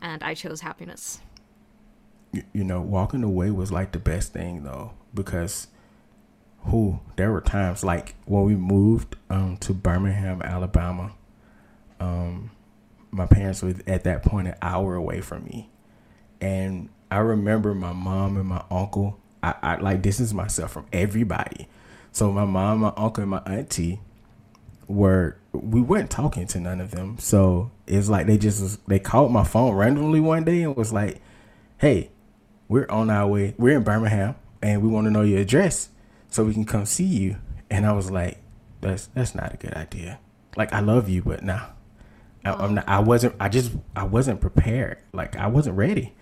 And 0.00 0.22
I 0.22 0.34
chose 0.34 0.60
happiness. 0.60 1.20
You, 2.32 2.44
you 2.52 2.64
know, 2.64 2.80
walking 2.80 3.24
away 3.24 3.50
was 3.50 3.72
like 3.72 3.90
the 3.90 3.98
best 3.98 4.32
thing 4.32 4.62
though, 4.62 4.92
because 5.12 5.66
who 6.60 7.00
there 7.16 7.32
were 7.32 7.40
times 7.40 7.82
like 7.82 8.14
when 8.26 8.44
we 8.44 8.54
moved 8.54 9.16
um, 9.30 9.56
to 9.58 9.72
Birmingham, 9.72 10.42
Alabama. 10.42 11.12
Um, 11.98 12.52
my 13.10 13.26
parents 13.26 13.62
were 13.62 13.74
at 13.88 14.04
that 14.04 14.22
point 14.22 14.46
an 14.46 14.54
hour 14.62 14.94
away 14.94 15.20
from 15.20 15.44
me, 15.44 15.70
and 16.40 16.90
I 17.10 17.18
remember 17.18 17.74
my 17.74 17.92
mom 17.92 18.36
and 18.36 18.46
my 18.46 18.62
uncle. 18.70 19.18
I, 19.42 19.54
I 19.62 19.76
like 19.76 20.02
distance 20.02 20.32
myself 20.32 20.72
from 20.72 20.86
everybody. 20.92 21.68
So 22.12 22.32
my 22.32 22.44
mom, 22.44 22.80
my 22.80 22.92
uncle, 22.96 23.22
and 23.22 23.30
my 23.30 23.42
auntie 23.46 24.00
were 24.86 25.36
we 25.52 25.80
weren't 25.80 26.10
talking 26.10 26.46
to 26.48 26.60
none 26.60 26.80
of 26.80 26.90
them. 26.90 27.18
So 27.18 27.70
it's 27.86 28.08
like 28.08 28.26
they 28.26 28.38
just 28.38 28.86
they 28.88 28.98
called 28.98 29.32
my 29.32 29.44
phone 29.44 29.74
randomly 29.74 30.20
one 30.20 30.44
day 30.44 30.62
and 30.62 30.76
was 30.76 30.92
like, 30.92 31.20
"Hey, 31.78 32.10
we're 32.68 32.88
on 32.88 33.10
our 33.10 33.26
way. 33.26 33.54
We're 33.58 33.76
in 33.76 33.84
Birmingham, 33.84 34.36
and 34.62 34.82
we 34.82 34.88
want 34.88 35.06
to 35.06 35.10
know 35.10 35.22
your 35.22 35.40
address." 35.40 35.90
so 36.28 36.44
we 36.44 36.54
can 36.54 36.64
come 36.64 36.86
see 36.86 37.04
you. 37.04 37.36
And 37.70 37.86
I 37.86 37.92
was 37.92 38.10
like, 38.10 38.38
that's 38.80 39.06
that's 39.08 39.34
not 39.34 39.54
a 39.54 39.56
good 39.56 39.74
idea. 39.74 40.20
Like 40.56 40.72
I 40.72 40.80
love 40.80 41.08
you, 41.08 41.22
but 41.22 41.42
nah. 41.42 41.66
I, 42.44 42.52
I'm 42.52 42.74
not, 42.74 42.88
I 42.88 43.00
wasn't. 43.00 43.34
I 43.40 43.48
just. 43.48 43.72
I 43.96 44.04
wasn't 44.04 44.40
prepared. 44.40 44.98
Like 45.12 45.36
I 45.36 45.48
wasn't 45.48 45.76
ready. 45.76 46.14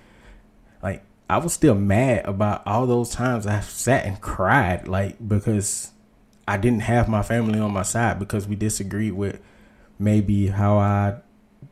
Like 0.83 1.05
I 1.29 1.39
was 1.39 1.53
still 1.53 1.75
mad 1.75 2.25
about 2.27 2.67
all 2.67 2.87
those 2.87 3.11
times 3.11 3.47
I 3.47 3.61
sat 3.61 4.05
and 4.05 4.21
cried. 4.21 4.87
Like 4.87 5.17
because 5.27 5.93
I 6.47 6.57
didn't 6.57 6.81
have 6.81 7.09
my 7.09 7.23
family 7.23 7.59
on 7.59 7.73
my 7.73 7.83
side 7.83 8.19
because 8.19 8.47
we 8.47 8.57
disagreed 8.57 9.13
with 9.13 9.41
maybe 9.99 10.49
how 10.49 10.79
I 10.79 11.17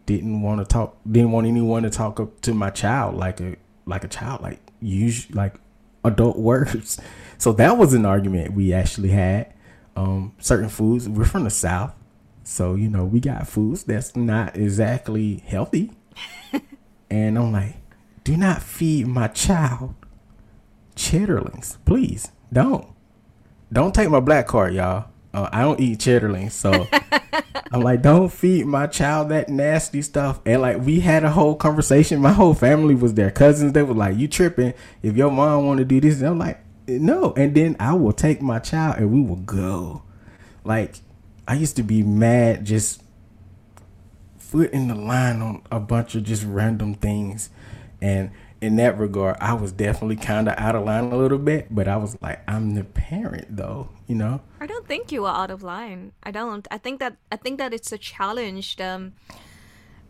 didn't 0.07 0.43
want 0.43 0.61
to 0.61 0.65
talk. 0.65 0.97
Didn't 1.11 1.33
want 1.33 1.47
anyone 1.47 1.85
to 1.85 1.91
talk 1.91 2.19
up 2.21 2.41
to 2.43 2.55
my 2.55 2.71
child 2.71 3.17
like 3.17 3.41
a 3.41 3.57
like 3.87 4.05
a 4.05 4.09
child. 4.09 4.43
Like 4.43 4.61
use 4.81 5.31
like 5.35 5.55
adult 6.05 6.39
words. 6.39 7.01
So 7.37 7.53
that 7.55 7.77
was 7.77 7.93
an 7.93 8.07
argument 8.07 8.55
we 8.55 8.73
actually 8.73 9.09
had. 9.11 9.53
Um, 9.97 10.35
certain 10.39 10.69
foods, 10.69 11.09
we're 11.09 11.25
from 11.25 11.45
the 11.45 11.51
South. 11.51 11.93
So, 12.43 12.75
you 12.75 12.89
know, 12.89 13.05
we 13.05 13.21
got 13.21 13.49
foods 13.49 13.85
that's 13.85 14.15
not 14.15 14.57
exactly 14.57 15.43
healthy. 15.47 15.91
and 17.11 17.37
I'm 17.37 17.53
like, 17.53 17.77
do 18.25 18.37
not 18.37 18.63
feed 18.63 19.07
my 19.07 19.29
child 19.29 19.95
chitterlings. 20.97 21.77
Please 21.85 22.33
don't. 22.53 22.89
Don't 23.73 23.95
take 23.95 24.09
my 24.09 24.21
black 24.21 24.47
card, 24.47 24.75
y'all. 24.75 25.07
Uh, 25.33 25.49
I 25.53 25.63
don't 25.63 25.81
eat 25.81 25.99
chitterlings. 25.99 26.53
So 26.53 26.87
I'm 27.73 27.81
like, 27.81 28.03
don't 28.03 28.31
feed 28.31 28.67
my 28.67 28.87
child 28.87 29.31
that 29.31 29.49
nasty 29.49 30.01
stuff. 30.01 30.41
And 30.47 30.63
like, 30.63 30.81
we 30.81 31.01
had 31.01 31.25
a 31.25 31.31
whole 31.31 31.57
conversation. 31.57 32.21
My 32.21 32.33
whole 32.33 32.55
family 32.55 32.95
was 32.95 33.15
there. 33.15 33.31
Cousins, 33.31 33.73
they 33.73 33.83
were 33.83 33.95
like, 33.95 34.17
you 34.17 34.29
tripping 34.29 34.75
if 35.03 35.17
your 35.17 35.31
mom 35.31 35.67
want 35.67 35.79
to 35.79 35.85
do 35.85 36.01
this. 36.01 36.19
And 36.19 36.29
I'm 36.29 36.39
like, 36.39 36.61
no. 36.87 37.33
And 37.37 37.55
then 37.55 37.77
I 37.81 37.95
will 37.95 38.13
take 38.13 38.41
my 38.41 38.59
child 38.59 38.97
and 38.99 39.13
we 39.13 39.21
will 39.21 39.37
go. 39.37 40.03
Like, 40.63 40.97
I 41.47 41.55
used 41.55 41.77
to 41.77 41.83
be 41.83 42.03
mad 42.03 42.65
just 42.65 43.03
footing 44.39 44.87
the 44.87 44.95
line 44.95 45.43
on 45.43 45.63
a 45.71 45.81
bunch 45.81 46.15
of 46.15 46.23
just 46.23 46.45
random 46.45 46.95
things. 46.95 47.51
And 48.05 48.33
in 48.61 48.77
that 48.77 48.99
regard, 48.99 49.39
I 49.41 49.55
was 49.55 49.73
definitely 49.73 50.17
kind 50.17 50.47
of 50.47 50.59
out 50.59 50.77
of 50.77 50.85
line 50.85 51.05
a 51.05 51.17
little 51.17 51.39
bit, 51.39 51.75
but 51.75 51.89
I 51.89 51.97
was 51.97 52.21
like, 52.21 52.43
I'm 52.47 52.75
the 52.75 52.85
parent 52.85 53.57
though, 53.57 53.89
you 54.07 54.15
know? 54.15 54.43
I 54.61 54.67
don't 54.67 54.87
think 54.87 55.11
you 55.11 55.25
are 55.25 55.35
out 55.35 55.51
of 55.51 55.63
line. 55.63 56.13
I 56.23 56.31
don't. 56.31 56.69
I 56.71 56.77
think 56.77 57.01
that 57.01 57.17
I 57.33 57.37
think 57.37 57.57
that 57.57 57.73
it's 57.73 57.93
a 57.93 57.97
challenge 57.97 58.79
um, 58.79 59.15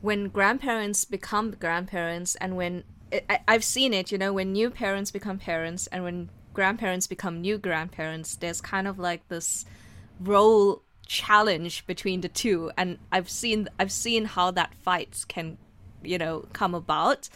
when 0.00 0.28
grandparents 0.28 1.04
become 1.04 1.52
grandparents 1.52 2.34
and 2.34 2.56
when 2.56 2.82
I, 3.12 3.38
I've 3.46 3.62
seen 3.62 3.94
it, 3.94 4.10
you 4.10 4.18
know, 4.18 4.32
when 4.32 4.50
new 4.50 4.70
parents 4.70 5.12
become 5.12 5.38
parents 5.38 5.86
and 5.86 6.02
when 6.02 6.30
grandparents 6.52 7.06
become 7.06 7.40
new 7.40 7.58
grandparents, 7.58 8.34
there's 8.34 8.60
kind 8.60 8.88
of 8.88 8.98
like 8.98 9.28
this 9.28 9.66
role 10.18 10.82
challenge 11.06 11.86
between 11.86 12.22
the 12.22 12.28
two 12.28 12.72
and 12.76 12.98
I've 13.12 13.30
seen 13.30 13.68
I've 13.78 13.92
seen 13.92 14.24
how 14.24 14.50
that 14.50 14.74
fights 14.82 15.24
can, 15.24 15.58
you 16.02 16.18
know, 16.18 16.46
come 16.52 16.74
about. 16.74 17.28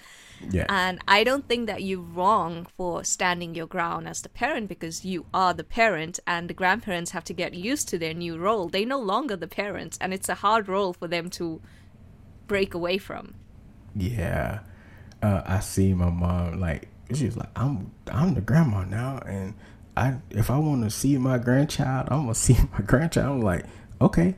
Yeah. 0.51 0.67
And 0.69 1.01
I 1.09 1.25
don't 1.25 1.49
think 1.49 1.67
that 1.67 1.83
you're 1.83 2.01
wrong 2.01 2.67
for 2.77 3.05
standing 3.05 3.55
your 3.55 3.67
ground 3.67 4.09
as 4.09 4.23
the 4.23 4.29
parent 4.29 4.69
because 4.69 5.05
you 5.05 5.27
are 5.35 5.53
the 5.53 5.65
parent 5.65 6.21
and 6.27 6.49
the 6.49 6.55
grandparents 6.55 7.11
have 7.13 7.25
to 7.25 7.33
get 7.33 7.55
used 7.55 7.89
to 7.89 7.99
their 7.99 8.15
new 8.15 8.39
role. 8.39 8.69
They're 8.69 8.87
no 8.87 8.99
longer 8.99 9.37
the 9.37 9.49
parents 9.49 9.99
and 10.01 10.15
it's 10.15 10.29
a 10.29 10.37
hard 10.37 10.69
role 10.69 10.93
for 10.93 11.09
them 11.09 11.31
to 11.31 11.61
break 12.47 12.75
away 12.75 12.99
from. 12.99 13.35
Yeah. 13.95 14.61
Uh, 15.23 15.43
I 15.45 15.61
see 15.61 15.95
my 15.95 16.11
mom 16.11 16.61
like 16.61 16.89
she's 17.13 17.37
like 17.37 17.49
I'm 17.57 17.91
I'm 18.07 18.35
the 18.35 18.41
grandma 18.41 18.85
now 18.85 19.19
and 19.27 19.55
I 19.97 20.17
if 20.31 20.51
I 20.51 20.59
want 20.59 20.85
to 20.85 20.91
see 20.91 21.19
my 21.19 21.39
grandchild, 21.39 22.09
I'm 22.11 22.23
gonna 22.23 22.35
see 22.47 22.57
my 22.73 22.81
grandchild. 22.81 23.39
I'm 23.39 23.41
like, 23.43 23.65
okay, 24.01 24.37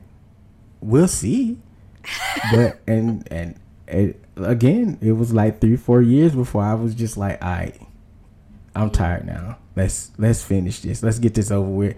we'll 0.81 1.09
see. 1.09 1.59
but 2.53 2.81
and 2.87 3.29
and 3.31 3.61
it, 3.87 4.25
again, 4.45 4.99
it 5.01 5.12
was 5.12 5.32
like 5.32 5.61
three 5.61 5.76
four 5.76 6.03
years 6.03 6.34
before 6.34 6.62
I 6.62 6.74
was 6.74 6.95
just 6.95 7.16
like, 7.16 7.43
all 7.43 7.51
right, 7.51 7.80
I'm 8.74 8.91
tired 8.91 9.26
now. 9.26 9.59
Let's 9.76 10.11
let's 10.18 10.43
finish 10.43 10.80
this. 10.80 11.03
Let's 11.03 11.18
get 11.18 11.34
this 11.34 11.51
over 11.51 11.68
with. 11.68 11.97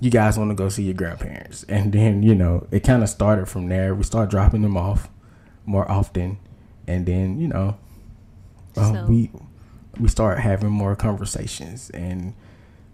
You 0.00 0.10
guys 0.10 0.38
want 0.38 0.50
to 0.50 0.54
go 0.54 0.68
see 0.68 0.84
your 0.84 0.94
grandparents, 0.94 1.64
and 1.64 1.92
then 1.92 2.22
you 2.22 2.34
know 2.34 2.66
it 2.70 2.80
kind 2.84 3.02
of 3.02 3.08
started 3.08 3.48
from 3.48 3.68
there. 3.68 3.94
We 3.94 4.04
start 4.04 4.30
dropping 4.30 4.62
them 4.62 4.76
off 4.76 5.08
more 5.66 5.90
often, 5.90 6.38
and 6.86 7.04
then 7.04 7.40
you 7.40 7.48
know 7.48 7.76
uh, 8.76 8.92
So- 8.92 9.06
we 9.06 9.30
we 9.98 10.08
start 10.08 10.38
having 10.38 10.70
more 10.70 10.94
conversations, 10.94 11.90
and 11.90 12.34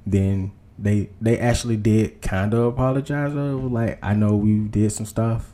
then 0.06 0.52
they 0.78 1.10
they 1.20 1.38
actually 1.38 1.76
did 1.76 2.22
kind 2.22 2.54
of 2.54 2.60
apologize. 2.64 3.34
Like 3.34 3.98
I 4.02 4.14
know 4.14 4.34
we 4.36 4.60
did 4.60 4.90
some 4.90 5.04
stuff, 5.06 5.52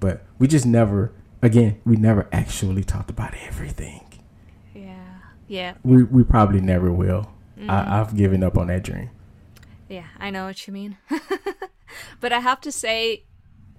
but 0.00 0.24
we 0.38 0.48
just 0.48 0.64
never 0.64 1.12
again 1.42 1.80
we 1.84 1.96
never 1.96 2.28
actually 2.32 2.84
talked 2.84 3.10
about 3.10 3.34
everything. 3.46 4.02
Yeah. 4.74 5.18
Yeah. 5.48 5.74
We 5.82 6.02
we 6.04 6.24
probably 6.24 6.60
never 6.60 6.92
will. 6.92 7.30
Mm-hmm. 7.58 7.70
I, 7.70 8.00
I've 8.00 8.16
given 8.16 8.42
up 8.42 8.56
on 8.58 8.66
that 8.68 8.82
dream. 8.82 9.10
Yeah, 9.88 10.06
I 10.18 10.30
know 10.30 10.46
what 10.46 10.66
you 10.66 10.72
mean. 10.72 10.98
but 12.20 12.32
I 12.32 12.40
have 12.40 12.60
to 12.62 12.72
say 12.72 13.24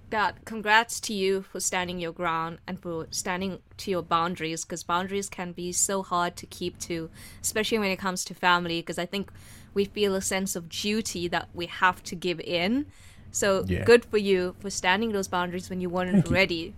that 0.10 0.46
congrats 0.46 1.02
to 1.02 1.14
you 1.14 1.42
for 1.42 1.60
standing 1.60 2.00
your 2.00 2.14
ground 2.14 2.60
and 2.66 2.80
for 2.80 3.08
standing 3.12 3.60
to 3.76 3.92
your 3.92 4.02
boundaries 4.02 4.64
because 4.64 4.84
boundaries 4.84 5.30
can 5.30 5.52
be 5.52 5.74
so 5.74 6.02
hard 6.02 6.38
to 6.38 6.46
keep 6.46 6.80
to, 6.80 7.10
especially 7.42 7.78
when 7.78 7.92
it 7.92 7.98
comes 7.98 8.24
to 8.26 8.34
family. 8.34 8.80
Because 8.80 8.98
I 8.98 9.06
think 9.06 9.32
we 9.74 9.84
feel 9.84 10.16
a 10.16 10.22
sense 10.22 10.56
of 10.56 10.70
duty 10.70 11.28
that 11.28 11.50
we 11.54 11.66
have 11.66 12.02
to 12.04 12.16
give 12.16 12.40
in. 12.40 12.86
So 13.32 13.66
Yeah. 13.68 13.84
good 13.84 14.06
for 14.06 14.18
you 14.18 14.56
for 14.60 14.70
standing 14.70 15.12
those 15.12 15.28
boundaries 15.28 15.70
when 15.70 15.82
you 15.82 15.90
weren't 15.90 16.12
Thank 16.14 16.28
you. 16.28 16.74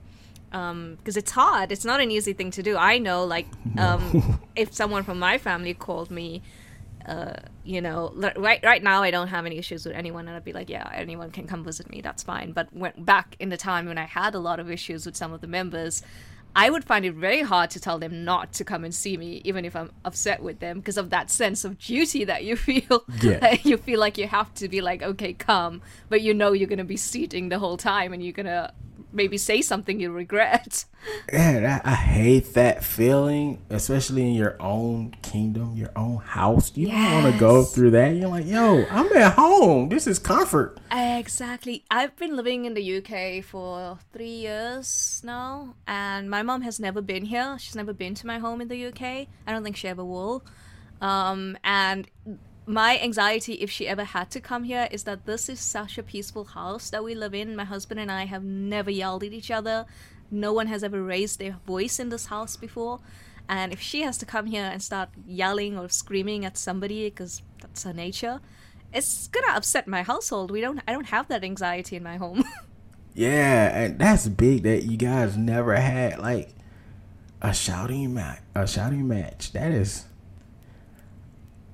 Because 0.49 1.17
it's 1.17 1.31
hard. 1.31 1.71
It's 1.71 1.85
not 1.85 1.99
an 1.99 2.11
easy 2.11 2.33
thing 2.33 2.51
to 2.51 2.63
do. 2.63 2.75
I 2.77 2.97
know, 2.97 3.23
like, 3.23 3.47
um, 3.77 4.39
if 4.55 4.73
someone 4.73 5.03
from 5.03 5.19
my 5.19 5.37
family 5.37 5.73
called 5.73 6.09
me 6.11 6.41
uh, 7.09 7.33
you 7.63 7.81
know, 7.81 8.13
right 8.37 8.63
right 8.63 8.83
now 8.83 9.01
I 9.01 9.09
don't 9.09 9.29
have 9.29 9.45
any 9.45 9.57
issues 9.57 9.85
with 9.85 9.95
anyone, 9.95 10.27
and 10.27 10.35
I'd 10.35 10.43
be 10.43 10.53
like, 10.53 10.69
yeah, 10.69 10.89
anyone 10.93 11.31
can 11.31 11.47
come 11.47 11.63
visit 11.63 11.89
me, 11.89 12.01
that's 12.01 12.21
fine. 12.21 12.51
But 12.51 12.67
when, 12.71 12.93
back 12.97 13.35
in 13.39 13.49
the 13.49 13.57
time 13.57 13.87
when 13.87 13.97
I 13.97 14.05
had 14.05 14.35
a 14.35 14.39
lot 14.39 14.59
of 14.59 14.69
issues 14.69 15.05
with 15.05 15.15
some 15.15 15.33
of 15.33 15.41
the 15.41 15.47
members, 15.47 16.03
I 16.55 16.69
would 16.69 16.83
find 16.83 17.05
it 17.05 17.13
very 17.13 17.41
hard 17.41 17.71
to 17.71 17.79
tell 17.79 17.99
them 17.99 18.25
not 18.25 18.53
to 18.53 18.63
come 18.63 18.83
and 18.83 18.93
see 18.93 19.17
me, 19.17 19.41
even 19.43 19.65
if 19.65 19.75
I'm 19.75 19.91
upset 20.05 20.43
with 20.43 20.59
them, 20.59 20.79
because 20.79 20.97
of 20.97 21.09
that 21.09 21.31
sense 21.31 21.63
of 21.63 21.79
duty 21.79 22.25
that 22.25 22.43
you 22.43 22.55
feel. 22.67 23.05
Yeah. 23.21 23.55
you 23.63 23.77
feel 23.77 23.99
like 23.99 24.17
you 24.17 24.27
have 24.27 24.53
to 24.55 24.67
be 24.67 24.81
like, 24.81 25.01
okay, 25.01 25.33
come, 25.33 25.81
but 26.09 26.21
you 26.21 26.33
know 26.33 26.51
you're 26.51 26.67
gonna 26.67 26.83
be 26.83 26.97
seating 26.97 27.49
the 27.49 27.59
whole 27.59 27.77
time, 27.77 28.13
and 28.13 28.23
you're 28.23 28.33
gonna 28.33 28.73
maybe 29.11 29.37
say 29.37 29.61
something 29.61 29.99
you 29.99 30.11
regret. 30.11 30.85
Yeah, 31.31 31.61
that, 31.61 31.85
I 31.85 31.93
hate 31.95 32.55
that 32.55 32.83
feeling, 32.83 33.61
especially 33.69 34.23
in 34.23 34.33
your 34.33 34.61
own 34.61 35.15
kingdom, 35.21 35.77
your 35.77 35.91
own 35.95 36.17
house. 36.17 36.75
You 36.75 36.87
don't 36.87 37.23
want 37.23 37.33
to 37.33 37.39
go 37.39 37.63
through 37.63 37.91
that. 37.91 38.15
You're 38.15 38.27
like, 38.27 38.45
yo, 38.45 38.83
I'm 38.91 39.11
at 39.15 39.33
home. 39.33 39.87
This 39.87 40.07
is 40.07 40.19
comfort. 40.19 40.77
Exactly. 40.91 41.85
I've 41.89 42.17
been 42.17 42.35
living 42.35 42.65
in 42.65 42.73
the 42.73 42.97
UK 42.97 43.45
for 43.45 43.99
three 44.11 44.27
years 44.27 45.21
now, 45.23 45.75
and 45.87 46.29
my 46.29 46.43
mom 46.43 46.63
has 46.63 46.81
never 46.81 47.01
been 47.01 47.25
here. 47.25 47.57
She's 47.59 47.75
never 47.75 47.93
been 47.93 48.13
to 48.15 48.27
my 48.27 48.39
home 48.39 48.59
in 48.59 48.67
the 48.67 48.87
UK. 48.87 49.01
I 49.01 49.27
don't 49.47 49.63
think 49.63 49.77
she 49.77 49.87
ever 49.87 50.03
will. 50.03 50.43
Um, 51.01 51.57
and 51.63 52.09
my 52.69 52.99
anxiety, 52.99 53.53
if 53.53 53.71
she 53.71 53.87
ever 53.87 54.03
had 54.03 54.29
to 54.29 54.39
come 54.39 54.63
here, 54.63 54.87
is 54.91 55.03
that 55.05 55.25
this 55.25 55.49
is 55.49 55.59
such 55.59 55.97
a 55.97 56.03
peaceful 56.03 56.45
house 56.45 56.91
that 56.91 57.03
we 57.03 57.15
live 57.15 57.33
in. 57.33 57.55
My 57.55 57.63
husband 57.63 57.99
and 57.99 58.11
I 58.11 58.25
have 58.25 58.43
never 58.43 58.91
yelled 58.91 59.23
at 59.23 59.33
each 59.33 59.49
other. 59.49 59.87
No 60.29 60.53
one 60.53 60.67
has 60.67 60.83
ever 60.83 61.01
raised 61.01 61.39
their 61.39 61.57
voice 61.65 61.99
in 61.99 62.09
this 62.09 62.27
house 62.27 62.55
before. 62.55 62.99
And 63.49 63.73
if 63.73 63.81
she 63.81 64.03
has 64.03 64.19
to 64.19 64.25
come 64.27 64.45
here 64.45 64.65
and 64.65 64.83
start 64.83 65.09
yelling 65.25 65.79
or 65.79 65.89
screaming 65.89 66.45
at 66.45 66.59
somebody 66.59 67.09
because 67.09 67.41
that's 67.59 67.85
her 67.85 67.93
nature, 67.93 68.39
it's 68.93 69.27
gonna 69.29 69.55
upset 69.55 69.87
my 69.87 70.03
household. 70.03 70.51
We 70.51 70.61
don't 70.61 70.79
I 70.87 70.93
don't 70.93 71.07
have 71.07 71.27
that 71.29 71.43
anxiety 71.43 71.95
in 71.95 72.03
my 72.03 72.17
home. 72.17 72.43
Yeah, 73.15 73.77
and 73.77 73.99
that's 73.99 74.29
big 74.29 74.63
that 74.63 74.83
you 74.83 74.95
guys 74.95 75.35
never 75.35 75.75
had 75.75 76.19
like 76.19 76.53
a 77.41 77.53
shouting 77.53 78.13
match. 78.13 78.39
A 78.55 78.65
shouting 78.65 79.07
match. 79.09 79.51
That 79.51 79.71
is. 79.71 80.05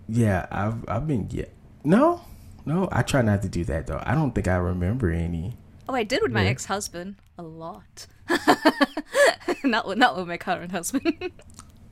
Yeah, 0.07 0.45
I've 0.51 0.87
I've 0.87 1.07
been 1.07 1.27
yeah. 1.31 1.45
No, 1.83 2.21
no, 2.65 2.87
I 2.91 3.01
try 3.01 3.21
not 3.21 3.41
to 3.43 3.49
do 3.49 3.63
that 3.65 3.87
though. 3.87 4.01
I 4.05 4.15
don't 4.15 4.33
think 4.33 4.47
I 4.47 4.55
remember 4.55 5.09
any. 5.11 5.55
oh, 5.89 5.93
I 5.95 6.03
did 6.03 6.21
with 6.21 6.31
my 6.31 6.43
Yeah. 6.43 6.49
ex-husband 6.49 7.15
a 7.37 7.43
lot. 7.43 8.07
not 9.63 9.87
with 9.87 9.97
not 9.97 10.17
with 10.17 10.27
my 10.27 10.37
current 10.37 10.71
husband. 10.71 11.31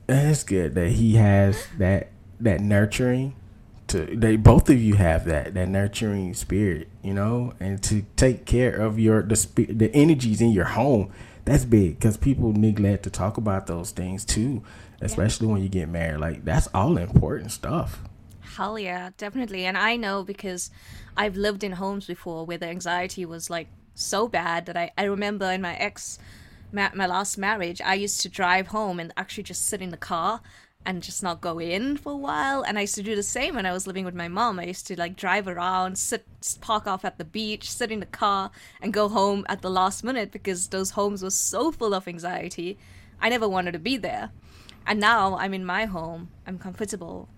And 0.06 0.28
it's 0.32 0.44
good 0.44 0.74
that 0.74 0.90
he 0.90 1.14
has 1.14 1.66
that 1.78 2.10
that 2.38 2.60
nurturing 2.60 3.34
to 3.86 4.04
they 4.04 4.36
both 4.36 4.68
of 4.68 4.78
you 4.78 4.96
have 4.96 5.24
that 5.24 5.54
that 5.54 5.66
nurturing 5.70 6.34
spirit 6.34 6.88
you 7.02 7.14
know 7.14 7.54
and 7.58 7.82
to 7.84 8.04
take 8.14 8.44
care 8.44 8.74
of 8.76 8.98
your 8.98 9.22
the 9.22 9.34
the 9.70 9.90
energies 9.94 10.42
in 10.42 10.50
your 10.50 10.66
home 10.66 11.10
that's 11.46 11.64
big 11.64 11.98
because 11.98 12.18
people 12.18 12.52
neglect 12.52 13.04
to 13.04 13.10
talk 13.10 13.38
about 13.38 13.66
those 13.66 13.92
things 13.92 14.26
too 14.26 14.62
especially 15.04 15.46
when 15.46 15.62
you 15.62 15.68
get 15.68 15.88
married 15.88 16.18
like 16.18 16.44
that's 16.44 16.68
all 16.74 16.96
important 16.96 17.52
stuff 17.52 18.00
Hell 18.56 18.78
yeah, 18.78 19.10
definitely. 19.16 19.64
And 19.64 19.76
I 19.76 19.96
know 19.96 20.22
because 20.22 20.70
I've 21.16 21.36
lived 21.36 21.64
in 21.64 21.72
homes 21.72 22.06
before 22.06 22.46
where 22.46 22.58
the 22.58 22.68
anxiety 22.68 23.26
was 23.26 23.50
like 23.50 23.66
so 23.94 24.28
bad 24.28 24.66
that 24.66 24.76
I, 24.76 24.92
I 24.96 25.04
remember 25.04 25.50
in 25.50 25.60
my 25.60 25.74
ex, 25.74 26.20
ma- 26.70 26.90
my 26.94 27.06
last 27.06 27.36
marriage, 27.36 27.80
I 27.80 27.94
used 27.94 28.20
to 28.20 28.28
drive 28.28 28.68
home 28.68 29.00
and 29.00 29.12
actually 29.16 29.42
just 29.42 29.66
sit 29.66 29.82
in 29.82 29.90
the 29.90 29.96
car 29.96 30.40
and 30.86 31.02
just 31.02 31.20
not 31.20 31.40
go 31.40 31.58
in 31.58 31.96
for 31.96 32.12
a 32.12 32.16
while. 32.16 32.62
And 32.62 32.78
I 32.78 32.82
used 32.82 32.94
to 32.94 33.02
do 33.02 33.16
the 33.16 33.24
same 33.24 33.56
when 33.56 33.66
I 33.66 33.72
was 33.72 33.88
living 33.88 34.04
with 34.04 34.14
my 34.14 34.28
mom. 34.28 34.60
I 34.60 34.66
used 34.66 34.86
to 34.88 34.96
like 34.96 35.16
drive 35.16 35.48
around, 35.48 35.98
sit, 35.98 36.24
park 36.60 36.86
off 36.86 37.04
at 37.04 37.18
the 37.18 37.24
beach, 37.24 37.68
sit 37.68 37.90
in 37.90 37.98
the 37.98 38.06
car, 38.06 38.52
and 38.80 38.92
go 38.92 39.08
home 39.08 39.44
at 39.48 39.62
the 39.62 39.70
last 39.70 40.04
minute 40.04 40.30
because 40.30 40.68
those 40.68 40.90
homes 40.90 41.24
were 41.24 41.30
so 41.30 41.72
full 41.72 41.94
of 41.94 42.06
anxiety. 42.06 42.78
I 43.20 43.30
never 43.30 43.48
wanted 43.48 43.72
to 43.72 43.78
be 43.78 43.96
there. 43.96 44.30
And 44.86 45.00
now 45.00 45.36
I'm 45.36 45.54
in 45.54 45.64
my 45.64 45.86
home, 45.86 46.28
I'm 46.46 46.58
comfortable, 46.58 47.28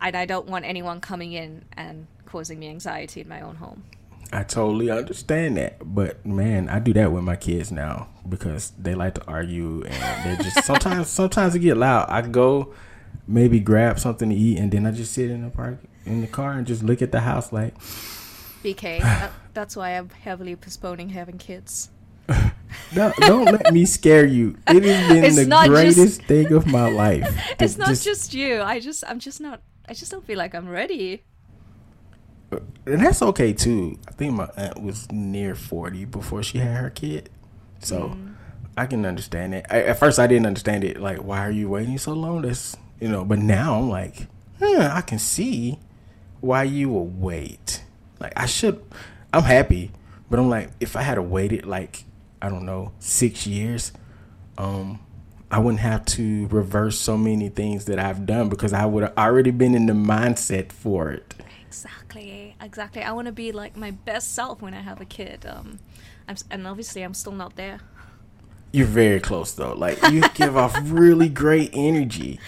and 0.00 0.16
I 0.16 0.26
don't 0.26 0.46
want 0.46 0.64
anyone 0.64 1.00
coming 1.00 1.32
in 1.32 1.64
and 1.72 2.06
causing 2.26 2.58
me 2.58 2.68
anxiety 2.68 3.20
in 3.22 3.28
my 3.28 3.40
own 3.40 3.56
home. 3.56 3.84
i 4.32 4.42
totally 4.42 4.90
understand 4.90 5.56
that. 5.56 5.78
But 5.94 6.26
man 6.26 6.68
i 6.68 6.78
do 6.78 6.92
that 6.94 7.12
with 7.12 7.22
my 7.22 7.36
kids 7.36 7.70
now 7.70 8.08
because 8.28 8.72
they 8.78 8.94
like 8.94 9.14
to 9.14 9.24
argue 9.26 9.84
and 9.84 10.38
they 10.38 10.44
just 10.44 10.64
sometimes 10.70 11.08
sometimes 11.08 11.54
it 11.54 11.60
get 11.60 11.76
loud. 11.76 12.06
I 12.08 12.22
go 12.22 12.74
maybe 13.26 13.58
grab 13.60 13.98
something 13.98 14.28
to 14.28 14.34
eat 14.36 14.56
and 14.56 14.70
then 14.70 14.86
i 14.86 14.90
just 14.92 15.12
sit 15.12 15.28
in 15.30 15.42
the 15.42 15.50
park 15.50 15.78
in 16.04 16.20
the 16.20 16.28
car 16.28 16.52
and 16.52 16.64
just 16.64 16.80
look 16.84 17.02
at 17.02 17.10
the 17.10 17.18
house 17.20 17.52
like 17.52 17.74
BK, 18.62 19.00
that, 19.00 19.32
that's 19.54 19.76
why 19.76 19.90
I'm 19.90 20.10
heavily 20.10 20.56
postponing 20.56 21.10
having 21.10 21.38
kids. 21.38 21.90
No, 22.94 23.12
don't 23.18 23.44
let 23.46 23.72
me 23.72 23.84
scare 23.84 24.26
you. 24.26 24.56
It 24.68 24.82
has 24.84 25.08
been 25.08 25.24
It's 25.24 25.36
the 25.36 25.46
not 25.46 25.66
just- 25.66 25.96
greatest 25.96 26.22
thing 26.22 26.52
of 26.52 26.66
my 26.66 26.88
life. 26.88 27.28
It's 27.60 27.76
not 27.78 27.94
just, 27.96 28.34
you. 28.34 28.62
I 28.62 28.80
just, 28.80 29.04
I'm 29.06 29.18
just 29.18 29.40
not. 29.40 29.62
I 29.88 29.94
just 29.94 30.10
don't 30.10 30.24
feel 30.26 30.38
like 30.38 30.54
I'm 30.54 30.68
ready. 30.68 31.22
and 32.50 33.00
that's 33.04 33.22
okay 33.22 33.52
too. 33.52 33.98
I 34.08 34.12
think 34.12 34.34
my 34.34 34.48
aunt 34.56 34.82
was 34.82 35.10
near 35.12 35.54
forty 35.54 36.04
before 36.04 36.42
she 36.42 36.58
had 36.58 36.76
her 36.76 36.90
kid, 36.90 37.30
so 37.80 38.10
mm. 38.10 38.34
I 38.76 38.86
can 38.86 39.04
understand 39.06 39.54
it. 39.54 39.66
I, 39.70 39.82
at 39.82 39.98
first, 39.98 40.18
I 40.18 40.26
didn't 40.26 40.46
understand 40.46 40.84
it. 40.84 41.00
Like, 41.00 41.18
why 41.18 41.40
are 41.46 41.50
you 41.50 41.68
waiting 41.68 41.98
so 41.98 42.12
long? 42.12 42.42
That's 42.42 42.76
you 43.00 43.08
know. 43.08 43.24
But 43.24 43.38
now 43.38 43.78
I'm 43.78 43.88
like, 43.88 44.26
yeah, 44.60 44.90
I 44.94 45.00
can 45.02 45.18
see 45.18 45.78
why 46.40 46.64
you 46.64 46.88
will 46.88 47.06
wait. 47.06 47.84
Like, 48.20 48.32
I 48.36 48.46
should. 48.46 48.82
I'm 49.32 49.42
happy, 49.42 49.90
but 50.30 50.38
I'm 50.38 50.48
like, 50.48 50.70
if 50.80 50.96
I 50.96 51.02
had 51.02 51.18
waited 51.18 51.66
like 51.66 52.04
I 52.40 52.48
don't 52.48 52.66
know 52.66 52.92
six 52.98 53.46
years, 53.46 53.92
um, 54.58 55.00
I 55.50 55.58
wouldn't 55.58 55.80
have 55.80 56.04
to 56.06 56.48
reverse 56.48 56.98
so 56.98 57.16
many 57.16 57.48
things 57.48 57.84
that 57.84 57.98
I've 57.98 58.26
done 58.26 58.48
because 58.48 58.72
I 58.72 58.84
would 58.84 59.04
have 59.04 59.16
already 59.16 59.50
been 59.50 59.74
in 59.74 59.86
the 59.86 59.92
mindset 59.92 60.72
for 60.72 61.10
it. 61.10 61.34
Exactly, 61.66 62.56
exactly. 62.60 63.02
I 63.02 63.12
want 63.12 63.26
to 63.26 63.32
be 63.32 63.52
like 63.52 63.76
my 63.76 63.92
best 63.92 64.34
self 64.34 64.60
when 64.60 64.74
I 64.74 64.80
have 64.80 65.00
a 65.00 65.04
kid. 65.04 65.46
Um, 65.46 65.78
I'm, 66.26 66.36
and 66.50 66.66
obviously 66.66 67.02
I'm 67.02 67.14
still 67.14 67.32
not 67.32 67.56
there. 67.56 67.80
You're 68.72 68.86
very 68.86 69.20
close 69.20 69.52
though. 69.52 69.74
Like 69.74 70.02
you 70.10 70.22
give 70.34 70.56
off 70.56 70.76
really 70.82 71.28
great 71.28 71.70
energy. 71.72 72.40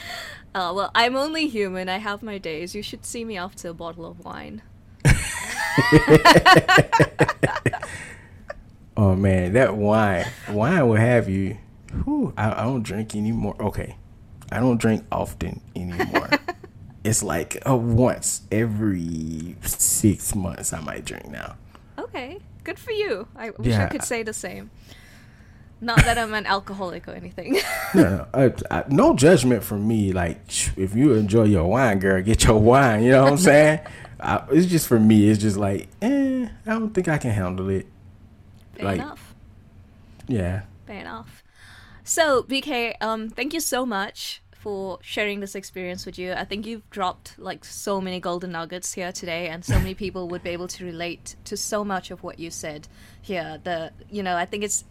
Uh, 0.54 0.72
well, 0.74 0.90
I'm 0.94 1.14
only 1.14 1.46
human. 1.46 1.88
I 1.88 1.98
have 1.98 2.22
my 2.22 2.38
days. 2.38 2.74
You 2.74 2.82
should 2.82 3.04
see 3.04 3.24
me 3.24 3.36
after 3.36 3.68
a 3.68 3.74
bottle 3.74 4.06
of 4.06 4.24
wine. 4.24 4.62
oh 8.98 9.16
man, 9.16 9.54
that 9.54 9.74
wine, 9.74 10.26
wine 10.50 10.86
will 10.86 10.96
have 10.96 11.30
you 11.30 11.56
Whew, 12.04 12.32
I, 12.36 12.62
I 12.62 12.64
don't 12.64 12.82
drink 12.82 13.14
anymore. 13.16 13.56
Okay, 13.60 13.96
I 14.52 14.60
don't 14.60 14.78
drink 14.78 15.04
often 15.10 15.60
anymore. 15.74 16.30
it's 17.04 17.22
like 17.22 17.62
uh, 17.68 17.76
once 17.76 18.42
every 18.52 19.56
six 19.62 20.34
months 20.34 20.72
I 20.72 20.80
might 20.80 21.04
drink 21.04 21.28
now. 21.28 21.56
Okay, 21.98 22.38
good 22.64 22.78
for 22.78 22.92
you. 22.92 23.28
I 23.36 23.50
wish 23.50 23.68
yeah. 23.68 23.84
I 23.84 23.88
could 23.88 24.02
say 24.02 24.22
the 24.22 24.32
same. 24.32 24.70
Not 25.80 25.98
that 25.98 26.18
I'm 26.18 26.34
an 26.34 26.44
alcoholic 26.44 27.06
or 27.06 27.12
anything. 27.12 27.60
no, 27.94 28.02
no, 28.02 28.26
I, 28.34 28.52
I, 28.70 28.84
no 28.88 29.14
judgment 29.14 29.62
from 29.62 29.86
me. 29.86 30.12
Like, 30.12 30.40
if 30.76 30.96
you 30.96 31.12
enjoy 31.14 31.44
your 31.44 31.66
wine, 31.66 32.00
girl, 32.00 32.20
get 32.20 32.44
your 32.44 32.58
wine. 32.58 33.04
You 33.04 33.12
know 33.12 33.22
what 33.22 33.32
I'm 33.32 33.38
saying? 33.38 33.80
I, 34.20 34.42
it's 34.50 34.66
just 34.66 34.88
for 34.88 34.98
me. 34.98 35.28
It's 35.28 35.40
just 35.40 35.56
like, 35.56 35.88
eh, 36.02 36.48
I 36.66 36.70
don't 36.70 36.92
think 36.92 37.06
I 37.06 37.16
can 37.18 37.30
handle 37.30 37.68
it. 37.68 37.86
Fair 38.78 38.84
like, 38.84 39.00
enough. 39.00 39.34
Yeah. 40.28 40.62
Fair 40.86 41.00
enough. 41.00 41.42
So, 42.04 42.44
BK, 42.44 42.94
um, 43.00 43.28
thank 43.28 43.52
you 43.52 43.60
so 43.60 43.84
much 43.84 44.40
for 44.52 44.98
sharing 45.02 45.40
this 45.40 45.54
experience 45.54 46.06
with 46.06 46.18
you. 46.18 46.32
I 46.32 46.44
think 46.44 46.64
you've 46.64 46.88
dropped 46.90 47.38
like 47.38 47.64
so 47.64 48.00
many 48.00 48.20
golden 48.20 48.52
nuggets 48.52 48.94
here 48.94 49.12
today, 49.12 49.48
and 49.48 49.64
so 49.64 49.74
many 49.74 49.94
people 50.04 50.28
would 50.28 50.42
be 50.42 50.50
able 50.50 50.68
to 50.68 50.84
relate 50.84 51.34
to 51.44 51.56
so 51.56 51.84
much 51.84 52.10
of 52.10 52.22
what 52.22 52.38
you 52.38 52.50
said 52.50 52.86
here. 53.20 53.60
The 53.62 53.92
you 54.10 54.22
know, 54.22 54.36
I 54.36 54.46
think 54.46 54.62
it's, 54.62 54.84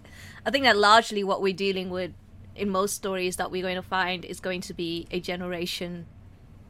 I 0.46 0.52
think 0.52 0.66
that 0.66 0.78
largely 0.78 1.24
what 1.24 1.42
we're 1.42 1.54
dealing 1.54 1.90
with 1.90 2.12
in 2.56 2.70
most 2.70 2.96
stories 2.96 3.38
that 3.38 3.52
we're 3.52 3.62
going 3.62 3.76
to 3.76 3.82
find 3.82 4.26
is 4.26 4.40
going 4.40 4.62
to 4.62 4.74
be 4.74 5.08
a 5.12 5.20
generation 5.20 6.08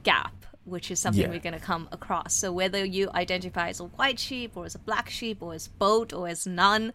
gap 0.03 0.36
which 0.67 0.91
is 0.91 0.99
something 0.99 1.23
yeah. 1.23 1.29
we're 1.29 1.39
going 1.39 1.53
to 1.53 1.59
come 1.59 1.87
across. 1.91 2.33
So 2.33 2.51
whether 2.51 2.83
you 2.83 3.09
identify 3.13 3.69
as 3.69 3.79
a 3.79 3.85
white 3.85 4.19
sheep 4.19 4.55
or 4.55 4.65
as 4.65 4.75
a 4.75 4.79
black 4.79 5.09
sheep 5.09 5.41
or 5.41 5.53
as 5.53 5.67
both 5.67 6.13
or 6.13 6.27
as 6.27 6.45
none, 6.45 6.93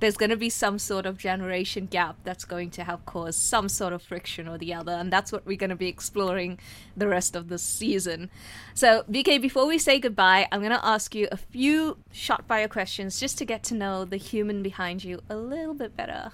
there's 0.00 0.16
going 0.16 0.30
to 0.30 0.36
be 0.36 0.50
some 0.50 0.78
sort 0.78 1.06
of 1.06 1.16
generation 1.16 1.86
gap 1.86 2.16
that's 2.24 2.44
going 2.44 2.70
to 2.70 2.84
have 2.84 3.06
caused 3.06 3.38
some 3.38 3.68
sort 3.68 3.92
of 3.92 4.02
friction 4.02 4.48
or 4.48 4.58
the 4.58 4.74
other. 4.74 4.92
And 4.92 5.12
that's 5.12 5.30
what 5.30 5.46
we're 5.46 5.56
going 5.56 5.70
to 5.70 5.76
be 5.76 5.88
exploring 5.88 6.58
the 6.96 7.06
rest 7.06 7.36
of 7.36 7.48
the 7.48 7.58
season. 7.58 8.28
So, 8.74 9.04
BK, 9.10 9.40
before 9.40 9.66
we 9.66 9.78
say 9.78 10.00
goodbye, 10.00 10.48
I'm 10.50 10.60
going 10.60 10.72
to 10.72 10.84
ask 10.84 11.14
you 11.14 11.28
a 11.30 11.36
few 11.36 11.98
short 12.10 12.46
fire 12.48 12.68
questions 12.68 13.20
just 13.20 13.38
to 13.38 13.44
get 13.44 13.62
to 13.64 13.74
know 13.74 14.04
the 14.04 14.16
human 14.16 14.62
behind 14.62 15.04
you 15.04 15.20
a 15.30 15.36
little 15.36 15.74
bit 15.74 15.96
better. 15.96 16.32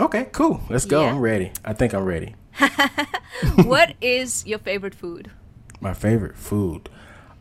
Okay, 0.00 0.28
cool. 0.32 0.62
Let's 0.70 0.86
go. 0.86 1.02
Yeah. 1.02 1.10
I'm 1.10 1.20
ready. 1.20 1.52
I 1.64 1.74
think 1.74 1.92
I'm 1.92 2.04
ready. 2.04 2.34
what 3.64 3.94
is 4.00 4.46
your 4.46 4.58
favorite 4.58 4.94
food? 4.94 5.30
My 5.82 5.94
favorite 5.94 6.36
food. 6.36 6.88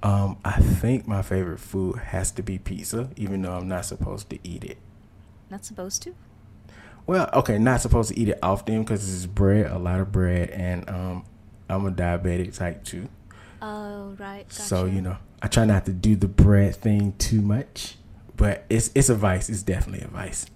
Um, 0.04 0.38
I 0.44 0.60
think 0.60 1.08
my 1.08 1.22
favorite 1.22 1.60
food 1.60 1.98
has 1.98 2.32
to 2.32 2.42
be 2.42 2.58
pizza, 2.58 3.10
even 3.16 3.44
though 3.44 3.54
I'm 3.54 3.68
not 3.68 3.86
supposed 3.86 4.32
to 4.32 4.40
eat 4.44 4.64
it. 4.64 4.78
Not 5.52 5.64
supposed 5.64 6.02
to? 6.04 6.16
Well, 7.06 7.30
okay, 7.34 7.60
not 7.60 7.82
supposed 7.82 8.10
to 8.10 8.20
eat 8.20 8.30
it 8.30 8.40
often 8.42 8.82
because 8.82 9.14
it's 9.14 9.28
bread, 9.28 9.70
a 9.70 9.78
lot 9.78 10.00
of 10.00 10.12
bread, 10.12 10.50
and 10.50 10.90
um, 10.90 11.26
I'm 11.70 11.86
a 11.86 11.92
diabetic 11.92 12.58
type 12.58 12.84
two. 12.84 13.10
Oh 13.62 14.16
right. 14.18 14.48
Gotcha. 14.50 14.62
So 14.62 14.86
you 14.86 15.02
know, 15.02 15.18
I 15.42 15.48
try 15.48 15.66
not 15.66 15.86
to 15.86 15.94
do 15.94 16.16
the 16.16 16.28
bread 16.28 16.76
thing 16.76 17.14
too 17.20 17.42
much, 17.42 17.96
but 18.38 18.66
it's 18.70 18.90
it's 18.96 19.10
a 19.10 19.16
vice. 19.16 19.50
It's 19.50 19.62
definitely 19.62 20.04
a 20.04 20.10
vice. 20.10 20.48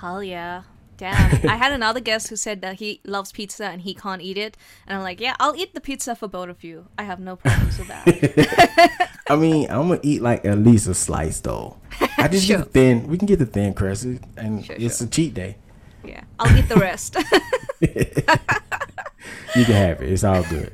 Hell 0.00 0.22
yeah. 0.22 0.62
Damn. 1.02 1.48
I 1.50 1.56
had 1.56 1.72
another 1.72 1.98
guest 1.98 2.28
who 2.28 2.36
said 2.36 2.60
that 2.60 2.76
he 2.76 3.00
loves 3.04 3.32
pizza 3.32 3.64
and 3.64 3.82
he 3.82 3.92
can't 3.92 4.22
eat 4.22 4.38
it. 4.38 4.56
And 4.86 4.96
I'm 4.96 5.02
like, 5.02 5.20
yeah, 5.20 5.34
I'll 5.40 5.56
eat 5.56 5.74
the 5.74 5.80
pizza 5.80 6.14
for 6.14 6.28
both 6.28 6.48
of 6.48 6.62
you. 6.62 6.86
I 6.96 7.02
have 7.02 7.18
no 7.18 7.34
problems 7.34 7.76
with 7.76 7.88
that. 7.88 9.18
I 9.28 9.34
mean, 9.34 9.68
I'm 9.68 9.88
going 9.88 9.98
to 10.00 10.06
eat 10.06 10.22
like 10.22 10.44
at 10.44 10.58
least 10.58 10.86
a 10.86 10.94
slice 10.94 11.40
though. 11.40 11.76
I 12.18 12.28
just 12.28 12.46
sure. 12.46 12.58
get 12.58 12.66
the 12.66 12.70
thin. 12.70 13.08
We 13.08 13.18
can 13.18 13.26
get 13.26 13.40
the 13.40 13.46
thin 13.46 13.74
crust 13.74 14.04
and 14.04 14.64
sure, 14.64 14.76
it's 14.78 14.98
sure. 14.98 15.08
a 15.08 15.10
cheat 15.10 15.34
day. 15.34 15.56
Yeah. 16.04 16.22
I'll 16.38 16.56
eat 16.56 16.68
the 16.68 16.76
rest. 16.76 17.16
you 17.80 19.64
can 19.64 19.74
have 19.74 20.02
it. 20.02 20.12
It's 20.12 20.22
all 20.22 20.44
good. 20.44 20.72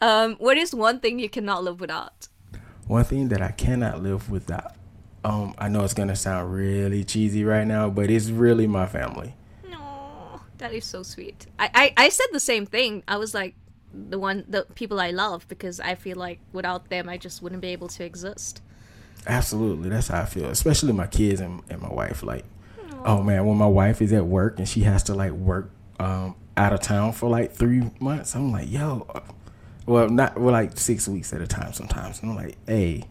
um, 0.00 0.36
what 0.36 0.56
is 0.56 0.74
one 0.74 1.00
thing 1.00 1.18
you 1.18 1.28
cannot 1.28 1.62
live 1.64 1.80
without? 1.80 2.28
One 2.86 3.04
thing 3.04 3.28
that 3.28 3.42
I 3.42 3.50
cannot 3.50 4.02
live 4.02 4.30
without 4.30 4.72
um, 5.24 5.54
I 5.58 5.68
know 5.68 5.84
it's 5.84 5.94
gonna 5.94 6.16
sound 6.16 6.52
really 6.52 7.04
cheesy 7.04 7.44
right 7.44 7.66
now, 7.66 7.90
but 7.90 8.10
it's 8.10 8.30
really 8.30 8.66
my 8.66 8.86
family. 8.86 9.34
No, 9.68 10.40
that 10.58 10.72
is 10.72 10.84
so 10.84 11.02
sweet. 11.02 11.46
I, 11.58 11.70
I, 11.74 12.04
I 12.04 12.08
said 12.08 12.26
the 12.32 12.40
same 12.40 12.66
thing. 12.66 13.02
I 13.06 13.18
was 13.18 13.34
like, 13.34 13.54
the 13.92 14.18
one, 14.18 14.44
the 14.48 14.66
people 14.74 15.00
I 15.00 15.10
love, 15.10 15.46
because 15.48 15.80
I 15.80 15.94
feel 15.94 16.16
like 16.16 16.40
without 16.52 16.88
them, 16.88 17.08
I 17.08 17.18
just 17.18 17.42
wouldn't 17.42 17.60
be 17.60 17.68
able 17.68 17.88
to 17.88 18.04
exist. 18.04 18.62
Absolutely, 19.26 19.90
that's 19.90 20.08
how 20.08 20.22
I 20.22 20.24
feel. 20.24 20.46
Especially 20.46 20.92
my 20.92 21.06
kids 21.06 21.40
and, 21.40 21.62
and 21.68 21.82
my 21.82 21.92
wife. 21.92 22.22
Like, 22.22 22.44
Aww. 22.78 23.02
oh 23.04 23.22
man, 23.22 23.44
when 23.44 23.58
my 23.58 23.66
wife 23.66 24.00
is 24.00 24.12
at 24.14 24.24
work 24.24 24.58
and 24.58 24.66
she 24.66 24.80
has 24.82 25.02
to 25.04 25.14
like 25.14 25.32
work 25.32 25.70
um, 25.98 26.34
out 26.56 26.72
of 26.72 26.80
town 26.80 27.12
for 27.12 27.28
like 27.28 27.52
three 27.52 27.90
months, 28.00 28.34
I'm 28.34 28.52
like, 28.52 28.70
yo, 28.70 29.06
uh, 29.14 29.20
well, 29.84 30.08
not 30.08 30.40
well, 30.40 30.52
like 30.52 30.78
six 30.78 31.06
weeks 31.06 31.34
at 31.34 31.42
a 31.42 31.46
time 31.46 31.74
sometimes. 31.74 32.22
And 32.22 32.30
I'm 32.30 32.36
like, 32.36 32.56
hey 32.66 33.04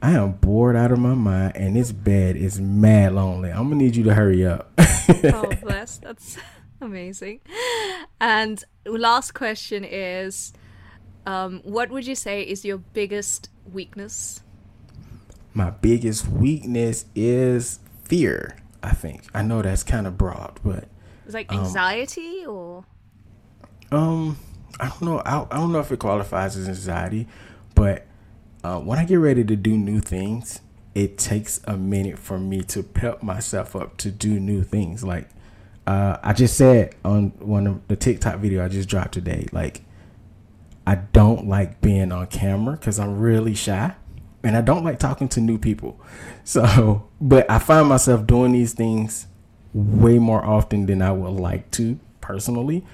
I 0.00 0.12
am 0.12 0.32
bored 0.32 0.76
out 0.76 0.92
of 0.92 0.98
my 0.98 1.14
mind, 1.14 1.56
and 1.56 1.74
this 1.74 1.90
bed 1.90 2.36
is 2.36 2.60
mad 2.60 3.14
lonely. 3.14 3.50
I'm 3.50 3.64
gonna 3.64 3.76
need 3.76 3.96
you 3.96 4.04
to 4.04 4.14
hurry 4.14 4.46
up. 4.46 4.70
oh, 4.78 5.50
bless. 5.60 5.98
That's 5.98 6.38
amazing. 6.80 7.40
And 8.20 8.62
last 8.86 9.34
question 9.34 9.84
is, 9.84 10.52
um, 11.26 11.60
what 11.64 11.90
would 11.90 12.06
you 12.06 12.14
say 12.14 12.42
is 12.42 12.64
your 12.64 12.78
biggest 12.78 13.50
weakness? 13.72 14.42
My 15.52 15.70
biggest 15.70 16.28
weakness 16.28 17.06
is 17.16 17.80
fear. 18.04 18.56
I 18.82 18.92
think 18.92 19.24
I 19.34 19.42
know 19.42 19.62
that's 19.62 19.82
kind 19.82 20.06
of 20.06 20.16
broad, 20.16 20.60
but 20.64 20.88
it's 21.24 21.34
like 21.34 21.52
anxiety 21.52 22.44
um, 22.44 22.50
or 22.50 22.84
um, 23.90 24.38
I 24.78 24.88
don't 24.88 25.02
know. 25.02 25.18
I, 25.18 25.44
I 25.50 25.56
don't 25.56 25.72
know 25.72 25.80
if 25.80 25.90
it 25.90 25.98
qualifies 25.98 26.56
as 26.56 26.68
anxiety, 26.68 27.26
but 27.74 28.06
uh, 28.64 28.78
when 28.78 28.98
I 28.98 29.04
get 29.04 29.16
ready 29.16 29.44
to 29.44 29.56
do 29.56 29.76
new 29.76 30.00
things, 30.00 30.60
it 30.94 31.18
takes 31.18 31.60
a 31.64 31.76
minute 31.76 32.18
for 32.18 32.38
me 32.38 32.62
to 32.62 32.82
pep 32.82 33.22
myself 33.22 33.76
up 33.76 33.96
to 33.98 34.10
do 34.10 34.40
new 34.40 34.62
things. 34.62 35.04
Like 35.04 35.28
uh, 35.86 36.18
I 36.22 36.32
just 36.32 36.56
said 36.56 36.94
on 37.04 37.30
one 37.38 37.66
of 37.66 37.86
the 37.88 37.96
TikTok 37.96 38.38
video 38.40 38.64
I 38.64 38.68
just 38.68 38.88
dropped 38.88 39.12
today, 39.12 39.46
like 39.52 39.82
I 40.86 40.96
don't 40.96 41.46
like 41.46 41.80
being 41.80 42.12
on 42.12 42.26
camera 42.28 42.76
because 42.76 42.98
I'm 42.98 43.18
really 43.18 43.54
shy 43.54 43.94
and 44.42 44.56
I 44.56 44.60
don't 44.60 44.84
like 44.84 44.98
talking 44.98 45.28
to 45.30 45.40
new 45.40 45.58
people. 45.58 46.00
So, 46.48 47.06
but 47.20 47.50
I 47.50 47.58
find 47.58 47.90
myself 47.90 48.26
doing 48.26 48.52
these 48.52 48.72
things 48.72 49.26
way 49.74 50.18
more 50.18 50.42
often 50.42 50.86
than 50.86 51.02
I 51.02 51.12
would 51.12 51.38
like 51.38 51.70
to 51.72 52.00
personally. 52.22 52.86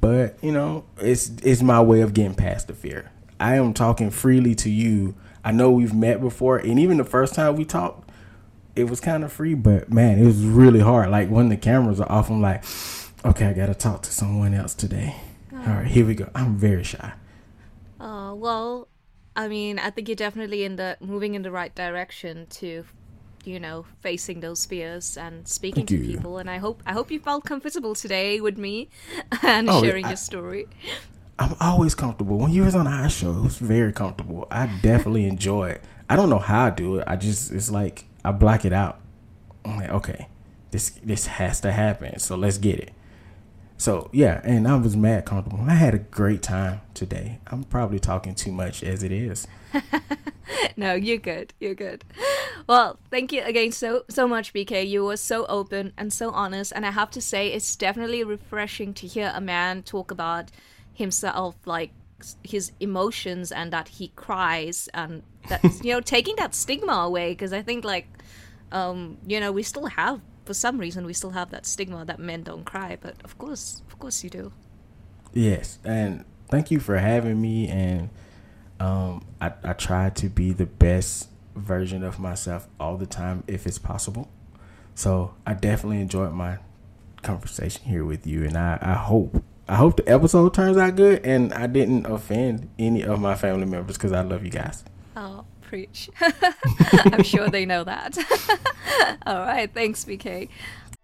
But 0.00 0.36
you 0.42 0.50
know, 0.50 0.84
it's 0.98 1.30
it's 1.44 1.62
my 1.62 1.80
way 1.80 2.00
of 2.00 2.14
getting 2.14 2.34
past 2.34 2.66
the 2.66 2.74
fear. 2.74 3.12
I 3.38 3.56
am 3.56 3.74
talking 3.74 4.10
freely 4.10 4.54
to 4.56 4.70
you. 4.70 5.14
I 5.44 5.52
know 5.52 5.70
we've 5.70 5.94
met 5.94 6.20
before, 6.20 6.58
and 6.58 6.78
even 6.78 6.96
the 6.96 7.04
first 7.04 7.34
time 7.34 7.56
we 7.56 7.64
talked, 7.64 8.10
it 8.74 8.90
was 8.90 9.00
kind 9.00 9.24
of 9.24 9.32
free, 9.32 9.54
but 9.54 9.90
man, 9.90 10.18
it 10.18 10.26
was 10.26 10.44
really 10.44 10.80
hard. 10.80 11.10
Like 11.10 11.28
when 11.28 11.48
the 11.48 11.56
cameras 11.56 12.00
are 12.00 12.10
off, 12.10 12.30
I'm 12.30 12.42
like, 12.42 12.64
okay, 13.24 13.46
I 13.46 13.52
gotta 13.52 13.74
talk 13.74 14.02
to 14.02 14.12
someone 14.12 14.54
else 14.54 14.74
today. 14.74 15.16
Oh. 15.52 15.58
All 15.58 15.74
right, 15.76 15.86
here 15.86 16.04
we 16.06 16.14
go. 16.14 16.30
I'm 16.34 16.56
very 16.56 16.84
shy. 16.84 17.12
Uh, 17.98 18.34
well, 18.34 18.88
I 19.34 19.48
mean, 19.48 19.78
I 19.78 19.90
think 19.90 20.08
you're 20.08 20.16
definitely 20.16 20.64
in 20.64 20.76
the 20.76 20.96
moving 21.00 21.34
in 21.34 21.42
the 21.42 21.50
right 21.50 21.74
direction 21.74 22.46
to, 22.50 22.84
you 23.44 23.60
know, 23.60 23.86
facing 24.00 24.40
those 24.40 24.66
fears 24.66 25.16
and 25.16 25.46
speaking 25.48 25.86
Thank 25.86 26.00
to 26.00 26.06
you. 26.06 26.16
people. 26.16 26.38
And 26.38 26.50
I 26.50 26.58
hope 26.58 26.82
I 26.86 26.92
hope 26.92 27.10
you 27.10 27.20
felt 27.20 27.44
comfortable 27.44 27.94
today 27.94 28.40
with 28.40 28.58
me 28.58 28.88
and 29.42 29.68
oh, 29.70 29.82
sharing 29.82 30.04
I, 30.04 30.08
your 30.08 30.16
story. 30.16 30.66
I'm 31.38 31.54
always 31.60 31.94
comfortable. 31.94 32.38
When 32.38 32.50
you 32.50 32.64
was 32.64 32.74
on 32.74 32.86
our 32.86 33.10
show, 33.10 33.30
it 33.30 33.42
was 33.42 33.58
very 33.58 33.92
comfortable. 33.92 34.46
I 34.50 34.66
definitely 34.82 35.26
enjoy 35.28 35.70
it. 35.70 35.84
I 36.08 36.16
don't 36.16 36.30
know 36.30 36.38
how 36.38 36.66
I 36.66 36.70
do 36.70 36.96
it. 36.96 37.04
I 37.06 37.16
just 37.16 37.52
it's 37.52 37.70
like 37.70 38.04
I 38.24 38.32
block 38.32 38.64
it 38.64 38.72
out. 38.72 39.00
I'm 39.64 39.76
like, 39.76 39.90
okay, 39.90 40.28
this 40.70 40.90
this 41.02 41.26
has 41.26 41.60
to 41.60 41.72
happen. 41.72 42.18
So 42.18 42.36
let's 42.36 42.58
get 42.58 42.78
it. 42.78 42.92
So 43.78 44.08
yeah, 44.12 44.40
and 44.44 44.66
I 44.66 44.76
was 44.76 44.96
mad 44.96 45.26
comfortable. 45.26 45.62
I 45.68 45.74
had 45.74 45.94
a 45.94 45.98
great 45.98 46.42
time 46.42 46.80
today. 46.94 47.40
I'm 47.48 47.64
probably 47.64 47.98
talking 47.98 48.34
too 48.34 48.52
much 48.52 48.82
as 48.82 49.02
it 49.02 49.12
is. 49.12 49.46
no, 50.76 50.94
you're 50.94 51.18
good. 51.18 51.52
You're 51.60 51.74
good. 51.74 52.04
Well, 52.66 52.98
thank 53.10 53.32
you 53.32 53.42
again 53.42 53.72
so 53.72 54.04
so 54.08 54.26
much, 54.26 54.54
BK. 54.54 54.88
You 54.88 55.04
were 55.04 55.18
so 55.18 55.44
open 55.46 55.92
and 55.98 56.12
so 56.12 56.30
honest, 56.30 56.72
and 56.74 56.86
I 56.86 56.92
have 56.92 57.10
to 57.10 57.20
say, 57.20 57.48
it's 57.48 57.76
definitely 57.76 58.24
refreshing 58.24 58.94
to 58.94 59.06
hear 59.06 59.32
a 59.34 59.40
man 59.40 59.82
talk 59.82 60.10
about 60.10 60.50
himself, 60.96 61.56
like 61.64 61.92
his 62.42 62.72
emotions, 62.80 63.52
and 63.52 63.72
that 63.72 63.88
he 63.88 64.08
cries, 64.16 64.88
and 64.94 65.22
that 65.48 65.62
you 65.84 65.92
know, 65.92 66.00
taking 66.00 66.36
that 66.36 66.54
stigma 66.54 66.92
away. 66.92 67.30
Because 67.30 67.52
I 67.52 67.62
think, 67.62 67.84
like, 67.84 68.08
um, 68.72 69.18
you 69.26 69.38
know, 69.40 69.52
we 69.52 69.62
still 69.62 69.86
have, 69.86 70.20
for 70.44 70.54
some 70.54 70.78
reason, 70.78 71.06
we 71.06 71.12
still 71.12 71.30
have 71.30 71.50
that 71.50 71.66
stigma 71.66 72.04
that 72.04 72.18
men 72.18 72.42
don't 72.42 72.64
cry, 72.64 72.98
but 73.00 73.14
of 73.22 73.38
course, 73.38 73.82
of 73.88 73.98
course, 73.98 74.24
you 74.24 74.30
do. 74.30 74.52
Yes, 75.32 75.78
and 75.84 76.24
thank 76.50 76.70
you 76.70 76.80
for 76.80 76.96
having 76.96 77.40
me 77.40 77.68
and 77.68 78.08
um, 78.80 79.24
I, 79.40 79.52
I 79.62 79.72
try 79.72 80.10
to 80.10 80.28
be 80.28 80.52
the 80.52 80.66
best 80.66 81.28
version 81.54 82.02
of 82.02 82.18
myself 82.18 82.68
all 82.78 82.96
the 82.96 83.06
time 83.06 83.42
if 83.46 83.66
it's 83.66 83.78
possible. 83.78 84.28
So 84.94 85.34
I 85.46 85.54
definitely 85.54 86.00
enjoyed 86.00 86.32
my 86.32 86.58
conversation 87.22 87.84
here 87.84 88.04
with 88.04 88.26
you, 88.26 88.44
and 88.44 88.56
I, 88.56 88.78
I 88.80 88.94
hope 88.94 89.42
I 89.68 89.74
hope 89.74 89.96
the 89.96 90.08
episode 90.08 90.54
turns 90.54 90.76
out 90.76 90.94
good, 90.94 91.26
and 91.26 91.52
I 91.52 91.66
didn't 91.66 92.06
offend 92.06 92.68
any 92.78 93.02
of 93.02 93.20
my 93.20 93.34
family 93.34 93.66
members 93.66 93.96
because 93.96 94.12
I 94.12 94.22
love 94.22 94.44
you 94.44 94.50
guys. 94.50 94.84
Oh, 95.16 95.44
preach! 95.60 96.08
I'm 96.90 97.24
sure 97.24 97.48
they 97.48 97.66
know 97.66 97.82
that. 97.82 98.16
all 99.26 99.40
right, 99.40 99.72
thanks, 99.74 100.04
BK. 100.04 100.48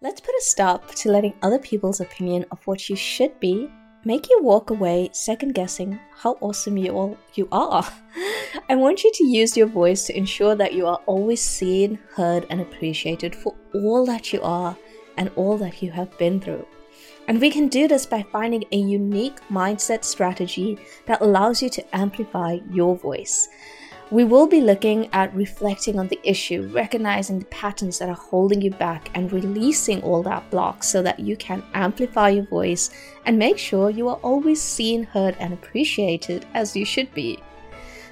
Let's 0.00 0.20
put 0.20 0.34
a 0.34 0.42
stop 0.42 0.94
to 0.94 1.10
letting 1.10 1.34
other 1.42 1.58
people's 1.58 2.00
opinion 2.00 2.44
of 2.52 2.64
what 2.66 2.88
you 2.88 2.94
should 2.94 3.38
be 3.40 3.68
make 4.04 4.28
you 4.30 4.40
walk 4.42 4.70
away 4.70 5.08
second 5.12 5.54
guessing 5.54 5.98
how 6.16 6.36
awesome 6.40 6.76
you 6.76 6.92
all 6.92 7.18
you 7.34 7.48
are. 7.50 7.84
I 8.68 8.76
want 8.76 9.02
you 9.02 9.10
to 9.12 9.24
use 9.24 9.56
your 9.56 9.66
voice 9.66 10.06
to 10.06 10.16
ensure 10.16 10.54
that 10.54 10.72
you 10.72 10.86
are 10.86 11.00
always 11.06 11.40
seen, 11.40 11.98
heard, 12.14 12.46
and 12.48 12.60
appreciated 12.60 13.34
for 13.34 13.54
all 13.74 14.06
that 14.06 14.32
you 14.32 14.40
are 14.42 14.76
and 15.16 15.30
all 15.34 15.56
that 15.58 15.82
you 15.82 15.90
have 15.90 16.16
been 16.18 16.40
through. 16.40 16.66
And 17.28 17.40
we 17.40 17.50
can 17.50 17.68
do 17.68 17.86
this 17.86 18.04
by 18.04 18.24
finding 18.32 18.64
a 18.72 18.76
unique 18.76 19.38
mindset 19.48 20.04
strategy 20.04 20.78
that 21.06 21.20
allows 21.20 21.62
you 21.62 21.70
to 21.70 21.96
amplify 21.96 22.58
your 22.70 22.96
voice. 22.96 23.48
We 24.10 24.24
will 24.24 24.46
be 24.46 24.60
looking 24.60 25.08
at 25.14 25.34
reflecting 25.34 25.98
on 25.98 26.08
the 26.08 26.20
issue, 26.22 26.68
recognizing 26.70 27.38
the 27.38 27.46
patterns 27.46 27.98
that 27.98 28.10
are 28.10 28.14
holding 28.14 28.60
you 28.60 28.70
back, 28.70 29.08
and 29.14 29.32
releasing 29.32 30.02
all 30.02 30.22
that 30.24 30.50
block 30.50 30.84
so 30.84 31.00
that 31.00 31.18
you 31.18 31.34
can 31.36 31.62
amplify 31.72 32.28
your 32.28 32.44
voice 32.44 32.90
and 33.24 33.38
make 33.38 33.56
sure 33.56 33.88
you 33.88 34.08
are 34.08 34.20
always 34.22 34.60
seen, 34.60 35.04
heard, 35.04 35.34
and 35.38 35.54
appreciated 35.54 36.44
as 36.52 36.76
you 36.76 36.84
should 36.84 37.10
be. 37.14 37.42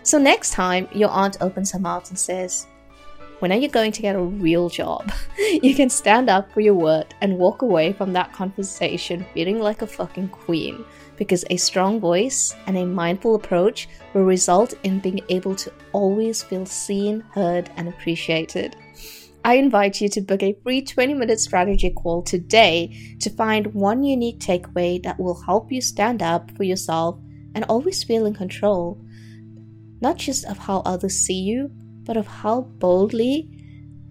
So, 0.02 0.16
next 0.16 0.52
time 0.52 0.88
your 0.92 1.10
aunt 1.10 1.36
opens 1.42 1.72
her 1.72 1.78
mouth 1.78 2.08
and 2.08 2.18
says, 2.18 2.66
When 3.40 3.52
are 3.52 3.58
you 3.58 3.68
going 3.68 3.92
to 3.92 4.02
get 4.02 4.16
a 4.16 4.22
real 4.22 4.68
job? 4.68 5.10
you 5.38 5.74
can 5.74 5.88
stand 5.88 6.28
up 6.28 6.52
for 6.52 6.60
your 6.60 6.74
word 6.74 7.14
and 7.22 7.38
walk 7.38 7.62
away 7.62 7.94
from 7.94 8.12
that 8.12 8.34
conversation 8.34 9.24
feeling 9.32 9.58
like 9.58 9.80
a 9.80 9.86
fucking 9.86 10.28
queen 10.28 10.84
because 11.16 11.46
a 11.48 11.56
strong 11.56 12.00
voice 12.00 12.54
and 12.66 12.76
a 12.76 12.84
mindful 12.84 13.34
approach 13.34 13.88
will 14.12 14.24
result 14.24 14.74
in 14.82 15.00
being 15.00 15.22
able 15.30 15.54
to 15.54 15.72
always 15.92 16.42
feel 16.42 16.66
seen, 16.66 17.22
heard, 17.32 17.70
and 17.76 17.88
appreciated. 17.88 18.76
I 19.42 19.54
invite 19.54 20.02
you 20.02 20.10
to 20.10 20.20
book 20.20 20.42
a 20.42 20.58
free 20.62 20.82
20 20.82 21.14
minute 21.14 21.40
strategy 21.40 21.88
call 21.88 22.22
today 22.22 23.16
to 23.20 23.30
find 23.30 23.72
one 23.72 24.02
unique 24.02 24.38
takeaway 24.38 25.02
that 25.02 25.18
will 25.18 25.40
help 25.44 25.72
you 25.72 25.80
stand 25.80 26.22
up 26.22 26.54
for 26.58 26.64
yourself 26.64 27.18
and 27.54 27.64
always 27.64 28.04
feel 28.04 28.26
in 28.26 28.34
control, 28.34 29.02
not 30.02 30.18
just 30.18 30.44
of 30.44 30.58
how 30.58 30.80
others 30.84 31.16
see 31.16 31.40
you, 31.40 31.70
but 32.04 32.16
of 32.16 32.26
how 32.26 32.62
boldly 32.78 33.48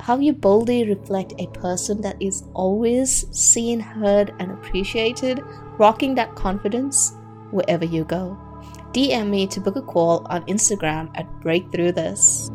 how 0.01 0.17
you 0.17 0.33
boldly 0.33 0.87
reflect 0.87 1.33
a 1.39 1.47
person 1.47 2.01
that 2.01 2.15
is 2.21 2.43
always 2.53 3.27
seen, 3.37 3.79
heard, 3.79 4.33
and 4.39 4.51
appreciated, 4.51 5.41
rocking 5.77 6.15
that 6.15 6.35
confidence 6.35 7.13
wherever 7.51 7.85
you 7.85 8.05
go. 8.05 8.37
DM 8.93 9.29
me 9.29 9.45
to 9.47 9.59
book 9.59 9.75
a 9.75 9.81
call 9.81 10.25
on 10.29 10.45
Instagram 10.45 11.11
at 11.15 11.27
Breakthrough 11.41 11.91
This. 11.91 12.49